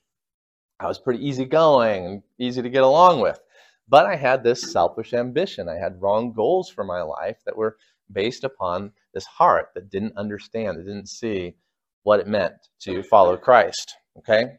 I 0.79 0.87
was 0.87 0.99
pretty 0.99 1.27
easygoing 1.27 2.05
and 2.05 2.23
easy 2.39 2.63
to 2.63 2.71
get 2.71 2.83
along 2.83 3.21
with. 3.21 3.41
But 3.89 4.07
I 4.07 4.17
had 4.17 4.43
this 4.43 4.73
selfish 4.73 5.15
ambition. 5.15 5.69
I 5.69 5.77
had 5.77 6.03
wrong 6.03 6.33
goals 6.33 6.69
for 6.69 6.85
my 6.85 7.03
life 7.03 7.39
that 7.47 7.57
were 7.57 7.79
based 8.13 8.45
upon 8.45 8.93
this 9.15 9.25
heart 9.25 9.71
that 9.75 9.91
didn't 9.91 10.17
understand, 10.17 10.79
that 10.79 10.85
didn't 10.85 11.09
see 11.09 11.55
what 12.03 12.21
it 12.21 12.27
meant 12.27 12.55
to 12.81 13.03
follow 13.05 13.37
Christ. 13.37 13.97
Okay? 14.19 14.59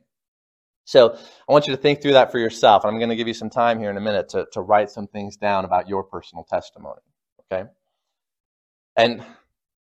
So 0.88 1.18
I 1.18 1.52
want 1.52 1.68
you 1.68 1.76
to 1.76 1.82
think 1.82 2.02
through 2.02 2.14
that 2.14 2.32
for 2.32 2.40
yourself. 2.40 2.86
I'm 2.86 2.98
going 2.98 3.10
to 3.10 3.18
give 3.18 3.28
you 3.28 3.34
some 3.34 3.50
time 3.50 3.78
here 3.78 3.90
in 3.90 3.98
a 3.98 4.02
minute 4.02 4.30
to, 4.30 4.48
to 4.54 4.62
write 4.62 4.90
some 4.90 5.06
things 5.06 5.36
down 5.36 5.66
about 5.66 5.90
your 5.90 6.02
personal 6.02 6.46
testimony. 6.46 7.02
Okay? 7.52 7.70
And 8.96 9.22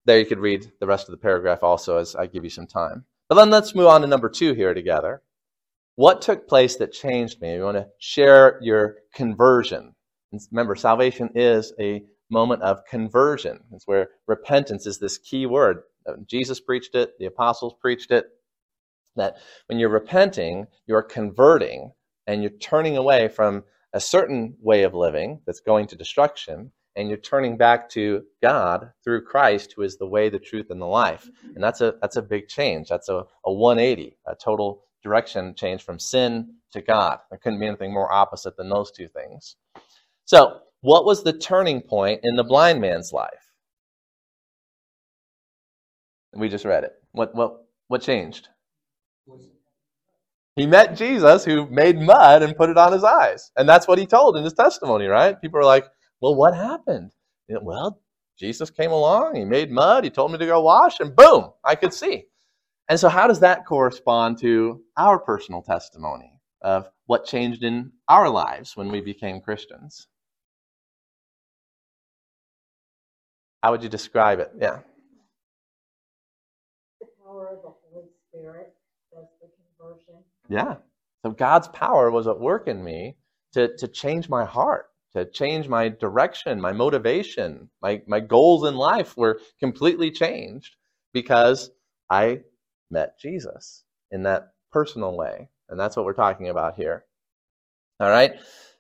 there 0.05 0.19
you 0.19 0.27
could 0.27 0.41
read 0.41 0.73
the 0.81 0.87
rest 0.89 1.07
of 1.07 1.13
the 1.13 1.19
paragraph 1.19 1.63
also 1.63 1.99
as 1.99 2.17
I 2.17 2.27
give 2.27 2.43
you 2.43 2.51
some 2.51 2.67
time. 2.67 3.05
But 3.29 3.37
then 3.37 3.51
let's 3.51 3.73
move 3.73 3.87
on 3.87 4.01
to 4.01 4.09
number 4.09 4.29
two 4.29 4.53
here 4.55 4.75
together. 4.75 5.23
What 5.95 6.23
took 6.23 6.49
place 6.49 6.75
that 6.79 6.93
changed 6.93 7.41
me? 7.41 7.55
You 7.55 7.63
want 7.63 7.77
to 7.77 7.87
share 7.99 8.59
your 8.61 8.97
conversion. 9.15 9.95
And 10.33 10.41
remember, 10.51 10.75
salvation 10.75 11.31
is 11.37 11.73
a 11.79 12.03
moment 12.31 12.63
of 12.63 12.85
conversion. 12.85 13.61
It's 13.71 13.87
where 13.87 14.09
repentance 14.27 14.87
is 14.87 14.99
this 14.99 15.19
key 15.19 15.47
word. 15.47 15.83
Jesus 16.27 16.59
preached 16.59 16.97
it, 16.97 17.17
the 17.21 17.27
apostles 17.27 17.75
preached 17.81 18.11
it, 18.11 18.27
that 19.17 19.37
when 19.67 19.79
you're 19.79 19.89
repenting, 19.89 20.67
you're 20.87 21.03
converting 21.03 21.93
and 22.27 22.43
you're 22.43 22.51
turning 22.59 22.97
away 22.97 23.29
from 23.29 23.65
a 23.93 24.01
certain 24.01 24.57
way 24.61 24.83
of 24.83 24.95
living 24.95 25.41
that's 25.47 25.61
going 25.61 25.87
to 25.89 25.97
destruction 25.97 26.73
and 26.97 27.09
you're 27.09 27.19
turning 27.19 27.57
back 27.59 27.89
to 27.91 28.25
God 28.43 28.91
through 29.05 29.25
Christ, 29.25 29.75
who 29.77 29.83
is 29.83 29.99
the 29.99 30.07
way, 30.07 30.31
the 30.31 30.39
truth, 30.39 30.71
and 30.71 30.81
the 30.81 30.87
life. 30.87 31.29
And 31.55 31.63
that's 31.63 31.83
a 31.83 31.95
that's 32.01 32.17
a 32.17 32.23
big 32.23 32.49
change. 32.49 32.89
That's 32.89 33.11
a, 33.11 33.25
a 33.45 33.53
180, 33.53 34.17
a 34.27 34.35
total 34.35 34.83
direction 35.03 35.55
change 35.55 35.83
from 35.83 35.99
sin 35.99 36.55
to 36.73 36.81
God. 36.81 37.19
There 37.31 37.39
couldn't 37.39 37.61
be 37.61 37.67
anything 37.67 37.93
more 37.93 38.11
opposite 38.11 38.57
than 38.57 38.71
those 38.71 38.91
two 38.91 39.09
things. 39.09 39.57
So, 40.25 40.61
what 40.81 41.05
was 41.05 41.23
the 41.23 41.35
turning 41.39 41.83
point 41.83 42.21
in 42.25 42.35
the 42.35 42.45
blind 42.45 42.81
man's 42.81 43.13
life? 43.13 43.53
We 46.35 46.49
just 46.49 46.65
read 46.65 46.85
it. 46.85 46.93
What 47.13 47.35
what 47.35 47.67
what 47.89 48.03
changed? 48.03 48.49
He 50.57 50.67
met 50.67 50.97
Jesus 50.97 51.45
who 51.45 51.69
made 51.69 51.99
mud 51.99 52.43
and 52.43 52.57
put 52.57 52.71
it 52.71 52.79
on 52.79 52.93
his 52.93 53.05
eyes. 53.05 53.51
And 53.57 53.69
that's 53.69 53.87
what 53.87 53.99
he 53.99 54.07
told 54.07 54.37
in 54.37 54.45
his 54.45 54.55
testimony, 54.55 55.07
right? 55.07 55.41
People 55.41 55.61
are 55.61 55.65
like, 55.65 55.85
well, 56.21 56.35
what 56.35 56.55
happened? 56.55 57.13
Know, 57.49 57.61
well, 57.63 58.01
Jesus 58.39 58.71
came 58.71 58.91
along, 58.91 59.37
he 59.37 59.45
made 59.45 59.71
mud, 59.71 60.05
he 60.05 60.11
told 60.11 60.33
me 60.33 60.39
to 60.39 60.47
go 60.47 60.63
wash, 60.63 61.01
and 61.01 61.15
boom, 61.15 61.53
I 61.65 61.75
could 61.75 61.93
see. 61.93 62.25
And 62.89 62.99
so, 62.99 63.09
how 63.09 63.27
does 63.27 63.41
that 63.41 63.67
correspond 63.67 64.39
to 64.41 64.83
our 64.97 65.19
personal 65.19 65.63
testimony 65.63 66.33
of 66.63 66.89
what 67.07 67.27
changed 67.27 67.63
in 67.63 67.93
our 68.09 68.29
lives 68.29 68.77
when 68.77 68.91
we 68.91 69.01
became 69.01 69.41
Christians? 69.41 70.09
How 73.63 73.73
would 73.73 73.83
you 73.83 73.89
describe 73.89 74.39
it? 74.39 74.53
Yeah. 74.61 74.81
The 77.01 77.07
power 77.25 77.49
of 77.49 77.63
the 77.63 77.73
Holy 77.91 78.07
Spirit 78.29 78.75
was 79.11 79.27
the 79.41 79.49
conversion. 79.79 80.23
Yeah. 80.49 80.77
So 81.25 81.31
God's 81.33 81.69
power 81.69 82.11
was 82.11 82.27
at 82.27 82.39
work 82.39 82.69
in 82.69 82.83
me 82.85 83.17
to, 83.55 83.77
to 83.79 83.89
change 83.89 84.29
my 84.29 84.45
heart, 84.45 84.87
to 85.15 85.25
change 85.25 85.69
my 85.69 85.89
direction, 85.89 86.61
my 86.61 86.73
motivation, 86.73 87.71
my, 87.83 88.03
my 88.07 88.21
goals 88.21 88.69
in 88.69 88.77
life 88.77 89.17
were 89.17 89.41
completely 89.59 90.11
changed 90.11 90.77
because 91.13 91.71
I 92.11 92.43
met 92.91 93.19
Jesus 93.19 93.85
in 94.11 94.23
that 94.25 94.53
personal 94.73 95.17
way. 95.17 95.49
And 95.69 95.81
that's 95.81 95.97
what 95.97 96.05
we're 96.05 96.13
talking 96.13 96.49
about 96.49 96.77
here. 96.77 97.05
All 97.99 98.11
right. 98.11 98.35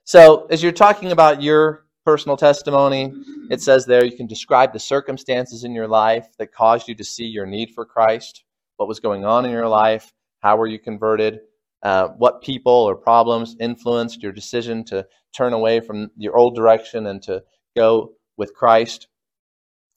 So 0.05 0.46
as 0.50 0.62
you're 0.62 0.72
talking 0.72 1.11
about 1.11 1.42
your 1.42 1.87
personal 2.05 2.37
testimony, 2.37 3.12
it 3.50 3.61
says 3.61 3.87
there 3.87 4.05
you 4.05 4.16
can 4.16 4.29
describe 4.29 4.72
the 4.72 4.79
circumstances 4.79 5.64
in 5.64 5.72
your 5.72 5.88
life 5.88 6.29
that 6.38 6.52
caused 6.52 6.87
you 6.87 6.94
to 6.94 7.05
see 7.05 7.24
your 7.24 7.46
need 7.46 7.70
for 7.74 7.85
Christ, 7.85 8.44
what 8.76 8.87
was 8.87 9.00
going 9.00 9.24
on 9.24 9.44
in 9.44 9.50
your 9.50 9.66
life, 9.66 10.12
how 10.40 10.57
were 10.57 10.68
you 10.68 10.79
converted? 10.79 11.40
Uh, 11.87 12.09
what 12.18 12.42
people 12.42 12.72
or 12.72 12.96
problems 12.96 13.55
influenced 13.61 14.20
your 14.20 14.33
decision 14.33 14.83
to 14.83 15.07
turn 15.33 15.53
away 15.53 15.79
from 15.79 16.11
your 16.16 16.37
old 16.37 16.57
direction 16.57 17.07
and 17.07 17.22
to 17.22 17.44
go 17.77 18.11
with 18.37 18.53
Christ? 18.53 19.07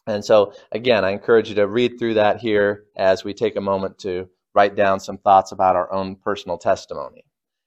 And 0.06 0.24
so, 0.24 0.54
again, 0.72 1.04
I 1.04 1.10
encourage 1.10 1.50
you 1.50 1.56
to 1.56 1.68
read 1.68 1.98
through 1.98 2.14
that 2.14 2.40
here 2.40 2.84
as 2.96 3.24
we 3.24 3.34
take 3.34 3.56
a 3.56 3.62
moment 3.62 3.98
to 4.02 4.30
write 4.54 4.76
down 4.76 5.00
some 5.00 5.18
thoughts 5.18 5.52
about 5.52 5.76
our 5.76 5.92
own 5.92 6.16
personal 6.18 6.60
testimony. 6.60 7.26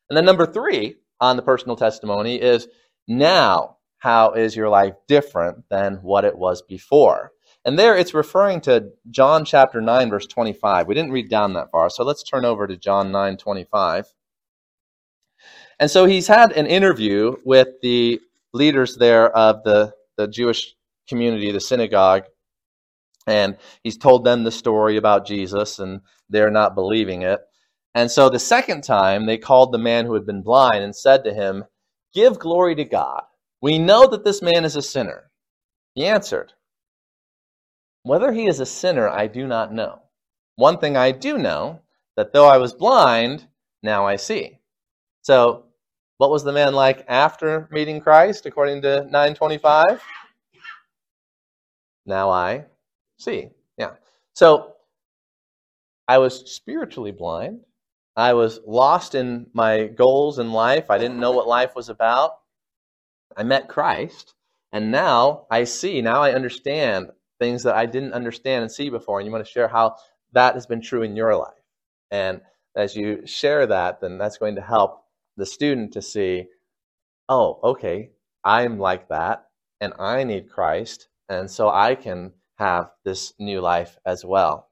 And 0.08 0.16
then, 0.16 0.24
number 0.24 0.46
three 0.46 0.98
on 1.20 1.34
the 1.34 1.42
personal 1.42 1.74
testimony 1.74 2.40
is 2.40 2.68
now, 3.08 3.78
how 3.98 4.34
is 4.34 4.54
your 4.54 4.68
life 4.68 4.94
different 5.08 5.64
than 5.68 5.94
what 5.94 6.24
it 6.24 6.38
was 6.38 6.62
before? 6.62 7.31
And 7.64 7.78
there 7.78 7.96
it's 7.96 8.14
referring 8.14 8.60
to 8.62 8.90
John 9.10 9.44
chapter 9.44 9.80
9, 9.80 10.10
verse 10.10 10.26
25. 10.26 10.88
We 10.88 10.94
didn't 10.94 11.12
read 11.12 11.30
down 11.30 11.52
that 11.52 11.70
far, 11.70 11.90
so 11.90 12.04
let's 12.04 12.22
turn 12.22 12.44
over 12.44 12.66
to 12.66 12.76
John 12.76 13.12
9, 13.12 13.36
25. 13.36 14.12
And 15.78 15.90
so 15.90 16.04
he's 16.04 16.26
had 16.26 16.52
an 16.52 16.66
interview 16.66 17.36
with 17.44 17.68
the 17.82 18.20
leaders 18.52 18.96
there 18.96 19.30
of 19.36 19.62
the, 19.64 19.92
the 20.16 20.28
Jewish 20.28 20.74
community, 21.08 21.50
the 21.52 21.60
synagogue, 21.60 22.24
and 23.26 23.56
he's 23.84 23.96
told 23.96 24.24
them 24.24 24.42
the 24.42 24.50
story 24.50 24.96
about 24.96 25.26
Jesus, 25.26 25.78
and 25.78 26.00
they're 26.28 26.50
not 26.50 26.74
believing 26.74 27.22
it. 27.22 27.40
And 27.94 28.10
so 28.10 28.28
the 28.28 28.38
second 28.38 28.82
time, 28.82 29.26
they 29.26 29.38
called 29.38 29.72
the 29.72 29.78
man 29.78 30.06
who 30.06 30.14
had 30.14 30.26
been 30.26 30.42
blind 30.42 30.82
and 30.82 30.96
said 30.96 31.24
to 31.24 31.34
him, 31.34 31.64
Give 32.14 32.38
glory 32.38 32.74
to 32.74 32.84
God. 32.84 33.22
We 33.60 33.78
know 33.78 34.06
that 34.08 34.24
this 34.24 34.42
man 34.42 34.64
is 34.64 34.76
a 34.76 34.82
sinner. 34.82 35.30
He 35.94 36.04
answered, 36.04 36.52
whether 38.02 38.32
he 38.32 38.46
is 38.46 38.60
a 38.60 38.66
sinner, 38.66 39.08
I 39.08 39.26
do 39.26 39.46
not 39.46 39.72
know. 39.72 40.00
One 40.56 40.78
thing 40.78 40.96
I 40.96 41.12
do 41.12 41.38
know, 41.38 41.80
that 42.16 42.32
though 42.32 42.46
I 42.46 42.58
was 42.58 42.74
blind, 42.74 43.46
now 43.82 44.06
I 44.06 44.16
see. 44.16 44.58
So, 45.22 45.64
what 46.18 46.30
was 46.30 46.44
the 46.44 46.52
man 46.52 46.74
like 46.74 47.04
after 47.08 47.68
meeting 47.70 48.00
Christ, 48.00 48.46
according 48.46 48.82
to 48.82 49.04
925? 49.04 50.02
Now 52.04 52.30
I 52.30 52.66
see. 53.18 53.50
Yeah. 53.78 53.92
So, 54.34 54.74
I 56.08 56.18
was 56.18 56.52
spiritually 56.52 57.12
blind. 57.12 57.60
I 58.16 58.34
was 58.34 58.60
lost 58.66 59.14
in 59.14 59.46
my 59.54 59.86
goals 59.86 60.38
in 60.38 60.52
life. 60.52 60.90
I 60.90 60.98
didn't 60.98 61.20
know 61.20 61.32
what 61.32 61.48
life 61.48 61.74
was 61.74 61.88
about. 61.88 62.38
I 63.36 63.42
met 63.42 63.68
Christ, 63.68 64.34
and 64.72 64.90
now 64.90 65.46
I 65.50 65.64
see. 65.64 66.02
Now 66.02 66.22
I 66.22 66.32
understand 66.32 67.10
things 67.42 67.64
that 67.64 67.74
I 67.74 67.86
didn't 67.86 68.12
understand 68.12 68.62
and 68.62 68.70
see 68.70 68.88
before, 68.88 69.18
and 69.18 69.26
you 69.26 69.32
want 69.32 69.44
to 69.44 69.50
share 69.50 69.66
how 69.66 69.96
that 70.32 70.54
has 70.54 70.64
been 70.64 70.80
true 70.80 71.02
in 71.02 71.16
your 71.16 71.34
life. 71.36 71.64
And 72.12 72.40
as 72.76 72.94
you 72.94 73.26
share 73.26 73.66
that, 73.66 74.00
then 74.00 74.16
that's 74.16 74.38
going 74.38 74.54
to 74.54 74.62
help 74.62 75.04
the 75.36 75.44
student 75.44 75.92
to 75.94 76.02
see, 76.02 76.46
oh, 77.28 77.58
okay, 77.64 78.10
I'm 78.44 78.78
like 78.78 79.08
that, 79.08 79.46
and 79.80 79.92
I 79.98 80.22
need 80.22 80.50
Christ, 80.50 81.08
and 81.28 81.50
so 81.50 81.68
I 81.68 81.96
can 81.96 82.32
have 82.58 82.90
this 83.04 83.34
new 83.40 83.60
life 83.60 83.98
as 84.06 84.24
well. 84.24 84.68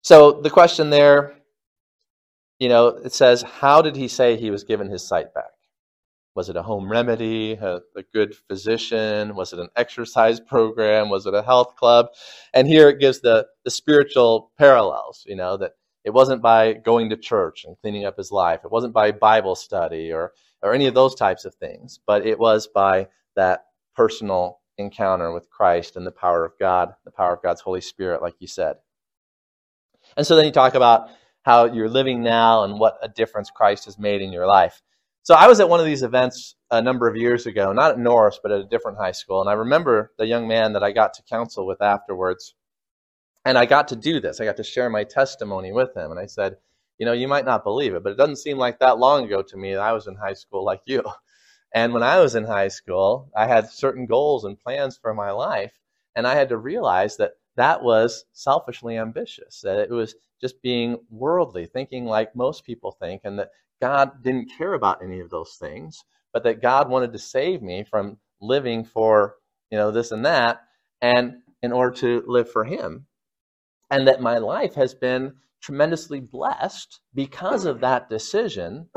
So 0.00 0.40
the 0.40 0.50
question 0.50 0.88
there, 0.88 1.34
you 2.58 2.70
know, 2.70 2.88
it 2.88 3.12
says, 3.12 3.42
how 3.42 3.82
did 3.82 3.96
he 3.96 4.08
say 4.08 4.36
he 4.36 4.50
was 4.50 4.64
given 4.64 4.88
his 4.88 5.06
sight 5.06 5.34
back? 5.34 5.52
Was 6.34 6.48
it 6.48 6.56
a 6.56 6.62
home 6.62 6.90
remedy, 6.90 7.52
a, 7.52 7.80
a 7.96 8.02
good 8.12 8.34
physician? 8.34 9.34
Was 9.34 9.52
it 9.52 9.58
an 9.58 9.68
exercise 9.76 10.40
program? 10.40 11.10
Was 11.10 11.26
it 11.26 11.34
a 11.34 11.42
health 11.42 11.76
club? 11.76 12.06
And 12.54 12.66
here 12.66 12.88
it 12.88 13.00
gives 13.00 13.20
the, 13.20 13.46
the 13.64 13.70
spiritual 13.70 14.50
parallels, 14.58 15.24
you 15.26 15.36
know, 15.36 15.56
that 15.58 15.72
it 16.04 16.10
wasn't 16.10 16.42
by 16.42 16.72
going 16.72 17.10
to 17.10 17.16
church 17.16 17.64
and 17.64 17.76
cleaning 17.80 18.04
up 18.04 18.16
his 18.16 18.32
life. 18.32 18.60
It 18.64 18.72
wasn't 18.72 18.94
by 18.94 19.12
Bible 19.12 19.54
study 19.54 20.12
or, 20.12 20.32
or 20.62 20.72
any 20.72 20.86
of 20.86 20.94
those 20.94 21.14
types 21.14 21.44
of 21.44 21.54
things, 21.54 22.00
but 22.06 22.26
it 22.26 22.38
was 22.38 22.66
by 22.66 23.08
that 23.36 23.66
personal 23.94 24.60
encounter 24.78 25.32
with 25.32 25.50
Christ 25.50 25.96
and 25.96 26.06
the 26.06 26.12
power 26.12 26.44
of 26.44 26.52
God, 26.58 26.94
the 27.04 27.10
power 27.10 27.34
of 27.34 27.42
God's 27.42 27.60
Holy 27.60 27.80
Spirit, 27.80 28.22
like 28.22 28.34
you 28.38 28.46
said. 28.46 28.76
And 30.16 30.26
so 30.26 30.34
then 30.34 30.46
you 30.46 30.50
talk 30.52 30.74
about 30.74 31.08
how 31.42 31.66
you're 31.66 31.88
living 31.88 32.22
now 32.22 32.64
and 32.64 32.78
what 32.78 32.98
a 33.02 33.08
difference 33.08 33.50
Christ 33.50 33.84
has 33.84 33.98
made 33.98 34.22
in 34.22 34.32
your 34.32 34.46
life. 34.46 34.80
So 35.24 35.34
I 35.34 35.46
was 35.46 35.60
at 35.60 35.68
one 35.68 35.78
of 35.78 35.86
these 35.86 36.02
events 36.02 36.56
a 36.72 36.82
number 36.82 37.06
of 37.06 37.16
years 37.16 37.46
ago, 37.46 37.72
not 37.72 37.92
at 37.92 37.98
Norris, 37.98 38.40
but 38.42 38.50
at 38.50 38.60
a 38.60 38.64
different 38.64 38.98
high 38.98 39.12
school. 39.12 39.40
And 39.40 39.48
I 39.48 39.52
remember 39.52 40.12
the 40.18 40.26
young 40.26 40.48
man 40.48 40.72
that 40.72 40.82
I 40.82 40.90
got 40.90 41.14
to 41.14 41.22
counsel 41.22 41.64
with 41.64 41.80
afterwards. 41.80 42.54
And 43.44 43.56
I 43.56 43.66
got 43.66 43.88
to 43.88 43.96
do 43.96 44.20
this. 44.20 44.40
I 44.40 44.44
got 44.44 44.56
to 44.56 44.64
share 44.64 44.90
my 44.90 45.04
testimony 45.04 45.72
with 45.72 45.96
him. 45.96 46.10
And 46.10 46.18
I 46.18 46.26
said, 46.26 46.56
You 46.98 47.06
know, 47.06 47.12
you 47.12 47.28
might 47.28 47.44
not 47.44 47.62
believe 47.62 47.94
it, 47.94 48.02
but 48.02 48.12
it 48.12 48.18
doesn't 48.18 48.36
seem 48.36 48.58
like 48.58 48.80
that 48.80 48.98
long 48.98 49.24
ago 49.24 49.42
to 49.42 49.56
me 49.56 49.74
that 49.74 49.80
I 49.80 49.92
was 49.92 50.08
in 50.08 50.16
high 50.16 50.34
school 50.34 50.64
like 50.64 50.82
you. 50.86 51.02
And 51.74 51.94
when 51.94 52.02
I 52.02 52.20
was 52.20 52.34
in 52.34 52.44
high 52.44 52.68
school, 52.68 53.30
I 53.34 53.46
had 53.46 53.70
certain 53.70 54.04
goals 54.04 54.44
and 54.44 54.60
plans 54.60 54.98
for 54.98 55.14
my 55.14 55.30
life. 55.30 55.72
And 56.14 56.26
I 56.26 56.34
had 56.34 56.50
to 56.50 56.58
realize 56.58 57.16
that 57.16 57.32
that 57.56 57.82
was 57.82 58.26
selfishly 58.32 58.98
ambitious, 58.98 59.62
that 59.62 59.78
it 59.78 59.90
was 59.90 60.14
just 60.38 60.60
being 60.60 60.98
worldly, 61.08 61.64
thinking 61.64 62.04
like 62.04 62.36
most 62.36 62.66
people 62.66 62.92
think, 62.92 63.22
and 63.24 63.38
that 63.38 63.52
God 63.82 64.22
didn't 64.22 64.52
care 64.56 64.74
about 64.74 65.02
any 65.02 65.18
of 65.18 65.28
those 65.28 65.56
things, 65.60 66.04
but 66.32 66.44
that 66.44 66.62
God 66.62 66.88
wanted 66.88 67.12
to 67.12 67.18
save 67.18 67.62
me 67.62 67.82
from 67.82 68.16
living 68.40 68.84
for, 68.84 69.34
you 69.72 69.76
know, 69.76 69.90
this 69.90 70.12
and 70.12 70.24
that, 70.24 70.60
and 71.00 71.38
in 71.62 71.72
order 71.72 71.94
to 71.96 72.22
live 72.28 72.48
for 72.48 72.64
Him. 72.64 73.06
And 73.90 74.06
that 74.06 74.22
my 74.22 74.38
life 74.38 74.76
has 74.76 74.94
been 74.94 75.32
tremendously 75.60 76.20
blessed 76.20 77.00
because 77.12 77.64
of 77.64 77.80
that 77.80 78.08
decision, 78.08 78.88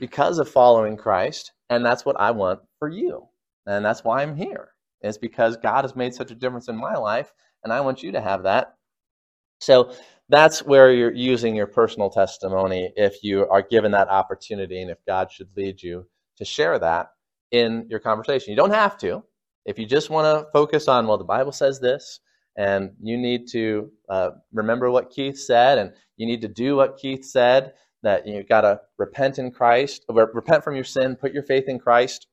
because 0.00 0.40
of 0.40 0.48
following 0.48 0.96
Christ, 0.96 1.52
and 1.70 1.86
that's 1.86 2.04
what 2.04 2.20
I 2.20 2.32
want 2.32 2.58
for 2.80 2.88
you. 2.88 3.28
And 3.66 3.84
that's 3.84 4.02
why 4.02 4.22
I'm 4.22 4.34
here. 4.34 4.70
It's 5.00 5.16
because 5.16 5.56
God 5.56 5.84
has 5.84 5.94
made 5.94 6.12
such 6.12 6.32
a 6.32 6.34
difference 6.34 6.68
in 6.68 6.76
my 6.76 6.94
life, 6.94 7.32
and 7.62 7.72
I 7.72 7.82
want 7.82 8.02
you 8.02 8.10
to 8.12 8.20
have 8.20 8.42
that. 8.42 8.74
So 9.58 9.92
that's 10.28 10.64
where 10.64 10.92
you're 10.92 11.14
using 11.14 11.56
your 11.56 11.66
personal 11.66 12.10
testimony 12.10 12.92
if 12.96 13.22
you 13.22 13.48
are 13.48 13.62
given 13.62 13.92
that 13.92 14.08
opportunity 14.08 14.80
and 14.80 14.90
if 14.90 14.98
God 15.06 15.32
should 15.32 15.48
lead 15.56 15.82
you 15.82 16.06
to 16.36 16.44
share 16.44 16.78
that 16.78 17.12
in 17.50 17.86
your 17.88 18.00
conversation. 18.00 18.50
You 18.50 18.56
don't 18.56 18.74
have 18.74 18.98
to. 18.98 19.24
If 19.64 19.78
you 19.78 19.86
just 19.86 20.10
want 20.10 20.26
to 20.26 20.50
focus 20.52 20.88
on, 20.88 21.06
well, 21.06 21.18
the 21.18 21.24
Bible 21.24 21.52
says 21.52 21.80
this, 21.80 22.20
and 22.56 22.90
you 23.02 23.16
need 23.16 23.48
to 23.52 23.90
uh, 24.08 24.30
remember 24.52 24.90
what 24.90 25.10
Keith 25.10 25.38
said, 25.38 25.78
and 25.78 25.92
you 26.16 26.26
need 26.26 26.40
to 26.42 26.48
do 26.48 26.76
what 26.76 26.98
Keith 26.98 27.24
said, 27.24 27.74
that 28.02 28.26
you've 28.26 28.48
got 28.48 28.62
to 28.62 28.80
repent 28.96 29.38
in 29.38 29.50
Christ, 29.50 30.04
repent 30.08 30.62
from 30.62 30.74
your 30.74 30.84
sin, 30.84 31.16
put 31.16 31.32
your 31.32 31.42
faith 31.42 31.64
in 31.68 31.78
Christ, 31.78 32.26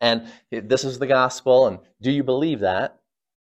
and 0.00 0.26
this 0.50 0.84
is 0.84 0.98
the 0.98 1.06
gospel, 1.06 1.68
and 1.68 1.78
do 2.00 2.10
you 2.10 2.24
believe 2.24 2.60
that? 2.60 2.98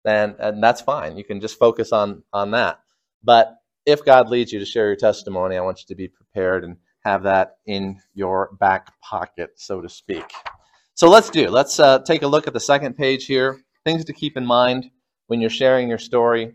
Then 0.04 0.36
and 0.38 0.62
that's 0.62 0.80
fine. 0.80 1.16
You 1.16 1.24
can 1.24 1.40
just 1.40 1.58
focus 1.58 1.92
on 1.92 2.22
on 2.32 2.50
that. 2.52 2.80
But 3.22 3.56
if 3.86 4.04
God 4.04 4.28
leads 4.28 4.52
you 4.52 4.58
to 4.58 4.64
share 4.64 4.86
your 4.86 4.96
testimony, 4.96 5.56
I 5.56 5.60
want 5.60 5.80
you 5.80 5.86
to 5.88 5.94
be 5.94 6.08
prepared 6.08 6.64
and 6.64 6.76
have 7.04 7.24
that 7.24 7.56
in 7.66 8.00
your 8.14 8.50
back 8.60 8.92
pocket, 9.00 9.50
so 9.56 9.80
to 9.80 9.88
speak. 9.88 10.32
So 10.94 11.08
let's 11.08 11.30
do. 11.30 11.48
Let's 11.48 11.80
uh, 11.80 12.00
take 12.00 12.22
a 12.22 12.26
look 12.28 12.46
at 12.46 12.52
the 12.52 12.60
second 12.60 12.96
page 12.96 13.26
here. 13.26 13.60
Things 13.84 14.04
to 14.04 14.12
keep 14.12 14.36
in 14.36 14.46
mind 14.46 14.90
when 15.26 15.40
you're 15.40 15.50
sharing 15.50 15.88
your 15.88 15.98
story. 15.98 16.52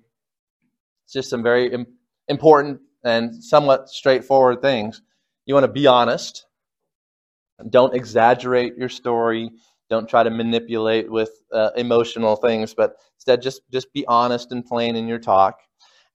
It's 1.06 1.14
just 1.14 1.30
some 1.30 1.44
very 1.44 1.74
Im- 1.74 1.88
important 2.28 2.82
and 3.04 3.44
somewhat 3.44 3.90
straightforward 3.90 4.62
things. 4.62 5.02
You 5.46 5.54
want 5.54 5.66
to 5.66 5.72
be 5.72 5.88
honest. 5.88 6.46
Don't 7.70 7.96
exaggerate 7.96 8.78
your 8.78 8.90
story. 8.90 9.50
Don't 9.90 10.08
try 10.08 10.24
to 10.24 10.30
manipulate 10.30 11.10
with 11.10 11.32
uh, 11.52 11.72
emotional 11.76 12.36
things, 12.36 12.74
but 12.74 12.98
instead 13.28 13.42
just 13.42 13.62
just 13.72 13.92
be 13.94 14.06
honest 14.08 14.52
and 14.52 14.66
plain 14.66 14.96
in 14.96 15.08
your 15.08 15.20
talk. 15.20 15.60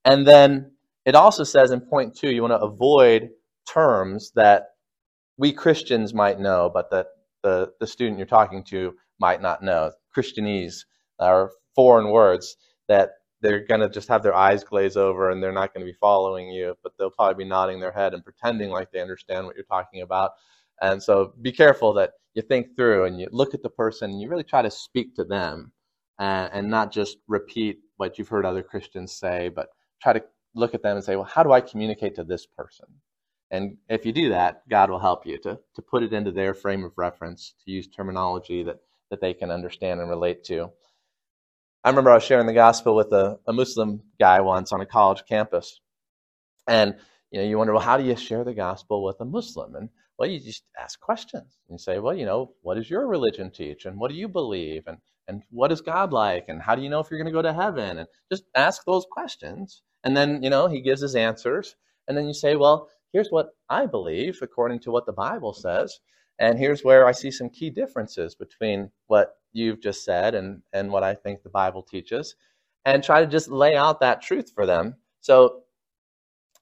And 0.05 0.27
then 0.27 0.73
it 1.05 1.15
also 1.15 1.45
says 1.45 1.71
in 1.71 1.81
point 1.81 2.17
two, 2.17 2.31
you 2.31 2.43
want 2.43 2.53
to 2.53 2.61
avoid 2.61 3.31
terms 3.69 4.33
that 4.35 4.69
we 5.37 5.53
Christians 5.53 6.15
might 6.15 6.41
know, 6.41 6.71
but 6.73 6.91
that 6.91 7.09
the, 7.43 7.73
the 7.81 7.87
student 7.87 8.19
you're 8.19 8.27
talking 8.27 8.65
to 8.65 8.95
might 9.21 9.43
not 9.43 9.63
know. 9.63 9.93
Christianese 10.17 10.85
are 11.19 11.51
foreign 11.75 12.11
words 12.11 12.57
that 12.89 13.11
they're 13.41 13.67
going 13.67 13.81
to 13.81 13.89
just 13.89 14.09
have 14.09 14.23
their 14.23 14.35
eyes 14.35 14.63
glaze 14.63 14.97
over 14.97 15.31
and 15.31 15.43
they're 15.43 15.53
not 15.53 15.75
going 15.75 15.85
to 15.85 15.93
be 15.93 15.99
following 16.01 16.49
you, 16.49 16.75
but 16.83 16.93
they'll 16.99 17.11
probably 17.11 17.45
be 17.45 17.49
nodding 17.49 17.81
their 17.81 17.93
head 17.93 18.15
and 18.15 18.25
pretending 18.25 18.71
like 18.71 18.91
they 18.93 19.01
understand 19.01 19.47
what 19.47 19.57
you're 19.57 19.65
talking 19.65 20.03
about. 20.03 20.33
And 20.81 21.03
so 21.03 21.35
be 21.43 21.53
careful 21.53 21.93
that 21.95 22.13
you 22.35 22.43
think 22.43 22.77
through 22.77 23.05
and 23.05 23.21
you 23.21 23.29
look 23.33 23.55
at 23.55 23.63
the 23.63 23.71
person 23.71 24.11
and 24.11 24.21
you 24.21 24.29
really 24.29 24.45
try 24.45 24.63
to 24.63 24.71
speak 24.71 25.15
to 25.17 25.25
them 25.25 25.73
and, 26.23 26.51
and 26.53 26.71
not 26.71 26.93
just 26.93 27.19
repeat 27.27 27.81
what 27.97 28.17
you've 28.17 28.29
heard 28.29 28.47
other 28.47 28.63
Christians 28.63 29.13
say, 29.13 29.49
but 29.49 29.71
try 30.01 30.13
to 30.13 30.23
look 30.55 30.73
at 30.73 30.83
them 30.83 30.97
and 30.97 31.05
say, 31.05 31.17
well, 31.17 31.25
how 31.25 31.43
do 31.43 31.51
I 31.51 31.61
communicate 31.61 32.15
to 32.15 32.25
this 32.25 32.47
person? 32.47 32.87
And 33.51 33.77
if 33.89 34.07
you 34.07 34.13
do 34.13 34.29
that, 34.29 34.63
God 34.71 34.89
will 34.89 35.01
help 35.01 35.27
you 35.27 35.37
to, 35.39 35.59
to 35.75 35.83
put 35.83 36.05
it 36.05 36.13
into 36.13 36.31
their 36.31 36.55
frame 36.55 36.85
of 36.85 36.93
reference, 36.97 37.55
to 37.65 37.73
use 37.73 37.89
terminology 37.89 38.63
that, 38.63 38.79
that 39.11 39.21
they 39.21 39.35
can 39.35 39.51
understand 39.51 40.01
and 40.01 40.09
relate 40.09 40.45
to. 40.45 40.71
I 41.83 41.89
remember 41.89 42.11
I 42.11 42.15
was 42.15 42.23
sharing 42.23 42.47
the 42.47 42.53
gospel 42.53 42.95
with 42.95 43.13
a, 43.13 43.41
a 43.49 43.53
Muslim 43.53 44.03
guy 44.21 44.41
once 44.41 44.71
on 44.71 44.81
a 44.81 44.87
college 44.87 45.25
campus. 45.29 45.81
And 46.69 46.95
you 47.33 47.41
know, 47.41 47.47
you 47.49 47.59
wonder, 47.59 47.73
well, 47.73 47.83
how 47.83 47.97
do 47.97 48.05
you 48.05 48.15
share 48.15 48.45
the 48.45 48.55
gospel 48.55 49.03
with 49.03 49.17
a 49.21 49.25
Muslim? 49.25 49.75
And 49.75 49.89
well, 50.19 50.29
you 50.29 50.39
just 50.39 50.63
ask 50.81 51.01
questions 51.01 51.59
and 51.69 51.81
say, 51.81 51.99
well, 51.99 52.17
you 52.17 52.27
know, 52.27 52.53
what 52.63 52.77
does 52.77 52.89
your 52.89 53.09
religion 53.09 53.51
teach? 53.51 53.87
And 53.87 53.99
what 53.99 54.09
do 54.09 54.17
you 54.17 54.29
believe? 54.29 54.85
And 54.87 54.99
and 55.29 55.43
what 55.51 55.73
is 55.73 55.81
God 55.81 56.13
like? 56.13 56.47
And 56.49 56.61
how 56.61 56.75
do 56.75 56.83
you 56.83 56.89
know 56.89 57.01
if 57.01 57.11
you're 57.11 57.19
going 57.19 57.33
to 57.33 57.33
go 57.33 57.43
to 57.43 57.53
heaven? 57.53 57.99
And 57.99 58.09
just 58.31 58.45
ask 58.55 58.85
those 58.85 59.07
questions. 59.11 59.83
And 60.05 60.17
then, 60.17 60.43
you 60.43 60.51
know, 60.51 60.67
he 60.67 60.81
gives 60.81 61.01
his 61.01 61.15
answers. 61.15 61.77
And 62.09 62.17
then 62.17 62.27
you 62.27 62.35
say, 62.35 62.57
well, 62.57 62.89
here's 63.13 63.29
what 63.31 63.51
I 63.69 63.87
believe 63.87 64.39
according 64.43 64.81
to 64.81 64.91
what 64.91 65.07
the 65.07 65.13
Bible 65.13 65.53
says. 65.53 66.01
And 66.39 66.59
here's 66.59 66.83
where 66.83 67.07
I 67.07 67.13
see 67.13 67.31
some 67.31 67.51
key 67.51 67.71
differences 67.71 68.35
between 68.35 68.91
what 69.07 69.37
you've 69.53 69.81
just 69.81 70.05
said 70.05 70.35
and, 70.35 70.63
and 70.73 70.91
what 70.91 71.05
I 71.05 71.15
think 71.15 71.43
the 71.43 71.51
Bible 71.51 71.83
teaches. 71.83 72.35
And 72.85 73.05
try 73.05 73.21
to 73.21 73.27
just 73.29 73.49
lay 73.49 73.77
out 73.77 74.01
that 74.01 74.23
truth 74.23 74.51
for 74.53 74.67
them. 74.67 74.97
So 75.21 75.63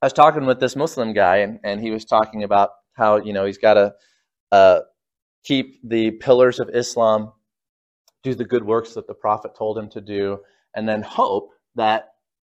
I 0.02 0.06
was 0.06 0.12
talking 0.12 0.44
with 0.44 0.60
this 0.60 0.76
Muslim 0.76 1.14
guy, 1.14 1.38
and, 1.38 1.60
and 1.64 1.80
he 1.80 1.90
was 1.90 2.04
talking 2.04 2.42
about 2.42 2.70
how, 2.92 3.16
you 3.16 3.32
know, 3.32 3.46
he's 3.46 3.58
got 3.58 3.74
to 3.74 3.94
uh, 4.52 4.80
keep 5.44 5.80
the 5.88 6.10
pillars 6.12 6.60
of 6.60 6.70
Islam, 6.74 7.32
do 8.22 8.34
the 8.34 8.44
good 8.44 8.64
works 8.64 8.94
that 8.94 9.06
the 9.06 9.14
Prophet 9.14 9.54
told 9.54 9.78
him 9.78 9.88
to 9.90 10.00
do, 10.00 10.40
and 10.74 10.88
then 10.88 11.02
hope 11.02 11.50
that 11.74 12.12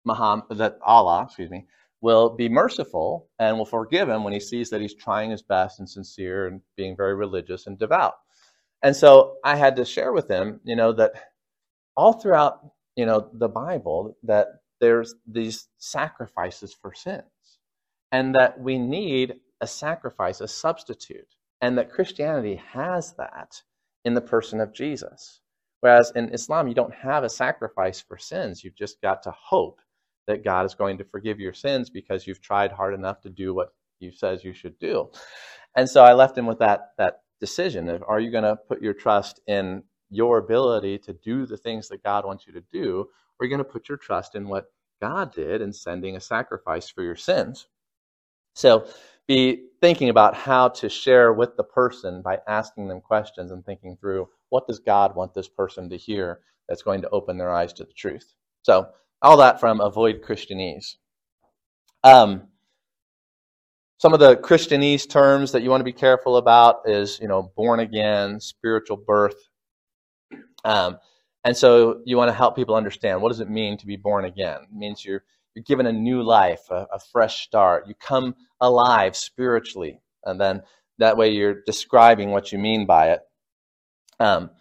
Muhammad, 0.05 0.57
that 0.57 0.79
Allah, 0.85 1.23
excuse 1.25 1.49
me, 1.49 1.67
will 2.01 2.29
be 2.29 2.49
merciful 2.49 3.29
and 3.37 3.57
will 3.57 3.65
forgive 3.65 4.09
him 4.09 4.23
when 4.23 4.33
he 4.33 4.39
sees 4.39 4.69
that 4.71 4.81
he's 4.81 4.95
trying 4.95 5.29
his 5.29 5.43
best 5.43 5.79
and 5.79 5.87
sincere 5.87 6.47
and 6.47 6.61
being 6.75 6.97
very 6.97 7.13
religious 7.13 7.67
and 7.67 7.77
devout. 7.77 8.15
And 8.81 8.95
so 8.95 9.35
I 9.43 9.55
had 9.55 9.75
to 9.75 9.85
share 9.85 10.11
with 10.11 10.27
him, 10.27 10.59
you 10.63 10.75
know, 10.75 10.93
that 10.93 11.11
all 11.95 12.13
throughout, 12.13 12.65
you 12.95 13.05
know, 13.05 13.29
the 13.31 13.47
Bible, 13.47 14.17
that 14.23 14.47
there's 14.79 15.13
these 15.27 15.67
sacrifices 15.77 16.73
for 16.73 16.93
sins 16.93 17.23
and 18.11 18.33
that 18.33 18.59
we 18.59 18.79
need 18.79 19.35
a 19.61 19.67
sacrifice, 19.67 20.41
a 20.41 20.47
substitute, 20.47 21.35
and 21.61 21.77
that 21.77 21.91
Christianity 21.91 22.55
has 22.73 23.13
that 23.13 23.61
in 24.03 24.15
the 24.15 24.21
person 24.21 24.59
of 24.59 24.73
Jesus. 24.73 25.40
Whereas 25.81 26.11
in 26.15 26.29
Islam, 26.29 26.67
you 26.67 26.73
don't 26.73 26.93
have 26.93 27.23
a 27.23 27.29
sacrifice 27.29 27.99
for 27.99 28.17
sins. 28.17 28.63
You've 28.63 28.75
just 28.75 29.01
got 29.01 29.21
to 29.23 29.31
hope 29.31 29.81
that 30.27 30.43
God 30.43 30.65
is 30.65 30.75
going 30.75 30.97
to 30.99 31.03
forgive 31.03 31.39
your 31.39 31.53
sins 31.53 31.89
because 31.89 32.25
you've 32.25 32.41
tried 32.41 32.71
hard 32.71 32.93
enough 32.93 33.21
to 33.21 33.29
do 33.29 33.53
what 33.53 33.73
He 33.99 34.11
says 34.11 34.43
you 34.43 34.53
should 34.53 34.77
do. 34.79 35.09
And 35.75 35.89
so 35.89 36.03
I 36.03 36.13
left 36.13 36.37
him 36.37 36.45
with 36.45 36.59
that, 36.59 36.91
that 36.97 37.21
decision 37.39 37.89
of 37.89 38.03
are 38.07 38.19
you 38.19 38.31
going 38.31 38.43
to 38.43 38.55
put 38.55 38.81
your 38.81 38.93
trust 38.93 39.41
in 39.47 39.83
your 40.09 40.37
ability 40.37 40.97
to 40.99 41.13
do 41.13 41.45
the 41.45 41.57
things 41.57 41.87
that 41.89 42.03
God 42.03 42.25
wants 42.25 42.45
you 42.45 42.53
to 42.53 42.63
do, 42.71 42.99
or 42.99 43.43
are 43.43 43.45
you 43.45 43.49
going 43.49 43.65
to 43.65 43.71
put 43.71 43.89
your 43.89 43.97
trust 43.97 44.35
in 44.35 44.47
what 44.47 44.65
God 45.01 45.33
did 45.33 45.61
in 45.61 45.73
sending 45.73 46.15
a 46.15 46.21
sacrifice 46.21 46.89
for 46.89 47.01
your 47.01 47.15
sins? 47.15 47.67
So 48.53 48.85
be 49.27 49.67
thinking 49.79 50.09
about 50.09 50.35
how 50.35 50.67
to 50.69 50.89
share 50.89 51.31
with 51.33 51.55
the 51.55 51.63
person 51.63 52.21
by 52.21 52.39
asking 52.47 52.89
them 52.89 52.99
questions 52.99 53.51
and 53.51 53.65
thinking 53.65 53.97
through 53.99 54.27
what 54.51 54.67
does 54.67 54.79
God 54.79 55.15
want 55.15 55.33
this 55.33 55.49
person 55.49 55.89
to 55.89 55.97
hear 55.97 56.41
that's 56.71 56.83
going 56.83 57.01
to 57.01 57.09
open 57.09 57.37
their 57.37 57.51
eyes 57.51 57.73
to 57.73 57.83
the 57.83 57.91
truth. 57.91 58.33
So 58.63 58.87
all 59.21 59.37
that 59.37 59.59
from 59.59 59.81
Avoid 59.81 60.21
Christianese. 60.21 60.95
Um, 62.03 62.43
some 63.97 64.13
of 64.13 64.21
the 64.21 64.37
Christianese 64.37 65.07
terms 65.07 65.51
that 65.51 65.63
you 65.63 65.69
want 65.69 65.81
to 65.81 65.85
be 65.85 65.91
careful 65.91 66.37
about 66.37 66.83
is, 66.85 67.19
you 67.21 67.27
know, 67.27 67.51
born 67.55 67.81
again, 67.81 68.39
spiritual 68.39 68.97
birth. 68.97 69.35
Um, 70.63 70.97
and 71.43 71.57
so 71.57 72.01
you 72.05 72.15
want 72.15 72.29
to 72.29 72.33
help 72.33 72.55
people 72.55 72.75
understand 72.75 73.21
what 73.21 73.29
does 73.29 73.41
it 73.41 73.49
mean 73.49 73.77
to 73.77 73.85
be 73.85 73.97
born 73.97 74.25
again? 74.25 74.59
It 74.63 74.73
means 74.73 75.03
you're 75.03 75.23
you're 75.53 75.63
given 75.63 75.85
a 75.85 75.91
new 75.91 76.23
life, 76.23 76.61
a, 76.69 76.87
a 76.93 76.99
fresh 77.11 77.43
start. 77.43 77.85
You 77.85 77.95
come 77.95 78.35
alive 78.61 79.17
spiritually, 79.17 79.99
and 80.23 80.39
then 80.39 80.61
that 80.99 81.17
way 81.17 81.31
you're 81.31 81.61
describing 81.65 82.31
what 82.31 82.53
you 82.53 82.59
mean 82.59 82.85
by 82.85 83.09
it. 83.09 83.21
Um, 84.21 84.51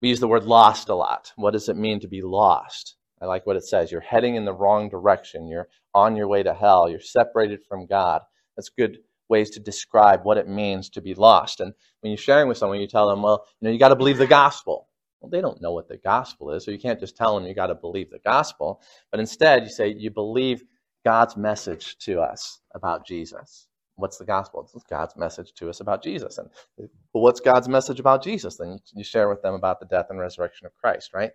we 0.00 0.08
use 0.08 0.20
the 0.20 0.28
word 0.28 0.44
lost 0.44 0.88
a 0.88 0.94
lot. 0.94 1.32
What 1.36 1.52
does 1.52 1.68
it 1.68 1.76
mean 1.76 2.00
to 2.00 2.08
be 2.08 2.22
lost? 2.22 2.96
I 3.20 3.26
like 3.26 3.46
what 3.46 3.56
it 3.56 3.64
says. 3.64 3.90
You're 3.90 4.00
heading 4.00 4.36
in 4.36 4.44
the 4.44 4.54
wrong 4.54 4.88
direction. 4.88 5.48
You're 5.48 5.68
on 5.94 6.16
your 6.16 6.28
way 6.28 6.42
to 6.44 6.54
hell. 6.54 6.88
You're 6.88 7.00
separated 7.00 7.64
from 7.68 7.86
God. 7.86 8.22
That's 8.56 8.70
good 8.70 8.98
ways 9.28 9.50
to 9.50 9.60
describe 9.60 10.20
what 10.24 10.38
it 10.38 10.48
means 10.48 10.90
to 10.90 11.02
be 11.02 11.14
lost. 11.14 11.60
And 11.60 11.74
when 12.00 12.12
you're 12.12 12.18
sharing 12.18 12.48
with 12.48 12.58
someone, 12.58 12.80
you 12.80 12.86
tell 12.86 13.08
them, 13.08 13.22
well, 13.22 13.44
you 13.60 13.66
know, 13.66 13.72
you 13.72 13.78
got 13.80 13.88
to 13.88 13.96
believe 13.96 14.18
the 14.18 14.26
gospel. 14.26 14.88
Well, 15.20 15.30
they 15.30 15.40
don't 15.42 15.60
know 15.60 15.72
what 15.72 15.88
the 15.88 15.98
gospel 15.98 16.52
is, 16.52 16.64
so 16.64 16.70
you 16.70 16.78
can't 16.78 17.00
just 17.00 17.16
tell 17.16 17.34
them 17.34 17.46
you 17.46 17.54
got 17.54 17.66
to 17.66 17.74
believe 17.74 18.10
the 18.10 18.20
gospel. 18.20 18.80
But 19.10 19.20
instead, 19.20 19.64
you 19.64 19.70
say 19.70 19.88
you 19.92 20.10
believe 20.10 20.64
God's 21.04 21.36
message 21.36 21.98
to 22.00 22.20
us 22.20 22.60
about 22.74 23.06
Jesus. 23.06 23.66
What's 24.00 24.18
the 24.18 24.24
gospel? 24.24 24.68
It's 24.74 24.84
God's 24.84 25.16
message 25.16 25.52
to 25.54 25.68
us 25.68 25.80
about 25.80 26.02
Jesus. 26.02 26.38
And 26.38 26.48
well, 26.76 27.22
what's 27.22 27.40
God's 27.40 27.68
message 27.68 28.00
about 28.00 28.22
Jesus? 28.22 28.56
Then 28.56 28.78
you 28.94 29.04
share 29.04 29.28
with 29.28 29.42
them 29.42 29.54
about 29.54 29.80
the 29.80 29.86
death 29.86 30.06
and 30.10 30.18
resurrection 30.18 30.66
of 30.66 30.74
Christ, 30.74 31.10
right? 31.14 31.32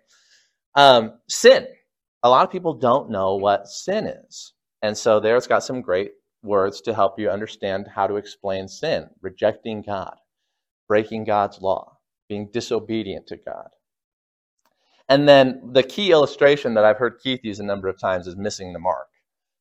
Um, 0.74 1.14
sin. 1.28 1.66
A 2.22 2.28
lot 2.28 2.44
of 2.44 2.52
people 2.52 2.74
don't 2.74 3.10
know 3.10 3.36
what 3.36 3.68
sin 3.68 4.06
is. 4.06 4.52
And 4.82 4.96
so 4.96 5.20
there 5.20 5.36
it's 5.36 5.46
got 5.46 5.64
some 5.64 5.80
great 5.80 6.12
words 6.42 6.80
to 6.82 6.94
help 6.94 7.18
you 7.18 7.30
understand 7.30 7.88
how 7.94 8.06
to 8.06 8.16
explain 8.16 8.68
sin 8.68 9.08
rejecting 9.22 9.82
God, 9.82 10.16
breaking 10.88 11.24
God's 11.24 11.60
law, 11.60 11.98
being 12.28 12.50
disobedient 12.52 13.26
to 13.28 13.36
God. 13.36 13.68
And 15.08 15.28
then 15.28 15.70
the 15.72 15.82
key 15.82 16.10
illustration 16.10 16.74
that 16.74 16.84
I've 16.84 16.98
heard 16.98 17.20
Keith 17.22 17.40
use 17.44 17.60
a 17.60 17.64
number 17.64 17.88
of 17.88 18.00
times 18.00 18.26
is 18.26 18.36
missing 18.36 18.72
the 18.72 18.78
mark. 18.78 19.08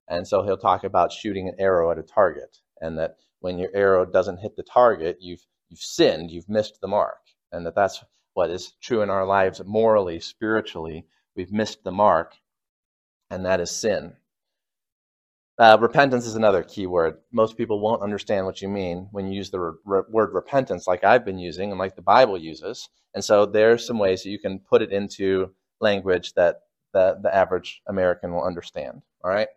And 0.08 0.28
so 0.28 0.44
he'll 0.44 0.58
talk 0.58 0.84
about 0.84 1.12
shooting 1.12 1.48
an 1.48 1.56
arrow 1.60 1.92
at 1.92 2.00
a 2.00 2.04
target, 2.04 2.60
and 2.82 2.98
that 2.98 3.18
when 3.40 3.58
your 3.58 3.70
arrow 3.74 4.06
doesn't 4.06 4.40
hit 4.40 4.56
the 4.56 4.64
target, 4.64 5.18
you've 5.20 5.46
you've 5.70 5.80
sinned, 5.80 6.32
you've 6.32 6.50
missed 6.50 6.80
the 6.82 6.88
mark, 6.88 7.20
and 7.52 7.66
that 7.66 7.76
that's 7.76 8.04
what 8.34 8.50
is 8.50 8.74
true 8.82 9.02
in 9.02 9.10
our 9.10 9.26
lives 9.26 9.62
morally, 9.66 10.20
spiritually. 10.20 11.06
We've 11.36 11.52
missed 11.52 11.84
the 11.84 11.92
mark, 11.92 12.36
and 13.30 13.46
that 13.46 13.60
is 13.60 13.72
sin. 13.72 14.14
Uh, 15.58 15.78
repentance 15.80 16.26
is 16.26 16.36
another 16.36 16.64
key 16.64 16.86
word. 16.86 17.18
Most 17.32 17.56
people 17.56 17.80
won't 17.80 18.02
understand 18.02 18.46
what 18.46 18.62
you 18.62 18.68
mean 18.68 19.08
when 19.12 19.28
you 19.28 19.38
use 19.38 19.52
the 19.52 19.60
re- 19.86 20.02
word 20.10 20.34
repentance, 20.34 20.86
like 20.86 21.06
I've 21.06 21.24
been 21.24 21.40
using 21.40 21.72
and 21.72 21.80
like 21.80 21.96
the 21.96 22.02
Bible 22.02 22.38
uses. 22.38 22.90
And 23.14 23.24
so 23.24 23.46
there's 23.46 23.88
some 23.88 23.98
ways 23.98 24.24
that 24.24 24.30
you 24.30 24.40
can 24.40 24.60
put 24.60 24.82
it 24.82 24.92
into 24.92 25.52
language 25.80 26.34
that 26.34 26.62
the, 26.94 27.20
the 27.22 27.34
average 27.34 27.82
American 27.88 28.34
will 28.34 28.44
understand. 28.44 29.02
All 29.24 29.32
right. 29.32 29.48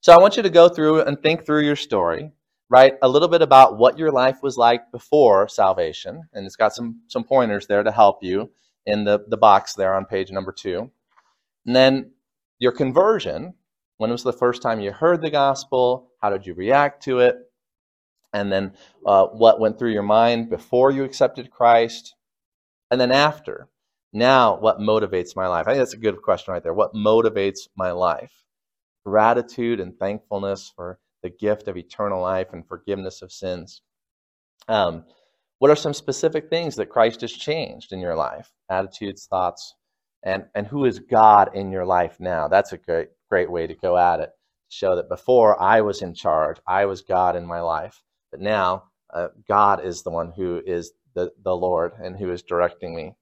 So 0.00 0.12
I 0.12 0.18
want 0.18 0.36
you 0.36 0.42
to 0.44 0.50
go 0.50 0.68
through 0.68 1.02
and 1.02 1.20
think 1.20 1.44
through 1.44 1.64
your 1.64 1.76
story, 1.76 2.30
write 2.70 2.94
a 3.02 3.08
little 3.08 3.28
bit 3.28 3.42
about 3.42 3.78
what 3.78 3.98
your 3.98 4.12
life 4.12 4.38
was 4.42 4.56
like 4.56 4.92
before 4.92 5.48
salvation, 5.48 6.22
and 6.32 6.46
it's 6.46 6.56
got 6.56 6.74
some 6.74 7.02
some 7.08 7.24
pointers 7.24 7.66
there 7.66 7.82
to 7.82 7.90
help 7.90 8.22
you 8.22 8.50
in 8.86 9.04
the, 9.04 9.24
the 9.28 9.36
box 9.36 9.74
there 9.74 9.94
on 9.94 10.04
page 10.04 10.30
number 10.30 10.52
two. 10.52 10.90
And 11.66 11.76
then 11.76 12.12
your 12.58 12.72
conversion, 12.72 13.54
when 13.98 14.10
was 14.10 14.22
the 14.22 14.32
first 14.32 14.62
time 14.62 14.80
you 14.80 14.92
heard 14.92 15.20
the 15.20 15.30
gospel? 15.30 16.10
How 16.22 16.30
did 16.30 16.46
you 16.46 16.54
react 16.54 17.02
to 17.04 17.18
it? 17.18 17.36
And 18.32 18.52
then 18.52 18.72
uh, 19.04 19.26
what 19.26 19.60
went 19.60 19.78
through 19.78 19.92
your 19.92 20.02
mind 20.02 20.48
before 20.48 20.90
you 20.90 21.04
accepted 21.04 21.50
Christ? 21.50 22.14
And 22.90 23.00
then 23.00 23.12
after. 23.12 23.68
Now, 24.12 24.56
what 24.58 24.78
motivates 24.78 25.36
my 25.36 25.46
life? 25.48 25.66
I 25.66 25.72
think 25.72 25.80
that's 25.80 25.92
a 25.92 25.98
good 25.98 26.22
question 26.22 26.54
right 26.54 26.62
there. 26.62 26.72
What 26.72 26.94
motivates 26.94 27.68
my 27.76 27.90
life? 27.90 28.32
Gratitude 29.08 29.80
and 29.80 29.98
thankfulness 29.98 30.70
for 30.74 30.98
the 31.22 31.30
gift 31.30 31.66
of 31.66 31.76
eternal 31.78 32.20
life 32.20 32.48
and 32.52 32.66
forgiveness 32.68 33.22
of 33.22 33.32
sins. 33.32 33.80
Um, 34.68 35.04
what 35.58 35.70
are 35.70 35.76
some 35.76 35.94
specific 35.94 36.50
things 36.50 36.76
that 36.76 36.90
Christ 36.90 37.22
has 37.22 37.32
changed 37.32 37.92
in 37.92 38.00
your 38.00 38.14
life? 38.14 38.50
Attitudes, 38.68 39.26
thoughts, 39.26 39.74
and, 40.22 40.44
and 40.54 40.66
who 40.66 40.84
is 40.84 40.98
God 40.98 41.54
in 41.54 41.72
your 41.72 41.86
life 41.86 42.20
now? 42.20 42.48
That's 42.48 42.72
a 42.72 42.76
great 42.76 43.08
great 43.30 43.50
way 43.50 43.66
to 43.66 43.74
go 43.74 43.96
at 43.96 44.20
it. 44.20 44.30
Show 44.68 44.96
that 44.96 45.08
before 45.08 45.60
I 45.60 45.80
was 45.80 46.02
in 46.02 46.14
charge, 46.14 46.58
I 46.66 46.84
was 46.84 47.00
God 47.02 47.34
in 47.34 47.46
my 47.46 47.60
life, 47.60 48.02
but 48.30 48.40
now 48.40 48.84
uh, 49.12 49.28
God 49.48 49.84
is 49.84 50.02
the 50.02 50.10
one 50.10 50.32
who 50.32 50.60
is 50.66 50.92
the, 51.14 51.32
the 51.42 51.56
Lord 51.56 51.92
and 52.02 52.16
who 52.16 52.30
is 52.30 52.42
directing 52.42 52.94
me. 52.94 53.14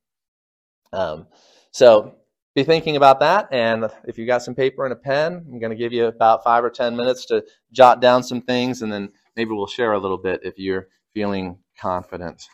Um, 0.92 1.28
so 1.70 2.16
be 2.56 2.64
thinking 2.64 2.96
about 2.96 3.20
that. 3.20 3.48
And 3.52 3.84
if 4.08 4.16
you've 4.16 4.26
got 4.26 4.42
some 4.42 4.54
paper 4.54 4.84
and 4.84 4.92
a 4.92 4.96
pen, 4.96 5.44
I'm 5.46 5.60
going 5.60 5.70
to 5.70 5.76
give 5.76 5.92
you 5.92 6.06
about 6.06 6.42
five 6.42 6.64
or 6.64 6.70
10 6.70 6.96
minutes 6.96 7.26
to 7.26 7.44
jot 7.70 8.00
down 8.00 8.22
some 8.22 8.40
things, 8.40 8.80
and 8.80 8.90
then 8.90 9.10
maybe 9.36 9.50
we'll 9.50 9.66
share 9.66 9.92
a 9.92 9.98
little 9.98 10.16
bit 10.16 10.40
if 10.42 10.58
you're 10.58 10.88
feeling 11.12 11.58
confident. 11.78 12.48